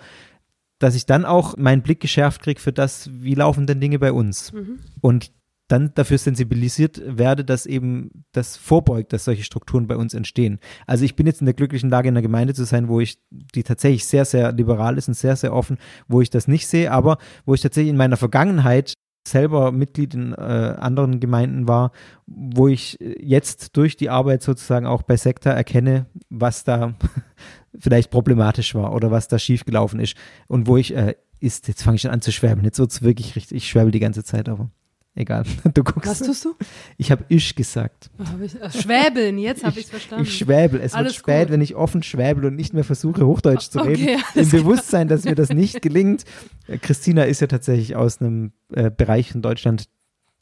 [0.79, 4.13] dass ich dann auch meinen Blick geschärft kriege für das, wie laufen denn Dinge bei
[4.13, 4.53] uns.
[4.53, 4.79] Mhm.
[5.01, 5.33] Und
[5.69, 10.61] dann dafür sensibilisiert werde, dass eben das vorbeugt, dass solche Strukturen bei uns entstehen.
[10.87, 13.19] Also ich bin jetzt in der glücklichen Lage, in einer Gemeinde zu sein, wo ich,
[13.31, 15.77] die tatsächlich sehr, sehr liberal ist und sehr, sehr offen,
[16.09, 18.95] wo ich das nicht sehe, aber wo ich tatsächlich in meiner Vergangenheit
[19.31, 21.93] selber Mitglied in äh, anderen Gemeinden war,
[22.27, 26.95] wo ich jetzt durch die Arbeit sozusagen auch bei Sekta erkenne, was da
[27.79, 30.17] vielleicht problematisch war oder was da schiefgelaufen ist.
[30.47, 33.03] Und wo ich äh, ist, jetzt fange ich schon an zu schwärmen, jetzt wird es
[33.03, 34.71] wirklich richtig, ich schwärme die ganze Zeit, aber
[35.15, 35.45] egal.
[35.75, 36.09] Du guckst.
[36.09, 36.55] Was tust du?
[36.97, 38.11] Ich habe ich gesagt.
[38.19, 40.25] Oh, ich, ach, schwäbeln, jetzt habe ich es verstanden.
[40.25, 40.81] Ich schwäbel.
[40.81, 41.53] Es Alles wird spät, gut.
[41.53, 44.03] wenn ich offen schwäbel und nicht mehr versuche, Hochdeutsch zu reden.
[44.03, 46.25] Okay, Im Bewusstsein, dass mir das nicht gelingt.
[46.67, 49.89] Äh, Christina ist ja tatsächlich aus einem äh, Bereich in Deutschland,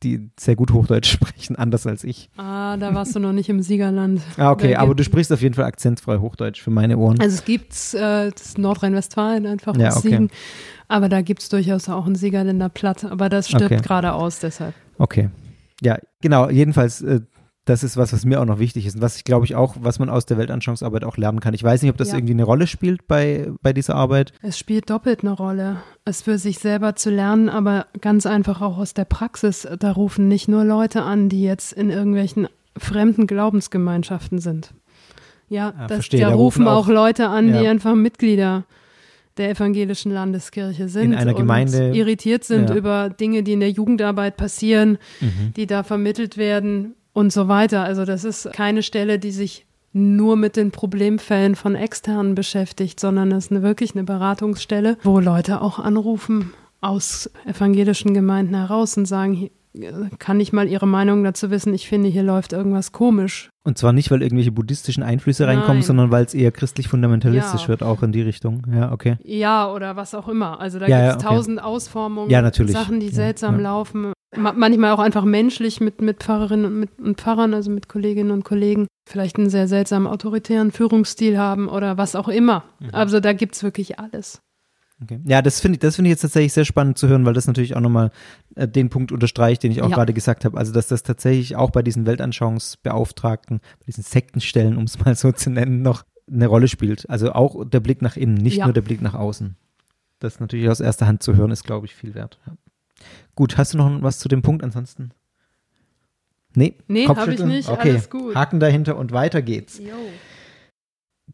[0.03, 2.29] die sehr gut Hochdeutsch sprechen, anders als ich.
[2.37, 4.21] Ah, da warst du noch nicht im Siegerland.
[4.37, 7.21] ah, okay, aber du sprichst auf jeden Fall akzentfrei Hochdeutsch für meine Ohren.
[7.21, 10.09] Also es gibt äh, Nordrhein-Westfalen einfach ja, okay.
[10.09, 10.31] Siegen,
[10.89, 13.81] aber da gibt es durchaus auch ein Siegerländer Platt, aber das stirbt okay.
[13.83, 14.75] gerade aus deshalb.
[14.99, 15.31] Okay.
[15.83, 17.21] Ja, genau, jedenfalls äh,
[17.67, 19.75] das ist was, was mir auch noch wichtig ist und was ich glaube ich auch,
[19.81, 21.53] was man aus der Weltanschauungsarbeit auch lernen kann.
[21.53, 22.15] Ich weiß nicht, ob das ja.
[22.15, 24.33] irgendwie eine Rolle spielt bei, bei dieser Arbeit.
[24.41, 25.79] Es spielt doppelt eine Rolle.
[26.05, 29.67] Es für sich selber zu lernen, aber ganz einfach auch aus der Praxis.
[29.81, 32.49] Da rufen nicht nur Leute an, die jetzt in irgendwelchen
[32.79, 34.73] fremden Glaubensgemeinschaften sind.
[35.49, 37.61] Ja, ja das, da, da rufen auch, auch, Leute an, ja.
[37.61, 38.65] die einfach Mitglieder
[39.39, 42.77] der evangelischen Landeskirche sind in einer Gemeinde, und irritiert sind ja.
[42.77, 45.53] über Dinge, die in der Jugendarbeit passieren, mhm.
[45.55, 47.83] die da vermittelt werden und so weiter.
[47.83, 49.65] Also das ist keine Stelle, die sich
[49.95, 55.19] nur mit den Problemfällen von Externen beschäftigt, sondern es ist eine, wirklich eine Beratungsstelle, wo
[55.19, 56.53] Leute auch anrufen
[56.83, 59.49] aus evangelischen Gemeinden heraus und sagen,
[60.19, 61.73] kann ich mal Ihre Meinung dazu wissen?
[61.73, 63.49] Ich finde, hier läuft irgendwas komisch.
[63.65, 65.59] Und zwar nicht, weil irgendwelche buddhistischen Einflüsse Nein.
[65.59, 67.69] reinkommen, sondern weil es eher christlich-fundamentalistisch ja.
[67.69, 68.67] wird, auch in die Richtung.
[68.75, 69.17] Ja, okay.
[69.25, 70.61] Ja, oder was auch immer.
[70.61, 71.37] Also da ja, gibt es ja, okay.
[71.37, 72.75] tausend Ausformungen, ja, natürlich.
[72.75, 77.55] Sachen, die seltsam laufen manchmal auch einfach menschlich mit, mit Pfarrerinnen und, mit, und Pfarrern,
[77.55, 82.29] also mit Kolleginnen und Kollegen, vielleicht einen sehr seltsamen autoritären Führungsstil haben oder was auch
[82.29, 82.65] immer.
[82.81, 82.89] Mhm.
[82.93, 84.41] Also da gibt es wirklich alles.
[85.03, 85.21] Okay.
[85.25, 87.47] Ja, das finde ich, das finde ich jetzt tatsächlich sehr spannend zu hören, weil das
[87.47, 88.11] natürlich auch nochmal
[88.55, 89.95] äh, den Punkt unterstreicht, den ich auch ja.
[89.95, 90.57] gerade gesagt habe.
[90.57, 95.33] Also, dass das tatsächlich auch bei diesen Weltanschauungsbeauftragten, bei diesen Sektenstellen, um es mal so
[95.33, 97.09] zu nennen, noch eine Rolle spielt.
[97.11, 98.65] Also auch der Blick nach innen, nicht ja.
[98.65, 99.57] nur der Blick nach außen.
[100.19, 102.41] Das natürlich aus erster Hand zu hören, ist, glaube ich, viel wert.
[102.47, 102.55] Ja.
[103.37, 105.13] Gut, hast du noch was zu dem Punkt ansonsten?
[106.55, 107.69] Nee, nee habe ich nicht.
[107.69, 107.91] Okay.
[107.91, 108.35] Alles gut.
[108.35, 109.79] Haken dahinter und weiter geht's.
[109.79, 109.93] Yo.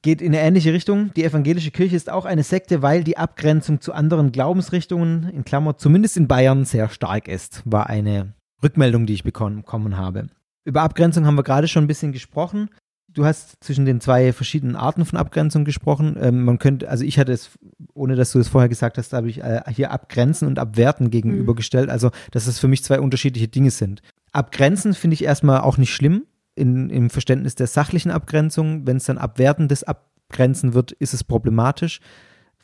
[0.03, 1.14] Geht in eine ähnliche Richtung.
[1.14, 5.79] Die evangelische Kirche ist auch eine Sekte, weil die Abgrenzung zu anderen Glaubensrichtungen, in Klammer,
[5.79, 10.26] zumindest in Bayern, sehr stark ist, war eine Rückmeldung, die ich bekommen habe.
[10.64, 12.68] Über Abgrenzung haben wir gerade schon ein bisschen gesprochen
[13.13, 16.17] du hast zwischen den zwei verschiedenen Arten von Abgrenzung gesprochen.
[16.21, 17.51] Ähm, man könnte, also ich hatte es,
[17.95, 21.87] ohne dass du es vorher gesagt hast, habe ich äh, hier abgrenzen und abwerten gegenübergestellt.
[21.87, 21.93] Mhm.
[21.93, 24.03] Also, dass es für mich zwei unterschiedliche Dinge sind.
[24.33, 26.25] Abgrenzen finde ich erstmal auch nicht schlimm
[26.55, 28.87] in, im Verständnis der sachlichen Abgrenzung.
[28.87, 32.01] Wenn es dann abwertendes Abgrenzen wird, ist es problematisch.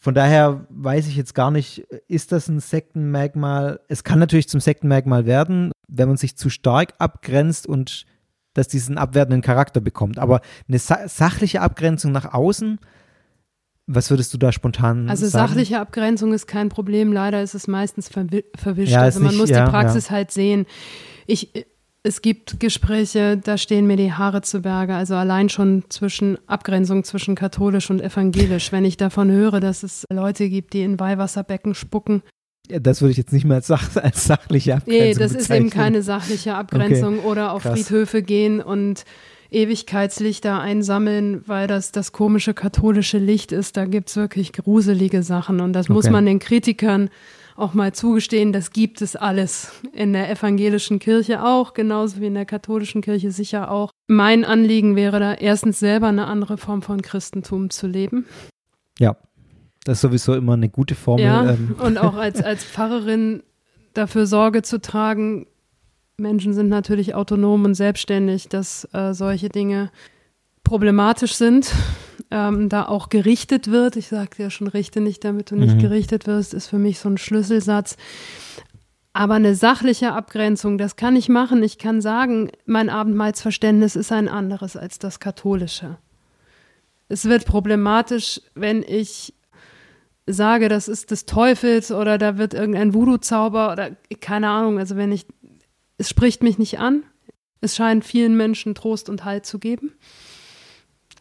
[0.00, 3.80] Von daher weiß ich jetzt gar nicht, ist das ein Sektenmerkmal?
[3.88, 8.06] Es kann natürlich zum Sektenmerkmal werden, wenn man sich zu stark abgrenzt und
[8.58, 10.18] das diesen abwertenden Charakter bekommt.
[10.18, 12.78] Aber eine sa sachliche Abgrenzung nach außen,
[13.86, 15.42] was würdest du da spontan also sagen?
[15.42, 17.12] Also sachliche Abgrenzung ist kein Problem.
[17.12, 18.92] Leider ist es meistens verwischt.
[18.92, 20.16] Ja, also man nicht, muss ja, die Praxis ja.
[20.16, 20.66] halt sehen.
[21.26, 21.66] Ich,
[22.02, 24.94] es gibt Gespräche, da stehen mir die Haare zu Berge.
[24.94, 28.72] Also allein schon zwischen Abgrenzung zwischen katholisch und evangelisch.
[28.72, 32.22] Wenn ich davon höre, dass es Leute gibt, die in Weihwasserbecken spucken
[32.68, 35.40] Das würde ich jetzt nicht mehr als, sach als sachliche Abgrenzung Nee, das bezeichnen.
[35.40, 37.18] ist eben keine sachliche Abgrenzung.
[37.20, 37.74] Okay, Oder auf krass.
[37.80, 39.04] Friedhöfe gehen und
[39.50, 43.76] Ewigkeitslichter einsammeln, weil das das komische katholische Licht ist.
[43.76, 45.60] Da gibt es wirklich gruselige Sachen.
[45.60, 46.12] Und das muss Okay.
[46.12, 47.10] man den Kritikern
[47.56, 49.72] auch mal zugestehen, das gibt es alles.
[49.92, 53.90] In der evangelischen Kirche auch, genauso wie in der katholischen Kirche sicher auch.
[54.06, 58.26] Mein Anliegen wäre da erstens selber eine andere Form von Christentum zu leben.
[59.00, 59.16] Ja,
[59.84, 61.24] das ist sowieso immer eine gute Formel.
[61.24, 63.42] Ja, Ähm, und auch als, als Pfarrerin
[63.94, 65.46] dafür Sorge zu tragen,
[66.18, 69.90] Menschen sind natürlich autonom und selbstständig, dass äh, solche Dinge
[70.64, 71.72] problematisch sind,
[72.30, 73.96] ähm, da auch gerichtet wird.
[73.96, 75.80] Ich sagte ja schon, richte nicht, damit du nicht Mhm.
[75.80, 77.96] gerichtet wirst, ist für mich so ein Schlüsselsatz.
[79.14, 81.62] Aber eine sachliche Abgrenzung, das kann ich machen.
[81.62, 85.96] Ich kann sagen, mein Abendmahlsverständnis ist ein anderes als das katholische.
[87.08, 89.34] Es wird problematisch, wenn ich
[90.28, 93.90] sage, das ist des Teufels oder da wird irgendein Voodoo-Zauber oder
[94.20, 94.78] keine Ahnung.
[94.78, 95.26] Also wenn ich,
[95.96, 97.02] es spricht mich nicht an.
[97.60, 99.92] Es scheint vielen Menschen Trost und Halt zu geben.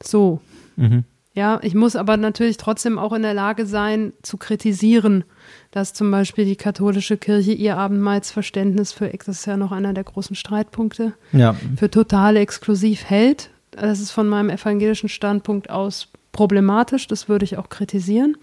[0.04, 0.40] So,
[0.76, 1.04] mhm.
[1.34, 5.24] ja, ich muss aber natürlich trotzdem auch in der Lage sein, zu kritisieren,
[5.72, 10.04] dass zum Beispiel die katholische Kirche ihr Abendmahlsverständnis für, das ist ja noch einer der
[10.04, 13.50] großen Streitpunkte, Ja, für total exklusiv hält.
[13.72, 18.38] Das ist von meinem evangelischen Standpunkt aus problematisch, das würde ich auch kritisieren.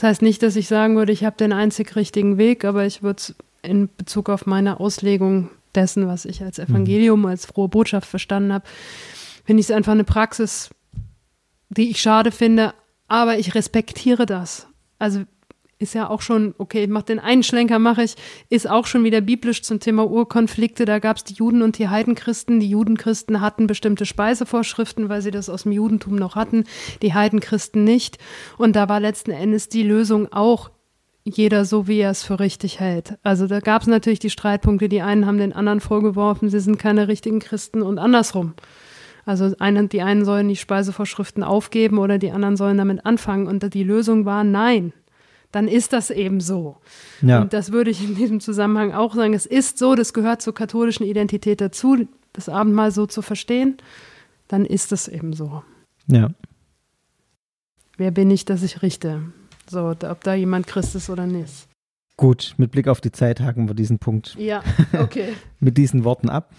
[0.00, 3.02] Das heißt nicht, dass ich sagen würde, ich habe den einzig richtigen Weg, aber ich
[3.02, 8.08] würde es in Bezug auf meine Auslegung dessen, was ich als Evangelium, als frohe Botschaft
[8.08, 8.64] verstanden habe,
[9.44, 10.70] finde ich es einfach eine Praxis,
[11.68, 12.72] die ich schade finde,
[13.08, 14.68] aber ich respektiere das.
[14.98, 15.24] Also
[15.80, 18.14] ist ja auch schon, okay, ich mache den einen Schlenker, mache ich,
[18.50, 20.84] ist auch schon wieder biblisch zum Thema Urkonflikte.
[20.84, 22.60] Da gab es die Juden und die Heidenchristen.
[22.60, 26.64] Die Judenchristen hatten bestimmte Speisevorschriften, weil sie das aus dem Judentum noch hatten,
[27.02, 28.18] die Heidenchristen nicht.
[28.58, 30.70] Und da war letzten Endes die Lösung auch
[31.24, 33.18] jeder so, wie er es für richtig hält.
[33.22, 34.88] Also da gab es natürlich die Streitpunkte.
[34.88, 38.54] Die einen haben den anderen vorgeworfen, sie sind keine richtigen Christen und andersrum.
[39.24, 43.46] Also eine, die einen sollen die Speisevorschriften aufgeben oder die anderen sollen damit anfangen.
[43.46, 44.92] Und die Lösung war nein.
[45.52, 46.76] Dann ist das eben so.
[47.22, 47.40] ja.
[47.42, 49.34] Und das würde ich in diesem Zusammenhang auch sagen.
[49.34, 53.78] Es ist so, das gehört zur katholischen Identität dazu, das Abendmahl so zu verstehen.
[54.48, 55.62] Dann ist es eben so.
[56.06, 56.30] ja.
[57.96, 59.24] Wer bin ich, dass ich richte?
[59.68, 61.68] So, ob da jemand Christ ist oder nicht.
[62.16, 64.62] Gut, mit Blick auf die Zeit haken wir diesen Punkt Ja,
[64.98, 65.34] okay.
[65.58, 66.54] mit diesen Worten ab.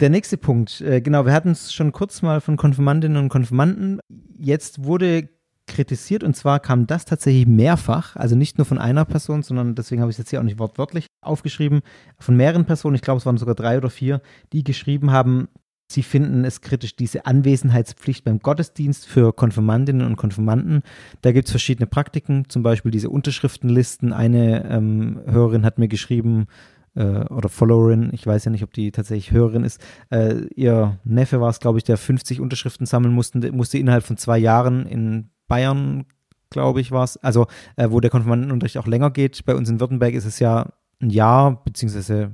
[0.00, 4.00] Der nächste Punkt, äh, genau, wir hatten es schon kurz mal von Konfirmandinnen und Konfirmanden.
[4.36, 5.28] Jetzt wurde
[5.72, 10.00] kritisiert und zwar kam das tatsächlich mehrfach, also nicht nur von einer Person, sondern deswegen
[10.00, 11.80] habe ich es jetzt hier auch nicht wortwörtlich aufgeschrieben,
[12.18, 14.20] von mehreren Personen, ich glaube es waren sogar drei oder vier,
[14.52, 15.48] die geschrieben haben,
[15.90, 20.82] sie finden es kritisch, diese Anwesenheitspflicht beim Gottesdienst für Konfirmandinnen und Konfirmanden.
[21.20, 24.12] Da gibt es verschiedene Praktiken, zum Beispiel diese Unterschriftenlisten.
[24.12, 26.46] Eine ähm, Hörerin hat mir geschrieben,
[26.94, 29.80] äh, oder Followerin, ich weiß ja nicht, ob die tatsächlich Hörerin ist,
[30.10, 34.16] äh, ihr Neffe war es, glaube ich, der 50 Unterschriften sammeln musste, musste innerhalb von
[34.16, 36.06] zwei Jahren in Bayern,
[36.48, 37.46] glaube ich, war es, also
[37.76, 39.44] äh, wo der Konfirmandenunterricht auch länger geht.
[39.44, 40.72] Bei uns in Württemberg ist es ja
[41.02, 42.32] ein Jahr, beziehungsweise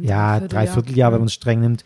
[0.00, 1.84] ja, dreiviertel Vierteljahr, wenn man es streng nimmt.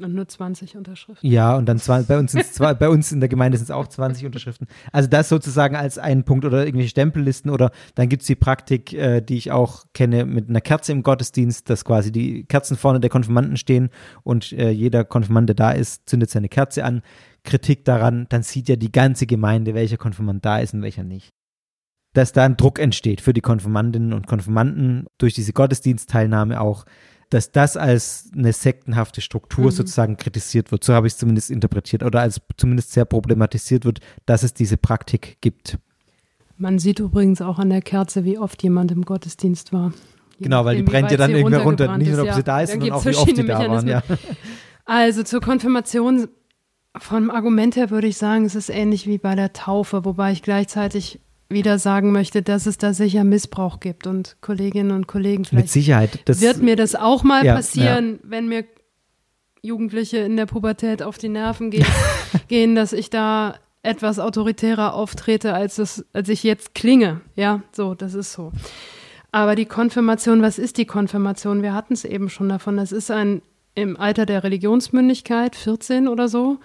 [0.00, 1.28] Und nur 20 Unterschriften.
[1.28, 3.88] Ja, und dann zwei, bei uns zwei, bei uns in der Gemeinde sind es auch
[3.88, 4.68] 20 Unterschriften.
[4.92, 8.92] Also das sozusagen als einen Punkt oder irgendwelche Stempellisten oder dann gibt es die Praktik,
[8.92, 13.00] äh, die ich auch kenne, mit einer Kerze im Gottesdienst, dass quasi die Kerzen vorne
[13.00, 13.90] der Konfirmanden stehen
[14.22, 17.02] und äh, jeder Konfirmand, der da ist, zündet seine Kerze an.
[17.44, 21.30] Kritik daran, dann sieht ja die ganze Gemeinde, welcher Konfirmand da ist und welcher nicht.
[22.12, 26.84] Dass da ein Druck entsteht für die Konfirmandinnen und Konfirmanden durch diese Gottesdienstteilnahme auch,
[27.30, 29.70] dass das als eine sektenhafte Struktur Mhm.
[29.70, 30.82] sozusagen kritisiert wird.
[30.82, 34.76] So habe ich es zumindest interpretiert oder als zumindest sehr problematisiert wird, dass es diese
[34.76, 35.78] Praktik gibt.
[36.56, 39.92] Man sieht übrigens auch an der Kerze, wie oft jemand im Gottesdienst war.
[40.38, 41.96] Je Genau, weil die brennt ja dann sie irgendwer runter.
[41.96, 43.86] Nicht nur, ob sie da ist, sondern auch, wie oft die da waren.
[43.86, 44.02] Ja.
[44.84, 46.28] Also zur Konfirmation
[46.98, 50.42] vom Argument her würde ich sagen, es ist ähnlich wie bei der Taufe, wobei ich
[50.42, 55.48] gleichzeitig wieder sagen möchte, dass es da sicher Missbrauch gibt und Kolleginnen und Kollegen Mit
[55.48, 56.20] vielleicht Sicherheit.
[56.26, 58.64] Das, wird mir das auch mal Ja, passieren, wenn mir
[59.62, 61.86] Jugendliche in der Pubertät auf die Nerven gehen,
[62.48, 67.20] gehen, dass ich da etwas autoritärer auftrete, als, es, als ich jetzt klinge.
[67.34, 68.52] Ja, so, das ist so.
[69.32, 71.62] Aber die Konfirmation, was ist die Konfirmation?
[71.62, 72.76] Wir hatten es eben schon davon.
[72.76, 73.42] Das ist ein
[73.74, 76.58] im Alter der Religionsmündigkeit, 14 oder so,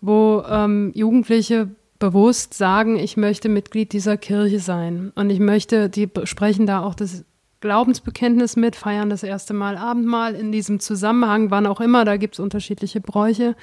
[0.00, 1.68] wo ähm, Jugendliche
[1.98, 5.12] bewusst sagen, ich möchte Mitglied dieser Kirche sein.
[5.14, 7.24] Und ich möchte, die sprechen da auch das
[7.60, 12.34] Glaubensbekenntnis mit, feiern das erste Mal Abendmahl in diesem Zusammenhang, wann auch immer, da gibt
[12.34, 13.56] es unterschiedliche Bräuche.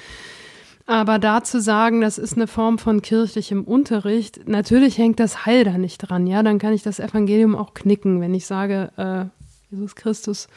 [0.85, 5.63] Aber da zu sagen, das ist eine Form von kirchlichem Unterricht, natürlich hängt das Heil
[5.63, 6.27] da nicht dran.
[6.27, 9.34] Ja, dann kann ich das Evangelium auch knicken, wenn ich sage, äh,
[9.75, 10.47] Jesus Christus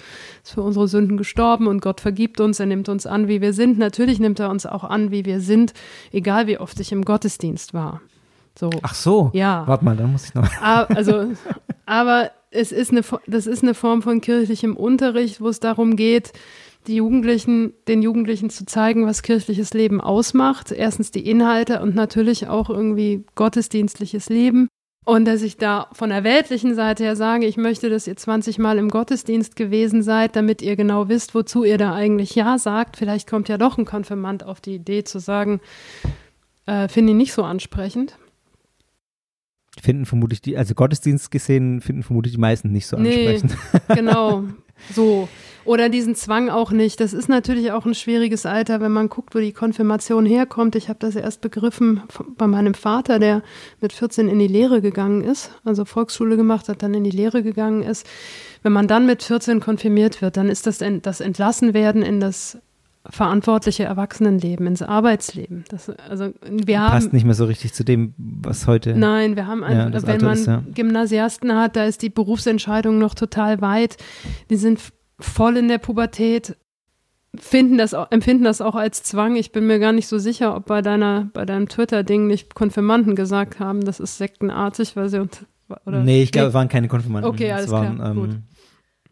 [0.42, 3.52] ist für unsere Sünden gestorben und Gott vergibt uns, er nimmt uns an, wie wir
[3.52, 3.78] sind.
[3.78, 5.74] Natürlich nimmt er uns auch an, wie wir sind,
[6.12, 8.00] egal wie oft ich im Gottesdienst war.
[8.58, 8.70] So.
[8.82, 9.30] Ach so.
[9.34, 9.64] Ja.
[9.66, 10.48] Warte mal, dann muss ich noch.
[10.60, 11.32] Aber, also,
[11.86, 16.32] aber es ist eine, das ist eine Form von kirchlichem Unterricht, wo es darum geht,
[16.86, 20.72] die Jugendlichen, den Jugendlichen zu zeigen, was kirchliches Leben ausmacht.
[20.72, 24.68] Erstens die Inhalte und natürlich auch irgendwie gottesdienstliches Leben.
[25.08, 28.58] Und dass ich da von der weltlichen Seite her sage, ich möchte, dass ihr 20
[28.58, 32.98] Mal im Gottesdienst gewesen seid, damit ihr genau wisst, wozu ihr da eigentlich Ja sagt.
[32.98, 35.62] Vielleicht kommt ja doch ein Konfirmand auf die Idee zu sagen,
[36.66, 38.18] äh, finde ich nicht so ansprechend.
[39.80, 43.56] Finden vermutlich die, also Gottesdienst gesehen, finden vermutlich die meisten nicht so ansprechend.
[43.72, 44.44] Nee, genau.
[44.94, 45.28] So.
[45.64, 46.98] Oder diesen Zwang auch nicht.
[46.98, 50.76] Das ist natürlich auch ein schwieriges Alter, wenn man guckt, wo die Konfirmation herkommt.
[50.76, 52.02] Ich habe das erst begriffen
[52.38, 53.42] bei meinem Vater, der
[53.80, 57.42] mit 14 in die Lehre gegangen ist, also Volksschule gemacht hat, dann in die Lehre
[57.42, 58.06] gegangen ist.
[58.62, 62.58] Wenn man dann mit 14 konfirmiert wird, dann ist das das Entlassenwerden in das
[63.10, 65.64] verantwortliche Erwachsenenleben, ins Arbeitsleben.
[65.70, 68.94] Das, also wir Passt haben, nicht mehr so richtig zu dem, was heute.
[68.94, 70.62] Nein, wir haben Ja, einfach, das wenn man ist, ja.
[70.74, 73.96] Gymnasiasten hat, da ist die Berufsentscheidung noch total weit.
[74.50, 74.80] Die sind
[75.18, 76.56] voll in der Pubertät,
[77.34, 79.36] finden das, empfinden das auch als Zwang.
[79.36, 83.14] Ich bin mir gar nicht so sicher, ob bei deiner, bei deinem Twitter-Ding nicht Konfirmanden
[83.16, 85.46] gesagt haben, das ist sektenartig, weil sie und,
[85.86, 87.30] oder nee, ich glaube, es waren keine Konfirmanden.
[87.30, 88.30] Okay, Es alles waren, klar, gut.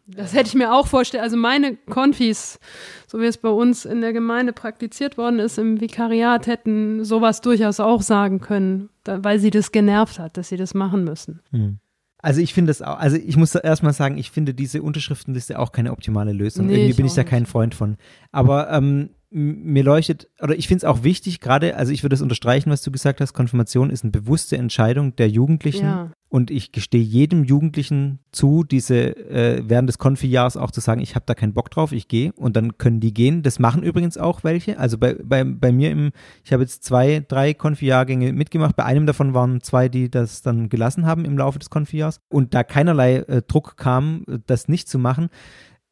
[0.07, 1.23] Das hätte ich mir auch vorstellen.
[1.23, 2.59] Also meine Konfis,
[3.07, 7.41] so wie es bei uns in der Gemeinde praktiziert worden ist, im Vikariat, hätten sowas
[7.41, 11.41] durchaus auch sagen können, da, weil sie das genervt hat, dass sie das machen müssen.
[11.51, 11.79] hm.
[12.19, 15.71] Also ich finde das auch, also ich muss erstmal sagen, ich finde diese Unterschriftenliste auch
[15.71, 16.65] keine optimale Lösung.
[16.65, 17.95] Nee, Irgendwie ich bin ich da kein Freund von.
[18.31, 22.21] Aber ähm, mir leuchtet, oder ich finde es auch wichtig, gerade, also ich würde es
[22.21, 25.85] unterstreichen, was du gesagt hast, Konfirmation ist eine bewusste Entscheidung der Jugendlichen.
[25.85, 26.11] Ja.
[26.29, 31.15] Und ich gestehe jedem Jugendlichen zu, diese äh, während des Konfijahrs auch zu sagen, ich
[31.15, 33.43] habe da keinen Bock drauf, ich gehe und dann können die gehen.
[33.43, 34.77] Das machen übrigens auch welche.
[34.77, 36.11] Also bei, bei, bei mir im,
[36.43, 38.75] ich habe jetzt zwei, drei Konfijahrgänge mitgemacht.
[38.75, 42.53] Bei einem davon waren zwei, die das dann gelassen haben im Laufe des Konfijahrs und
[42.53, 45.29] da keinerlei äh, Druck kam, das nicht zu machen.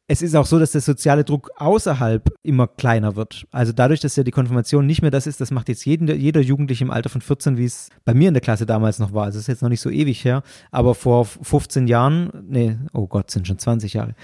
[0.08, 3.46] Es ist auch so, dass der soziale Druck außerhalb immer kleiner wird.
[3.50, 6.40] Also dadurch, dass ja die Konfirmation nicht mehr das ist, das macht jetzt jeden, jeder
[6.40, 9.24] Jugendliche im Alter von 14, wie es bei mir in der Klasse damals noch war.
[9.24, 13.08] Also es ist jetzt noch nicht so ewig her, aber vor 15 Jahren, nee, oh
[13.08, 14.14] Gott, sind schon 20 Jahre.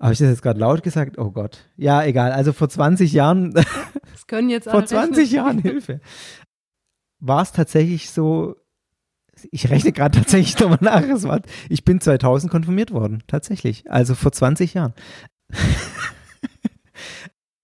[0.00, 1.16] Habe ich das jetzt gerade laut gesagt?
[1.16, 1.70] Oh Gott.
[1.78, 2.32] Ja, egal.
[2.32, 5.34] Also vor 20 Jahren, Das können jetzt alle vor 20 rechnen.
[5.34, 6.00] Jahren, Hilfe,
[7.20, 8.56] war es tatsächlich so,
[9.50, 14.14] ich rechne gerade tatsächlich nochmal nach, es war, ich bin 2000 konfirmiert worden, tatsächlich, also
[14.14, 14.94] vor 20 Jahren.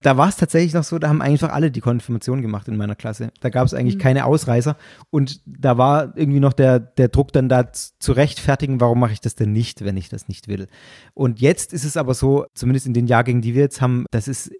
[0.03, 2.95] da war es tatsächlich noch so, da haben einfach alle die Konfirmation gemacht in meiner
[2.95, 3.33] Klasse.
[3.41, 4.01] Da gab es eigentlich Mhm.
[4.01, 4.77] keine Ausreißer
[5.11, 9.21] und da war irgendwie noch der, der Druck dann da zu rechtfertigen, warum mache ich
[9.21, 10.69] das denn nicht, wenn ich das nicht will.
[11.13, 14.27] Und jetzt ist es aber so, zumindest in den Jahrgängen, die wir jetzt haben, das
[14.27, 14.51] ist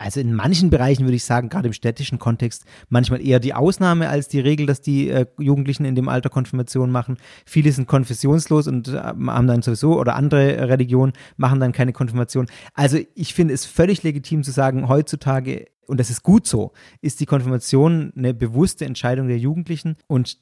[0.00, 4.08] also in manchen Bereichen würde ich sagen, gerade im städtischen Kontext, manchmal eher die Ausnahme
[4.08, 7.18] als die Regel, dass die äh, Jugendlichen in dem Alter Konfirmation machen.
[7.44, 12.46] Viele sind konfessionslos und äh, haben dann sowieso oder andere Religionen machen dann keine Konfirmation.
[12.72, 16.72] Also ich finde es völlig legitim zu sagen, heutzutage, und das ist gut so,
[17.02, 20.38] ist die Konfirmation eine bewusste Entscheidung der Jugendlichen und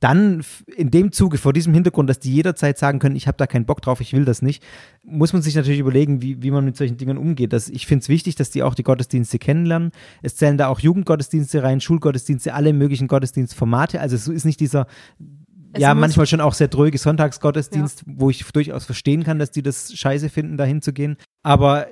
[0.00, 0.44] dann
[0.76, 3.64] in dem Zuge, vor diesem Hintergrund, dass die jederzeit sagen können, ich habe da keinen
[3.64, 4.62] Bock drauf, ich will das nicht,
[5.02, 7.54] muss man sich natürlich überlegen, wie, wie man mit solchen Dingen umgeht.
[7.54, 9.92] Das, ich finde es wichtig, dass die auch die Gottesdienste kennenlernen.
[10.22, 13.98] Es zählen da auch Jugendgottesdienste rein, Schulgottesdienste, alle möglichen Gottesdienstformate.
[14.00, 14.86] Also es ist nicht dieser,
[15.72, 19.62] Es ja, manchmal schon auch sehr dröge Sonntagsgottesdienst, wo ich durchaus verstehen kann, dass die
[19.62, 21.16] das scheiße finden, da hinzugehen.
[21.42, 21.86] Aber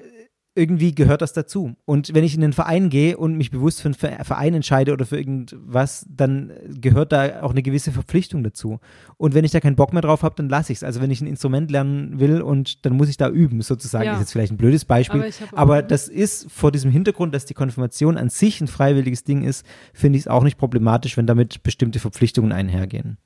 [0.57, 1.77] irgendwie gehört das dazu.
[1.85, 4.93] Und wenn ich in den Verein gehe und mich bewusst für einen Ve- Verein entscheide
[4.93, 6.51] oder für irgendwas, dann
[6.81, 8.81] gehört da auch eine gewisse Verpflichtung dazu.
[9.19, 10.83] Und wenn ich da keinen Bock mehr drauf habe, dann lasse ich es.
[10.85, 14.15] Also wenn ich ein Instrument lernen will und dann muss ich da üben, sozusagen, Ja.
[14.15, 15.31] ist jetzt vielleicht ein blödes Beispiel.
[15.53, 19.43] Aber Aber das ist vor diesem Hintergrund, dass die Konfirmation an sich ein freiwilliges Ding
[19.43, 23.19] ist, finde ich es auch nicht problematisch, wenn damit bestimmte Verpflichtungen einhergehen.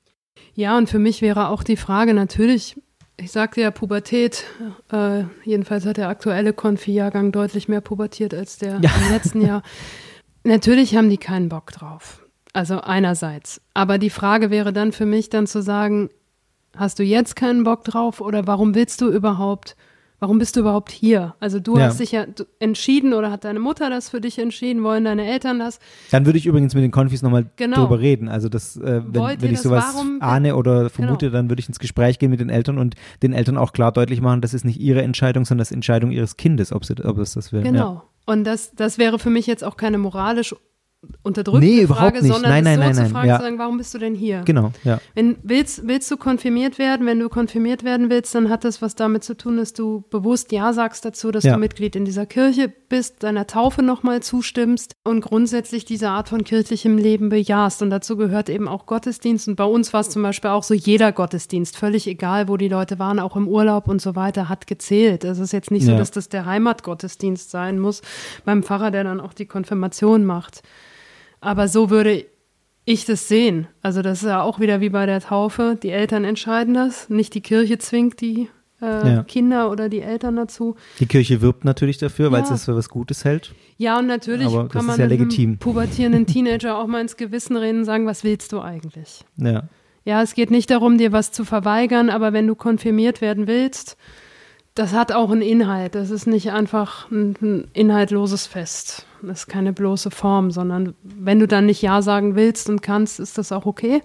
[0.53, 2.77] Ja, und für mich wäre auch die Frage natürlich,
[3.17, 4.45] ich sagte ja Pubertät,
[4.91, 8.91] äh, jedenfalls hat der aktuelle Konfi-Jahrgang deutlich mehr pubertiert als der Ja.
[9.05, 9.61] im letzten Jahr.
[10.43, 12.25] Natürlich haben die keinen Bock drauf.
[12.53, 13.61] Also einerseits.
[13.73, 16.09] Aber die Frage wäre dann für mich dann zu sagen,
[16.75, 19.75] hast du jetzt keinen Bock drauf oder warum willst du überhaupt,
[20.21, 21.35] warum bist du überhaupt hier?
[21.41, 21.85] Also du Ja.
[21.87, 22.25] hast dich ja
[22.59, 25.79] entschieden oder hat deine Mutter das für dich entschieden, wollen deine Eltern das?
[26.11, 27.77] Dann würde ich übrigens mit den Konfis nochmal Genau.
[27.81, 28.29] drüber reden.
[28.29, 29.63] Also das, äh, wenn, wenn ich das?
[29.63, 31.37] sowas Warum- ahne oder vermute, Genau.
[31.37, 34.21] dann würde ich ins Gespräch gehen mit den Eltern und den Eltern auch klar deutlich
[34.21, 37.17] machen, das ist nicht ihre Entscheidung, sondern das ist Entscheidung ihres Kindes, ob, sie, ob
[37.17, 37.63] es das will.
[37.63, 38.03] Genau.
[38.27, 40.55] Und das, das wäre für mich jetzt auch keine moralisch
[41.23, 42.33] unterdrückende Nee, überhaupt Frage, nicht.
[42.33, 43.11] sondern Nein, es nein, so nein, zu nein.
[43.11, 43.37] fragen, Ja.
[43.37, 44.41] zu sagen, warum bist du denn hier?
[44.45, 44.99] Genau, ja.
[45.15, 48.93] Wenn willst, willst du konfirmiert werden, wenn du konfirmiert werden willst, dann hat das was
[48.95, 51.53] damit zu tun, dass du bewusst Ja sagst dazu, dass Ja.
[51.53, 56.43] du Mitglied in dieser Kirche bist, deiner Taufe nochmal zustimmst und grundsätzlich diese Art von
[56.43, 57.81] kirchlichem Leben bejahst.
[57.81, 59.47] Und dazu gehört eben auch Gottesdienst.
[59.47, 62.67] Und bei uns war es zum Beispiel auch so, jeder Gottesdienst, völlig egal, wo die
[62.67, 65.23] Leute waren, auch im Urlaub und so weiter, hat gezählt.
[65.23, 65.97] Es ist jetzt nicht so, Ja.
[65.97, 68.01] dass das der Heimatgottesdienst sein muss
[68.45, 70.61] beim Pfarrer, der dann auch die Konfirmation macht.
[71.41, 72.25] Aber so würde
[72.85, 73.67] ich das sehen.
[73.81, 75.77] Also das ist ja auch wieder wie bei der Taufe.
[75.81, 78.47] Die Eltern entscheiden das, nicht die Kirche zwingt die
[78.81, 79.23] äh, Ja.
[79.23, 80.75] Kinder oder die Eltern dazu.
[80.99, 82.43] Die Kirche wirbt natürlich dafür, weil Ja.
[82.45, 83.53] es das für was Gutes hält.
[83.77, 85.57] Ja, und natürlich Aber kann man ja legitim.
[85.57, 89.23] pubertierenden Teenager auch mal ins Gewissen reden und sagen, was willst du eigentlich?
[89.37, 89.63] Ja.
[90.03, 93.97] Ja, es geht nicht darum, dir was zu verweigern, aber wenn du konfirmiert werden willst,
[94.73, 95.93] das hat auch einen Inhalt.
[95.93, 99.05] Das ist nicht einfach ein, ein inhaltloses Fest.
[99.23, 103.19] Das ist keine bloße Form, sondern wenn du dann nicht Ja sagen willst und kannst,
[103.19, 104.01] ist das auch okay.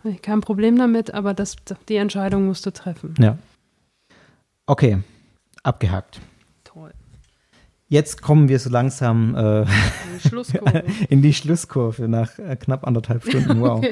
[0.00, 1.56] Habe ich Kein Problem damit, aber das,
[1.88, 3.14] die Entscheidung musst du treffen.
[3.18, 3.38] Ja.
[4.66, 4.98] Okay,
[5.62, 6.20] abgehakt.
[6.64, 6.92] Toll.
[7.88, 9.64] Jetzt kommen wir so langsam äh,
[10.22, 10.84] Die Schlusskurve.
[11.08, 13.60] in die Schlusskurve nach äh, knapp anderthalb Stunden.
[13.60, 13.84] Wow.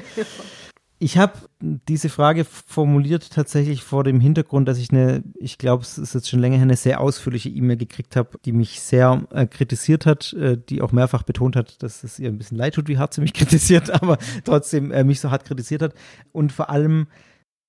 [1.00, 5.96] Ich habe diese Frage formuliert tatsächlich vor dem Hintergrund, dass ich eine, ich glaube, es
[5.96, 9.46] ist jetzt schon länger her, eine sehr ausführliche E-Mail gekriegt habe, die mich sehr äh,
[9.46, 12.88] kritisiert hat, äh, die auch mehrfach betont hat, dass es ihr ein bisschen leid tut,
[12.88, 15.94] wie hart sie mich kritisiert, aber trotzdem äh, mich so hart kritisiert hat.
[16.32, 17.06] Und vor allem,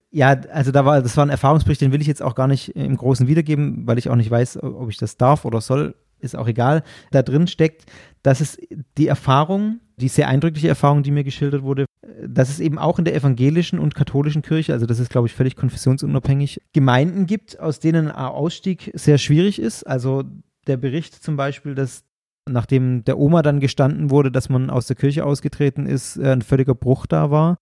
[0.09, 2.75] ja, also da war, das war ein Erfahrungsbericht, den will ich jetzt auch gar nicht
[2.75, 6.35] im Großen wiedergeben, weil ich auch nicht weiß, ob ich das darf oder soll, ist
[6.35, 6.83] auch egal.
[7.11, 7.85] Da drin steckt,
[8.23, 8.57] dass es
[8.97, 11.85] die Erfahrung, die sehr eindrückliche Erfahrung, die mir geschildert wurde,
[12.25, 15.33] dass es eben auch in der evangelischen und katholischen Kirche, also das ist, glaube ich,
[15.33, 19.83] völlig konfessionsunabhängig, Gemeinden gibt, aus denen ein Ausstieg sehr schwierig ist.
[19.83, 20.23] Also
[20.67, 22.03] der Bericht zum Beispiel, dass
[22.47, 26.41] nachdem der Oma dann gestanden wurde, dass man aus der Kirche ausgetreten ist, äh, ein
[26.41, 27.57] völliger Bruch da war.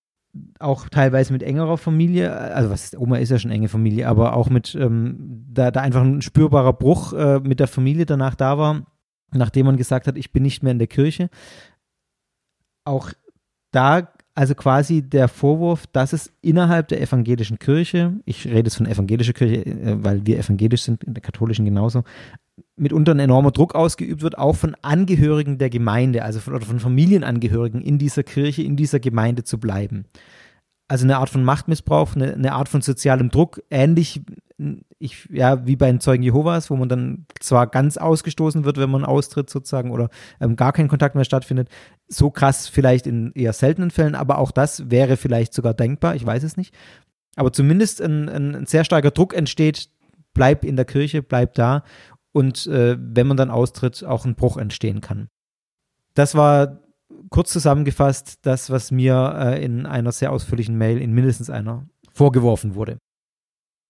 [0.59, 4.35] Auch teilweise mit engerer Familie, also was ist, Oma ist ja schon enge Familie, aber
[4.35, 8.57] auch mit, ähm, da, da einfach ein spürbarer Bruch äh, mit der Familie danach da
[8.57, 8.85] war,
[9.33, 11.29] nachdem man gesagt hat, ich bin nicht mehr in der Kirche.
[12.83, 13.11] Auch
[13.71, 18.85] da, also quasi der Vorwurf, dass es innerhalb der evangelischen Kirche, ich rede jetzt von
[18.85, 22.03] evangelischer Kirche, äh, weil wir evangelisch sind, in der katholischen genauso,
[22.75, 26.79] mitunter ein enormer Druck ausgeübt wird, auch von Angehörigen der Gemeinde, also von, oder von
[26.79, 30.05] Familienangehörigen in dieser Kirche, in dieser Gemeinde zu bleiben.
[30.87, 34.21] Also eine Art von Machtmissbrauch, eine, eine Art von sozialem Druck, ähnlich
[34.99, 38.89] ich, ja, wie bei den Zeugen Jehovas, wo man dann zwar ganz ausgestoßen wird, wenn
[38.89, 40.09] man austritt sozusagen oder
[40.41, 41.69] ähm, gar kein Kontakt mehr stattfindet.
[42.07, 46.25] So krass vielleicht in eher seltenen Fällen, aber auch das wäre vielleicht sogar denkbar, ich
[46.25, 46.73] weiß es nicht.
[47.35, 49.89] Aber zumindest ein, ein, sehr starker Druck entsteht,
[50.33, 51.83] bleib in der Kirche, bleib da
[52.31, 55.29] und äh, wenn man dann austritt, auch ein Bruch entstehen kann.
[56.15, 56.79] Das war
[57.29, 62.75] kurz zusammengefasst das, was mir äh, in einer sehr ausführlichen Mail, in mindestens einer, vorgeworfen
[62.75, 62.97] wurde.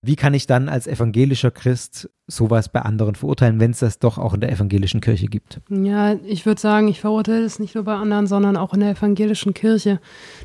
[0.03, 4.17] Wie kann ich dann als evangelischer Christ sowas bei anderen verurteilen, wenn es das doch
[4.17, 5.59] auch in der evangelischen Kirche gibt?
[5.69, 8.91] Ja, ich würde sagen, ich verurteile es nicht nur bei anderen, sondern auch in der
[8.91, 9.99] evangelischen Kirche.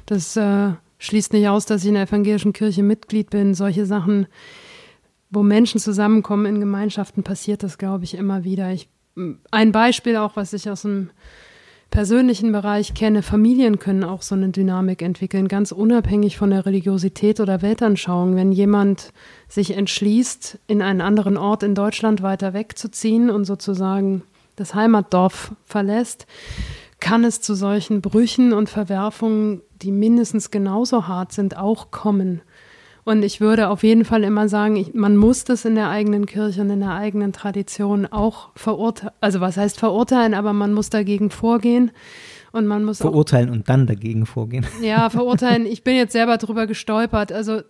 [0.07, 3.55] Das äh, schließt nicht aus, dass ich in der evangelischen Kirche Mitglied bin.
[3.55, 4.27] Solche Sachen,
[5.29, 8.73] wo Menschen zusammenkommen in Gemeinschaften, passiert das, glaube ich, immer wieder.
[8.73, 8.89] Ich,
[9.51, 11.11] ein Beispiel auch, was ich aus dem
[11.93, 17.39] persönlichen Bereich kenne, Familien können auch so eine Dynamik entwickeln, ganz unabhängig von der Religiosität
[17.39, 18.35] oder Weltanschauung.
[18.35, 19.13] Wenn jemand
[19.47, 24.23] sich entschließt, in einen anderen Ort in Deutschland weiter wegzuziehen und sozusagen
[24.57, 26.27] das Heimatdorf verlässt,
[26.99, 32.41] kann es zu solchen Brüchen und Verwerfungen, die mindestens genauso hart sind, auch kommen.
[33.05, 36.27] Und ich würde auf jeden Fall immer sagen, ich, man muss das in der eigenen
[36.27, 39.13] Kirche und in der eigenen Tradition auch verurteilen.
[39.21, 41.91] Also was heißt verurteilen, aber man muss dagegen vorgehen.
[42.53, 44.67] Und man muss verurteilen und dann dagegen vorgehen.
[44.83, 45.65] Ja, verurteilen.
[45.65, 47.33] Ich bin jetzt selber drüber gestolpert.
[47.33, 47.63] Also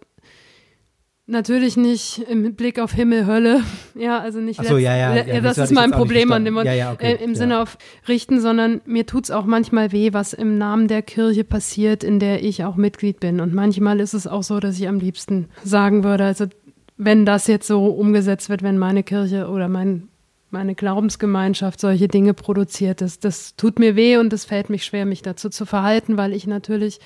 [1.27, 3.63] natürlich nicht im Blick auf Himmel, Hölle.
[3.95, 4.59] Ja, also nicht.
[4.59, 6.79] Ach so, ja, ja, ja, das das ist mein Problem an dem verstanden.
[6.79, 7.37] Ja, ja, okay, äh, im ja.
[7.37, 7.77] Sinne auf
[8.09, 12.19] richten, sondern mir tut es auch manchmal weh, was im Namen der Kirche passiert, in
[12.19, 13.39] der ich auch Mitglied bin.
[13.39, 16.47] Und manchmal ist es auch so, dass ich am liebsten sagen würde, also
[16.97, 20.09] wenn das jetzt so umgesetzt wird, wenn meine Kirche oder mein
[20.53, 23.01] meine Glaubensgemeinschaft solche Dinge produziert.
[23.01, 26.35] Das, das tut mir weh und es fällt mich schwer, mich dazu zu verhalten, weil
[26.35, 27.01] ich natürlich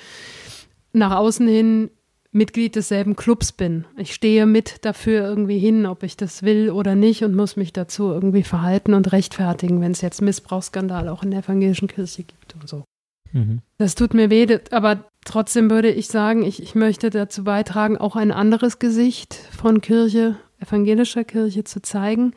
[0.93, 1.91] nach außen hin
[2.37, 3.87] Mitglied desselben Clubs bin.
[3.97, 7.73] Ich stehe mit dafür irgendwie hin, ob ich das will oder nicht und muss mich
[7.73, 12.55] dazu irgendwie verhalten und rechtfertigen, wenn es jetzt Missbrauchsskandal auch in der evangelischen Kirche gibt
[12.55, 12.85] und so.
[13.33, 13.61] Mhm.
[13.79, 18.17] Das tut mir weh, aber trotzdem würde ich sagen, ich, ich möchte dazu beitragen, auch
[18.17, 22.35] ein anderes Gesicht von Kirche, evangelischer Kirche zu zeigen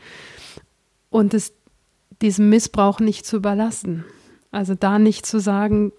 [1.10, 1.54] und es
[2.22, 4.06] diesem Missbrauch nicht zu überlassen.
[4.52, 5.92] Also da nicht zu sagen,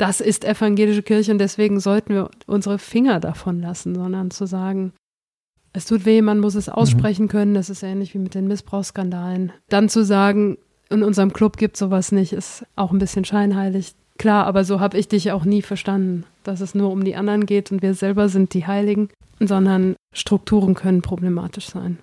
[0.00, 4.92] das ist evangelische Kirche und deswegen sollten wir unsere Finger davon lassen, sondern zu sagen,
[5.72, 6.72] es tut weh, man muss es mhm.
[6.72, 7.28] aussprechen mhm.
[7.28, 9.52] können, das ist ähnlich wie mit den Missbrauchsskandalen.
[9.68, 10.56] Dann zu sagen,
[10.88, 13.94] in unserem Club gibt es sowas nicht, ist auch ein bisschen scheinheilig.
[14.18, 17.46] Klar, aber so habe ich dich auch nie verstanden, dass es nur um die anderen
[17.46, 21.98] geht und wir selber sind die Heiligen, sondern Strukturen können problematisch sein.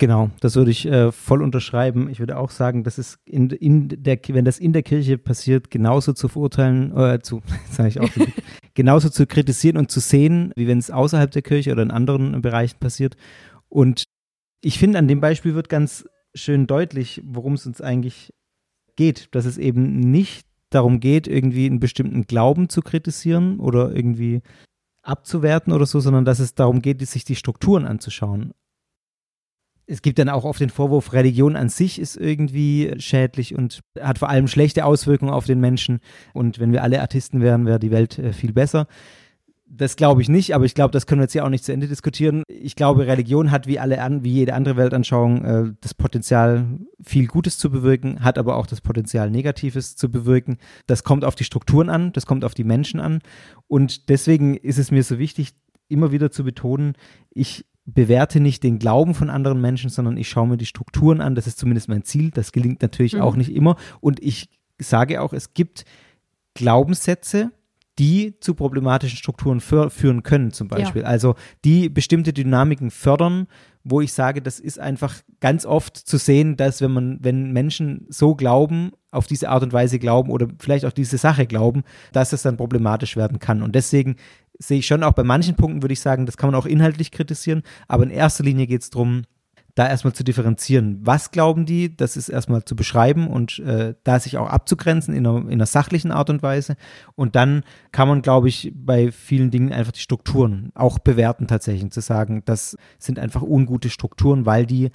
[0.00, 2.08] Genau, das würde ich äh, voll unterschreiben.
[2.08, 5.72] Ich würde auch sagen, dass es in, in der, wenn das in der Kirche passiert,
[5.72, 8.08] genauso zu verurteilen, äh, zu, sage ich auch,
[8.74, 12.40] genauso zu kritisieren und zu sehen, wie wenn es außerhalb der Kirche oder in anderen
[12.40, 13.16] Bereichen passiert.
[13.68, 14.04] Und
[14.60, 18.32] ich finde, an dem Beispiel wird ganz schön deutlich, worum es uns eigentlich
[18.94, 24.42] geht, dass es eben nicht darum geht, irgendwie einen bestimmten Glauben zu kritisieren oder irgendwie
[25.02, 28.52] abzuwerten oder so, sondern dass es darum geht, sich die Strukturen anzuschauen
[29.88, 34.18] es gibt dann auch oft den Vorwurf, Religion an sich ist irgendwie schädlich und hat
[34.18, 36.00] vor allem schlechte Auswirkungen auf den Menschen.
[36.34, 38.86] Und wenn wir alle Artisten wären, wäre die Welt äh, viel besser.
[39.70, 41.72] Das glaube ich nicht, aber ich glaube, das können wir jetzt ja auch nicht zu
[41.72, 42.42] Ende diskutieren.
[42.48, 46.66] Ich glaube, Religion hat wie alle an, wie jede andere Weltanschauung äh, das Potenzial,
[47.02, 50.58] viel Gutes zu bewirken, hat aber auch das Potenzial, Negatives zu bewirken.
[50.86, 53.20] Das kommt auf die Strukturen an, das kommt auf die Menschen an.
[53.68, 55.54] Und deswegen ist es mir so wichtig,
[55.88, 56.94] immer wieder zu betonen,
[57.30, 61.34] ich bewerte nicht den Glauben von anderen Menschen, sondern ich schaue mir die Strukturen an.
[61.34, 62.30] Das ist zumindest mein Ziel.
[62.30, 63.22] Das gelingt natürlich mhm.
[63.22, 63.76] auch nicht immer.
[64.00, 65.84] Und ich sage auch, es gibt
[66.54, 67.50] Glaubenssätze,
[67.98, 71.02] die zu problematischen Strukturen führen können, zum Beispiel.
[71.02, 71.08] Ja.
[71.08, 71.34] Also
[71.64, 73.48] die bestimmte Dynamiken fördern,
[73.90, 78.06] wo ich sage, das ist einfach ganz oft zu sehen, dass wenn man, wenn Menschen
[78.08, 81.82] so glauben, auf diese Art und Weise glauben oder vielleicht auch diese Sache glauben,
[82.12, 83.62] dass es dann problematisch werden kann.
[83.62, 84.16] Und deswegen
[84.58, 87.10] sehe ich schon auch bei manchen Punkten, würde ich sagen, das kann man auch inhaltlich
[87.10, 89.22] kritisieren, aber in erster Linie geht es darum,
[89.78, 90.98] da erstmal zu differenzieren.
[91.02, 91.96] Was glauben die?
[91.96, 95.66] Das ist erstmal zu beschreiben und äh, da sich auch abzugrenzen in einer, in einer
[95.66, 96.76] sachlichen Art und Weise.
[97.14, 101.92] Und dann kann man, glaube ich, bei vielen Dingen einfach die Strukturen auch bewerten tatsächlich.
[101.92, 104.90] Zu sagen, das sind einfach ungute Strukturen, weil die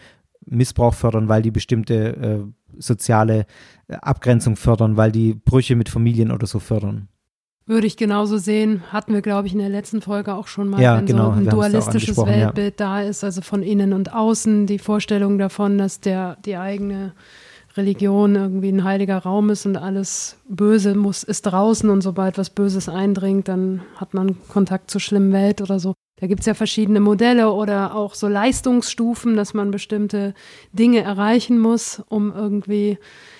[0.45, 2.39] Missbrauch fördern, weil die bestimmte äh,
[2.77, 3.45] soziale
[3.87, 7.07] äh, Abgrenzung fördern, weil die Brüche mit Familien oder so fördern.
[7.65, 8.83] Würde ich genauso sehen.
[8.91, 11.39] Hatten wir, glaube ich, in der letzten Folge auch schon mal, ja, wenn genau, so
[11.39, 12.85] ein dualistisches Weltbild ja.
[12.87, 17.13] da ist, also von innen und außen, die Vorstellung davon, dass der, die eigene
[17.75, 22.49] Religion irgendwie ein heiliger Raum ist und alles Böse muss, ist draußen und sobald was
[22.49, 25.93] Böses eindringt, dann hat man Kontakt zur schlimmen Welt oder so.
[26.23, 30.33] Da gibt es ja verschiedene Modelle oder auch so Leistungsstufen, dass man bestimmte
[30.71, 32.97] Dinge erreichen muss, um irgendwie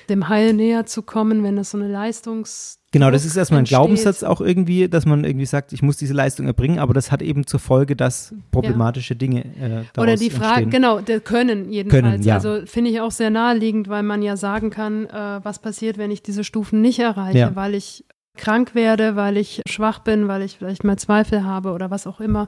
[0.10, 3.62] dem Heil näher zu kommen, wenn das so eine Leistungs Genau, das ist erstmal ein
[3.62, 3.78] entsteht.
[3.78, 7.24] Glaubenssatz auch irgendwie, dass man irgendwie sagt, ich muss diese Leistung erbringen, aber das hat
[7.24, 9.18] eben zur Folge, dass problematische ja.
[9.18, 12.04] Dinge äh, Oder die Frage, genau, der können jedenfalls.
[12.04, 12.36] Können, ja.
[12.36, 16.12] Also finde ich auch sehr naheliegend, weil man ja sagen kann, äh, was passiert, wenn
[16.12, 17.56] ich diese Stufen nicht erreiche, ja.
[17.56, 18.06] weil ich
[18.38, 22.20] krank werde, weil ich schwach bin, weil ich vielleicht mal Zweifel habe oder was auch
[22.20, 22.48] immer.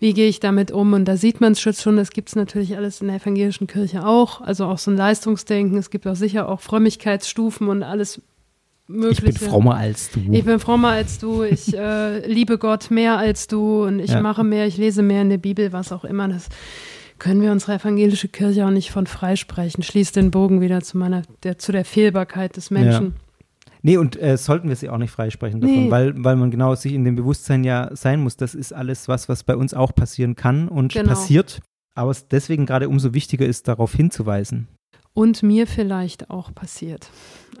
[0.00, 0.92] Wie gehe ich damit um?
[0.92, 4.04] Und da sieht man es schon, das gibt es natürlich alles in der evangelischen Kirche
[4.04, 4.40] auch.
[4.40, 5.78] Also auch so ein Leistungsdenken.
[5.78, 8.20] Es gibt auch sicher auch Frömmigkeitsstufen und alles
[8.86, 9.28] Mögliche.
[9.28, 10.20] Ich bin frommer als du.
[10.30, 11.42] Ich bin frommer als du.
[11.42, 14.20] Ich äh, liebe Gott mehr als du und ich ja.
[14.20, 16.28] mache mehr, ich lese mehr in der Bibel, was auch immer.
[16.28, 16.48] Das
[17.18, 19.82] können wir unsere evangelische Kirche auch nicht von freisprechen.
[19.82, 23.14] Schließt den Bogen wieder zu meiner, der, zu der Fehlbarkeit des Menschen.
[23.16, 23.23] Ja.
[23.86, 25.90] Nee, und äh, sollten wir sie auch nicht freisprechen davon, nee.
[25.90, 28.38] weil, weil man genau sich in dem Bewusstsein ja sein muss.
[28.38, 31.10] Das ist alles was, was bei uns auch passieren kann und genau.
[31.10, 31.60] passiert.
[31.94, 34.68] Aber es deswegen gerade umso wichtiger ist, darauf hinzuweisen.
[35.12, 37.10] Und mir vielleicht auch passiert.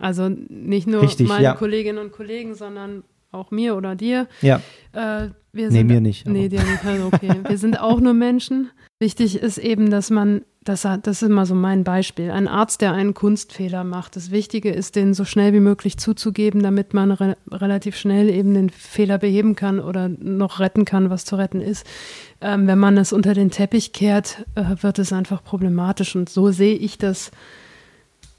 [0.00, 1.54] Also nicht nur Richtig, meine ja.
[1.56, 4.26] Kolleginnen und Kollegen, sondern auch mir oder dir.
[4.40, 4.62] Ja.
[4.92, 6.26] Äh, wir sind, nee, mir nicht.
[6.26, 6.86] Nee, dir nicht.
[6.86, 7.34] Also okay.
[7.46, 8.70] wir sind auch nur Menschen.
[9.04, 12.94] Wichtig ist eben, dass man, das, das ist immer so mein Beispiel, ein Arzt, der
[12.94, 14.16] einen Kunstfehler macht.
[14.16, 18.54] Das Wichtige ist, den so schnell wie möglich zuzugeben, damit man re relativ schnell eben
[18.54, 21.86] den Fehler beheben kann oder noch retten kann, was zu retten ist.
[22.40, 26.16] Ähm, wenn man es unter den Teppich kehrt, äh, wird es einfach problematisch.
[26.16, 27.30] Und so sehe ich das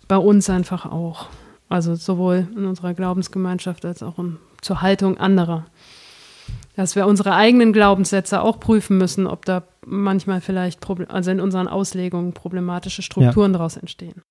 [0.07, 1.27] bei uns einfach auch.
[1.69, 5.67] Also sowohl in unserer Glaubensgemeinschaft als auch in, zur Haltung anderer
[6.75, 10.79] dass wir unsere eigenen Glaubenssätze auch prüfen müssen, ob da manchmal vielleicht,
[11.09, 13.57] also in unseren Auslegungen problematische Strukturen ja.
[13.57, 14.21] daraus entstehen.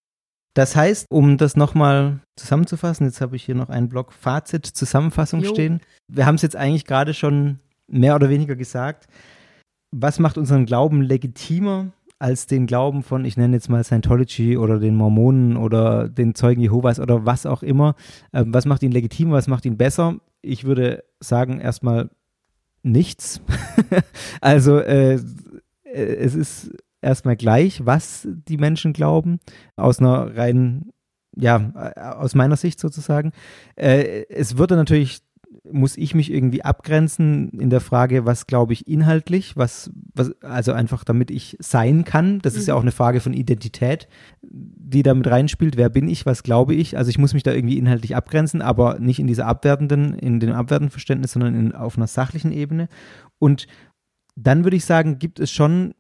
[0.55, 5.41] Das heißt, um das nochmal zusammenzufassen, jetzt habe ich hier noch einen Block Fazit, Zusammenfassung
[5.41, 5.53] jo.
[5.53, 5.81] stehen.
[6.07, 7.59] Wir haben es jetzt eigentlich gerade schon
[7.89, 9.09] mehr oder weniger gesagt.
[9.91, 14.79] Was macht unseren Glauben legitimer als den Glauben von, ich nenne jetzt mal Scientology oder
[14.79, 17.97] den Mormonen oder den Zeugen Jehovas oder was auch immer?
[18.33, 20.19] Ähm, was macht ihn legitim, was macht ihn besser?
[20.41, 22.11] Ich würde sagen, erstmal
[22.85, 23.41] nichts.
[24.41, 25.19] also äh,
[25.95, 29.39] es ist erstmal gleich, was die Menschen glauben,
[29.77, 30.91] aus einer rein
[31.37, 33.33] ja, äh, aus meiner Sicht sozusagen.
[33.77, 35.23] Äh, es würde natürlich
[35.71, 40.73] muss ich mich irgendwie abgrenzen in der Frage, was glaube ich inhaltlich, was, was, also
[40.73, 42.41] einfach damit ich sein kann.
[42.41, 42.79] Das ist ja mhm.
[42.79, 44.09] auch eine Frage von Identität,
[44.43, 45.77] die damit reinspielt.
[45.77, 46.99] Wer bin ich, was glaube ich?
[46.99, 50.53] Also ich muss mich da irgendwie inhaltlich abgrenzen, aber nicht in dieser abwertenden, in dem
[50.53, 52.89] abwertenden Verständnis, sondern in, auf einer sachlichen Ebene.
[53.39, 53.67] Und
[54.37, 55.95] dann würde ich sagen, gibt es schon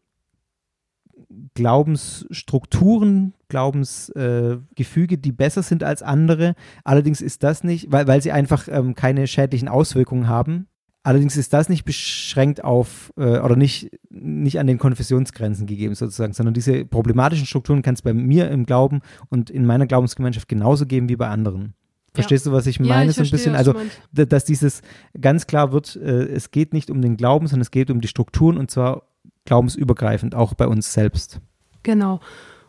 [1.55, 6.55] Glaubensstrukturen, Glaubensgefüge, äh, die besser sind als andere.
[6.85, 10.69] Allerdings ist das nicht, weil, weil sie einfach ähm, keine schädlichen Auswirkungen haben.
[11.03, 16.33] Allerdings ist das nicht beschränkt auf äh, oder nicht, nicht an den Konfessionsgrenzen gegeben sozusagen,
[16.33, 20.87] sondern diese problematischen Strukturen kann es bei mir im Glauben und in meiner Glaubensgemeinschaft genauso
[20.87, 21.75] geben wie bei anderen.
[22.15, 22.53] Verstehst ja.
[22.53, 23.05] du, was ich meine?
[23.05, 23.75] Ja, ich so ein bisschen, also
[24.13, 24.83] dass dieses
[25.21, 28.09] ganz klar wird, äh, es geht nicht um den Glauben, sondern es geht um die
[28.09, 29.03] Strukturen und zwar
[29.47, 31.41] glaubensübergreifend, auch bei uns selbst.
[31.83, 32.21] Genau.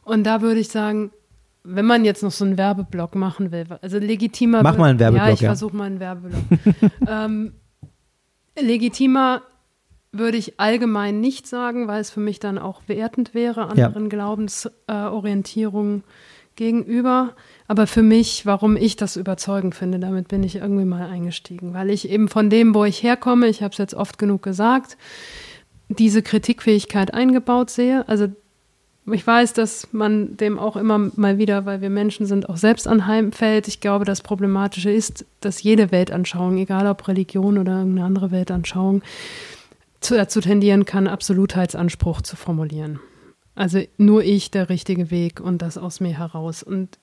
[0.04, 1.12] Und da würde ich sagen,
[1.64, 4.64] wenn man jetzt noch so einen Werbeblock machen will, also legitimer.
[4.64, 5.28] Mach mal einen Werbeblock.
[5.28, 5.50] Ja, ich ja.
[5.50, 6.44] versuche mal einen Werbeblock.
[7.08, 7.54] ähm,
[8.60, 9.44] legitimer
[10.12, 14.10] würde ich allgemein nicht sagen, weil es für mich dann auch wertend wäre anderen ja.
[14.10, 16.04] Glaubensorientierungen äh,
[16.56, 17.36] gegenüber.
[17.68, 21.90] Aber für mich, warum ich das überzeugend finde, damit bin ich irgendwie mal eingestiegen, weil
[21.90, 24.98] ich eben von dem, wo ich herkomme, ich habe es jetzt oft genug gesagt,
[25.90, 28.08] diese Kritikfähigkeit eingebaut sehe.
[28.08, 28.28] Also
[29.12, 32.88] ich weiß, dass man dem auch immer mal wieder, weil wir Menschen sind, auch selbst
[32.88, 33.68] anheimfällt.
[33.68, 39.04] Ich glaube, das Problematische ist, dass jede Weltanschauung, egal ob Religion oder irgendeine andere Weltanschauung,
[40.02, 43.00] dazu tendieren kann, Absolutheitsanspruch zu formulieren.
[43.56, 46.62] Also nur ich der richtige Weg und das aus mir heraus.
[46.62, 46.98] Und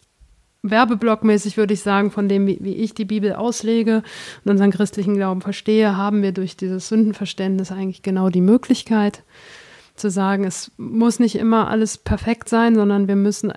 [0.62, 4.02] Werbeblockmäßig würde ich sagen, von dem, wie, ich die Bibel auslege
[4.44, 9.24] und unseren christlichen Glauben verstehe, haben wir durch dieses Sündenverständnis eigentlich genau die Möglichkeit
[9.96, 13.52] zu sagen, es muss nicht immer alles perfekt sein, sondern wir müssen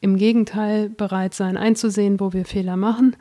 [0.00, 3.16] im Gegenteil bereit sein, einzusehen, wo wir Fehler machen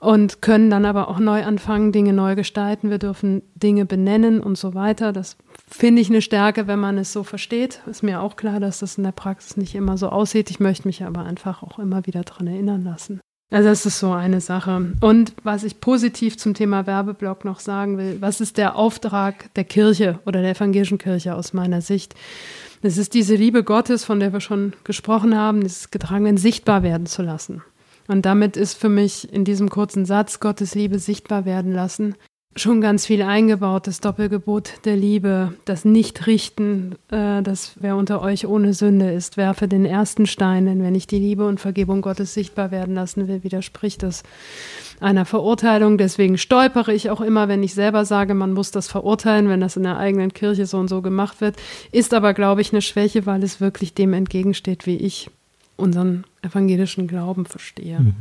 [0.00, 2.90] und können dann aber auch neu anfangen, Dinge neu gestalten.
[2.90, 5.12] Wir dürfen Dinge benennen und so weiter.
[5.12, 5.36] Das
[5.70, 7.80] finde ich eine Stärke, wenn man es so versteht.
[7.86, 10.50] Ist mir auch klar, dass das in der Praxis nicht immer so aussieht.
[10.50, 13.20] Ich möchte mich aber einfach auch immer wieder daran erinnern lassen.
[13.50, 14.92] Also das ist so eine Sache.
[15.00, 19.64] Und was ich positiv zum Thema Werbeblock noch sagen will, was ist der Auftrag der
[19.64, 22.14] Kirche oder der evangelischen Kirche aus meiner Sicht?
[22.82, 27.06] Es ist diese Liebe Gottes, von der wir schon gesprochen haben, dieses Getragenen sichtbar werden
[27.06, 27.62] zu lassen.
[28.06, 32.14] Und damit ist für mich in diesem kurzen Satz Gottes Liebe sichtbar werden lassen
[32.58, 38.46] schon ganz viel eingebaut, das Doppelgebot der Liebe, das Nichtrichten, äh, dass wer unter euch
[38.46, 42.34] ohne Sünde ist, werfe den ersten Stein, denn wenn ich die Liebe und Vergebung Gottes
[42.34, 44.22] sichtbar werden lassen will, widerspricht das
[45.00, 45.98] einer Verurteilung.
[45.98, 49.76] Deswegen stolpere ich auch immer, wenn ich selber sage, man muss das verurteilen, wenn das
[49.76, 51.56] in der eigenen Kirche so und so gemacht wird.
[51.92, 55.30] Ist aber, glaube ich, eine Schwäche, weil es wirklich dem entgegensteht, wie ich
[55.76, 58.00] unseren evangelischen Glauben verstehe.
[58.00, 58.14] Mhm.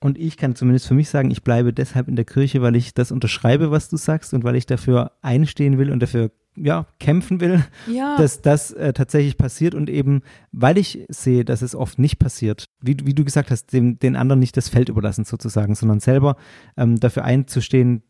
[0.00, 2.94] Und ich kann zumindest für mich sagen, ich bleibe deshalb in der Kirche, weil ich
[2.94, 7.40] das unterschreibe, was du sagst und weil ich dafür einstehen will und dafür ja, kämpfen
[7.40, 8.16] will, ja.
[8.18, 10.22] dass das äh, tatsächlich passiert und eben,
[10.52, 14.16] weil ich sehe, dass es oft nicht passiert, wie, wie du gesagt hast, dem, den
[14.16, 16.36] anderen nicht das Feld überlassen sozusagen, sondern selber
[16.76, 18.02] ähm, dafür einzustehen,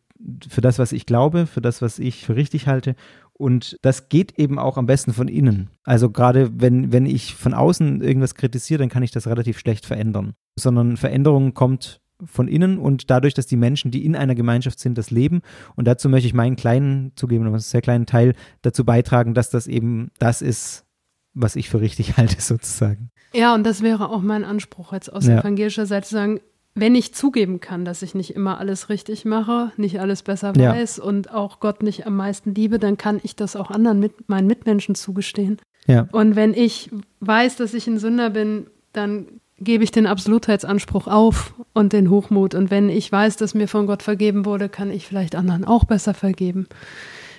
[0.49, 2.97] für das, was ich glaube, für das, was ich für richtig halte.
[3.39, 5.71] Und das geht eben auch am besten von innen.
[5.85, 9.87] Also gerade wenn, wenn ich von außen irgendwas kritisiere, dann kann ich das relativ schlecht
[9.87, 14.81] verändern sondern Veränderung kommt von innen und dadurch, dass die Menschen, die in einer Gemeinschaft
[14.81, 15.41] sind, das leben.
[15.77, 19.69] Und dazu möchte ich meinen kleinen, zugeben, einen sehr kleinen Teil dazu beitragen, dass das
[19.69, 20.85] eben das ist,
[21.33, 23.11] was ich für richtig halte, sozusagen.
[23.33, 25.39] Ja, und das wäre auch mein Anspruch jetzt aus ja.
[25.39, 26.41] evangelischer Seite zu sagen,
[26.81, 30.99] wenn ich zugeben kann, dass ich nicht immer alles richtig mache, nicht alles besser weiß
[30.99, 31.05] ja.
[31.05, 34.47] und auch Gott nicht am meisten liebe, dann kann ich das auch anderen mit meinen
[34.47, 35.59] Mitmenschen zugestehen.
[35.87, 36.09] Ja.
[36.13, 36.91] Und wenn ich
[37.21, 39.27] weiß, dass ich ein Sünder bin, dann
[39.61, 42.55] gebe ich den Absolutheitsanspruch auf und den Hochmut.
[42.55, 45.85] Und wenn ich weiß, dass mir von Gott vergeben wurde, kann ich vielleicht anderen auch
[45.85, 46.69] besser vergeben.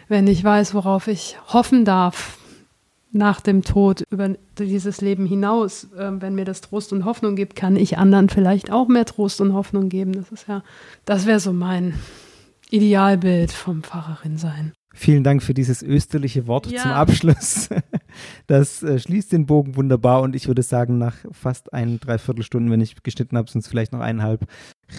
[0.08, 2.39] Wenn ich weiß, worauf ich hoffen darf
[3.12, 7.56] nach dem Tod über dieses Leben hinaus, äh, wenn mir das Trost und Hoffnung gibt,
[7.56, 10.14] kann ich anderen vielleicht auch mehr Trost und Hoffnung geben.
[10.14, 10.64] Das ist ja,
[11.06, 11.96] das wäre so mein
[12.70, 14.74] Idealbild vom Pfarrerin sein.
[14.94, 16.82] Vielen Dank für dieses österliche Wort ja.
[16.82, 17.70] zum Abschluss.
[18.48, 22.72] Das äh, schließt den Bogen wunderbar und ich würde sagen, nach fast ein, dreiviertel Stunden,
[22.72, 24.48] wenn ich geschnitten habe, sind es vielleicht noch eineinhalb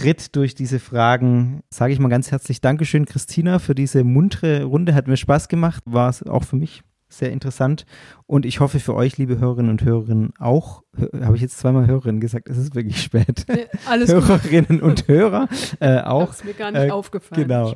[0.04, 4.94] Ritt durch diese Fragen, sage ich mal ganz herzlich Dankeschön, Christina, für diese muntere Runde.
[4.94, 7.84] Hat mir Spaß gemacht, war es auch für mich sehr interessant
[8.26, 10.82] und ich hoffe für euch, liebe Hörerinnen und Hörerinnen, auch,
[11.20, 13.44] habe ich jetzt zweimal Hörerinnen gesagt, es ist wirklich spät.
[13.48, 15.48] Nee, Hörerinnen und Hörer
[15.80, 16.28] äh, auch.
[16.28, 17.42] Das ist mir gar nicht äh, aufgefallen.
[17.42, 17.74] Genau.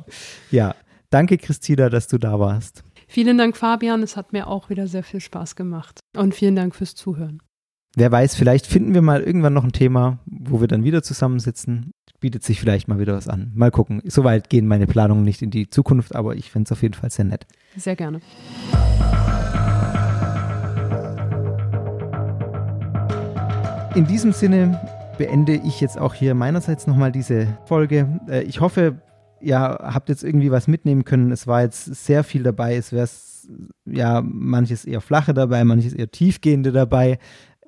[0.51, 0.73] Ja,
[1.09, 2.83] Danke, Christina, dass du da warst.
[3.07, 4.03] Vielen Dank, Fabian.
[4.03, 5.99] Es hat mir auch wieder sehr viel Spaß gemacht.
[6.17, 7.41] Und vielen Dank fürs Zuhören.
[7.95, 11.91] wer weiß, vielleicht finden wir mal irgendwann noch ein Thema, wo wir dann wieder zusammensitzen.
[12.19, 13.51] Bietet sich vielleicht mal wieder was an.
[13.53, 14.01] Mal gucken.
[14.05, 17.09] Soweit gehen meine Planungen nicht in die Zukunft, aber ich finde es auf jeden Fall
[17.09, 17.45] sehr nett.
[17.75, 18.21] Sehr gerne.
[23.95, 24.79] In diesem Sinne
[25.17, 28.19] beende ich jetzt auch hier meinerseits nochmal diese Folge.
[28.27, 29.01] Äh, ich hoffe,
[29.39, 31.31] ihr habt jetzt irgendwie was mitnehmen können.
[31.31, 32.75] Es war jetzt sehr viel dabei.
[32.75, 33.07] Es wäre
[33.85, 37.19] ja manches eher flache dabei, manches eher tiefgehende dabei.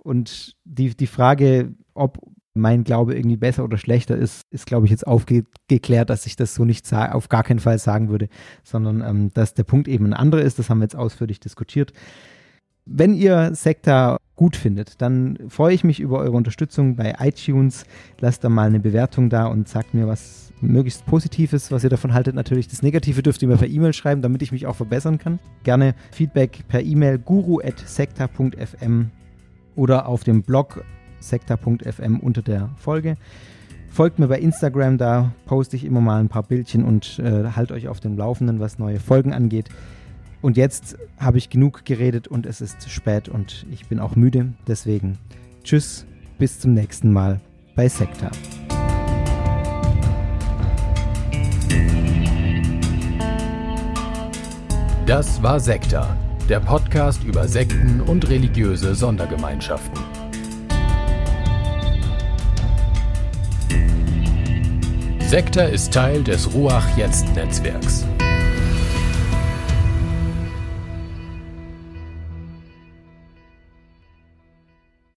[0.03, 2.19] Und die, die Frage, ob
[2.57, 6.55] mein Glaube irgendwie besser oder schlechter ist, ist, glaube ich, jetzt aufgeklärt, dass ich das
[6.55, 8.27] so nicht auf gar keinen Fall sagen würde,
[8.63, 10.59] sondern ähm, dass der Punkt eben ein anderer ist.
[10.59, 11.93] Das haben wir jetzt ausführlich diskutiert.
[12.85, 17.85] Wenn ihr Sekta gut findet, dann freue ich mich über eure Unterstützung bei iTunes.
[18.19, 22.13] Lasst da mal eine Bewertung da und sagt mir was möglichst Positives, was ihr davon
[22.13, 22.35] haltet.
[22.35, 25.39] Natürlich das Negative dürft ihr mir per E-Mail schreiben, damit ich mich auch verbessern kann.
[25.63, 29.11] Gerne Feedback per E-Mail guru.sekta.fm
[29.75, 30.83] oder auf dem Blog
[31.19, 33.17] sekta.fm unter der Folge.
[33.89, 37.71] Folgt mir bei Instagram, da poste ich immer mal ein paar Bildchen und äh, halt
[37.71, 39.69] euch auf dem Laufenden, was neue Folgen angeht.
[40.41, 44.53] Und jetzt habe ich genug geredet und es ist spät und ich bin auch müde.
[44.67, 45.17] Deswegen
[45.63, 46.05] tschüss,
[46.37, 47.39] bis zum nächsten Mal
[47.75, 48.29] bei Sekta.
[55.07, 56.17] Das war Sekta,
[56.49, 60.16] der Podcast über Sekten und religiöse Sondergemeinschaften.
[65.27, 68.05] Sekta ist Teil des Ruach Jetzt Netzwerks.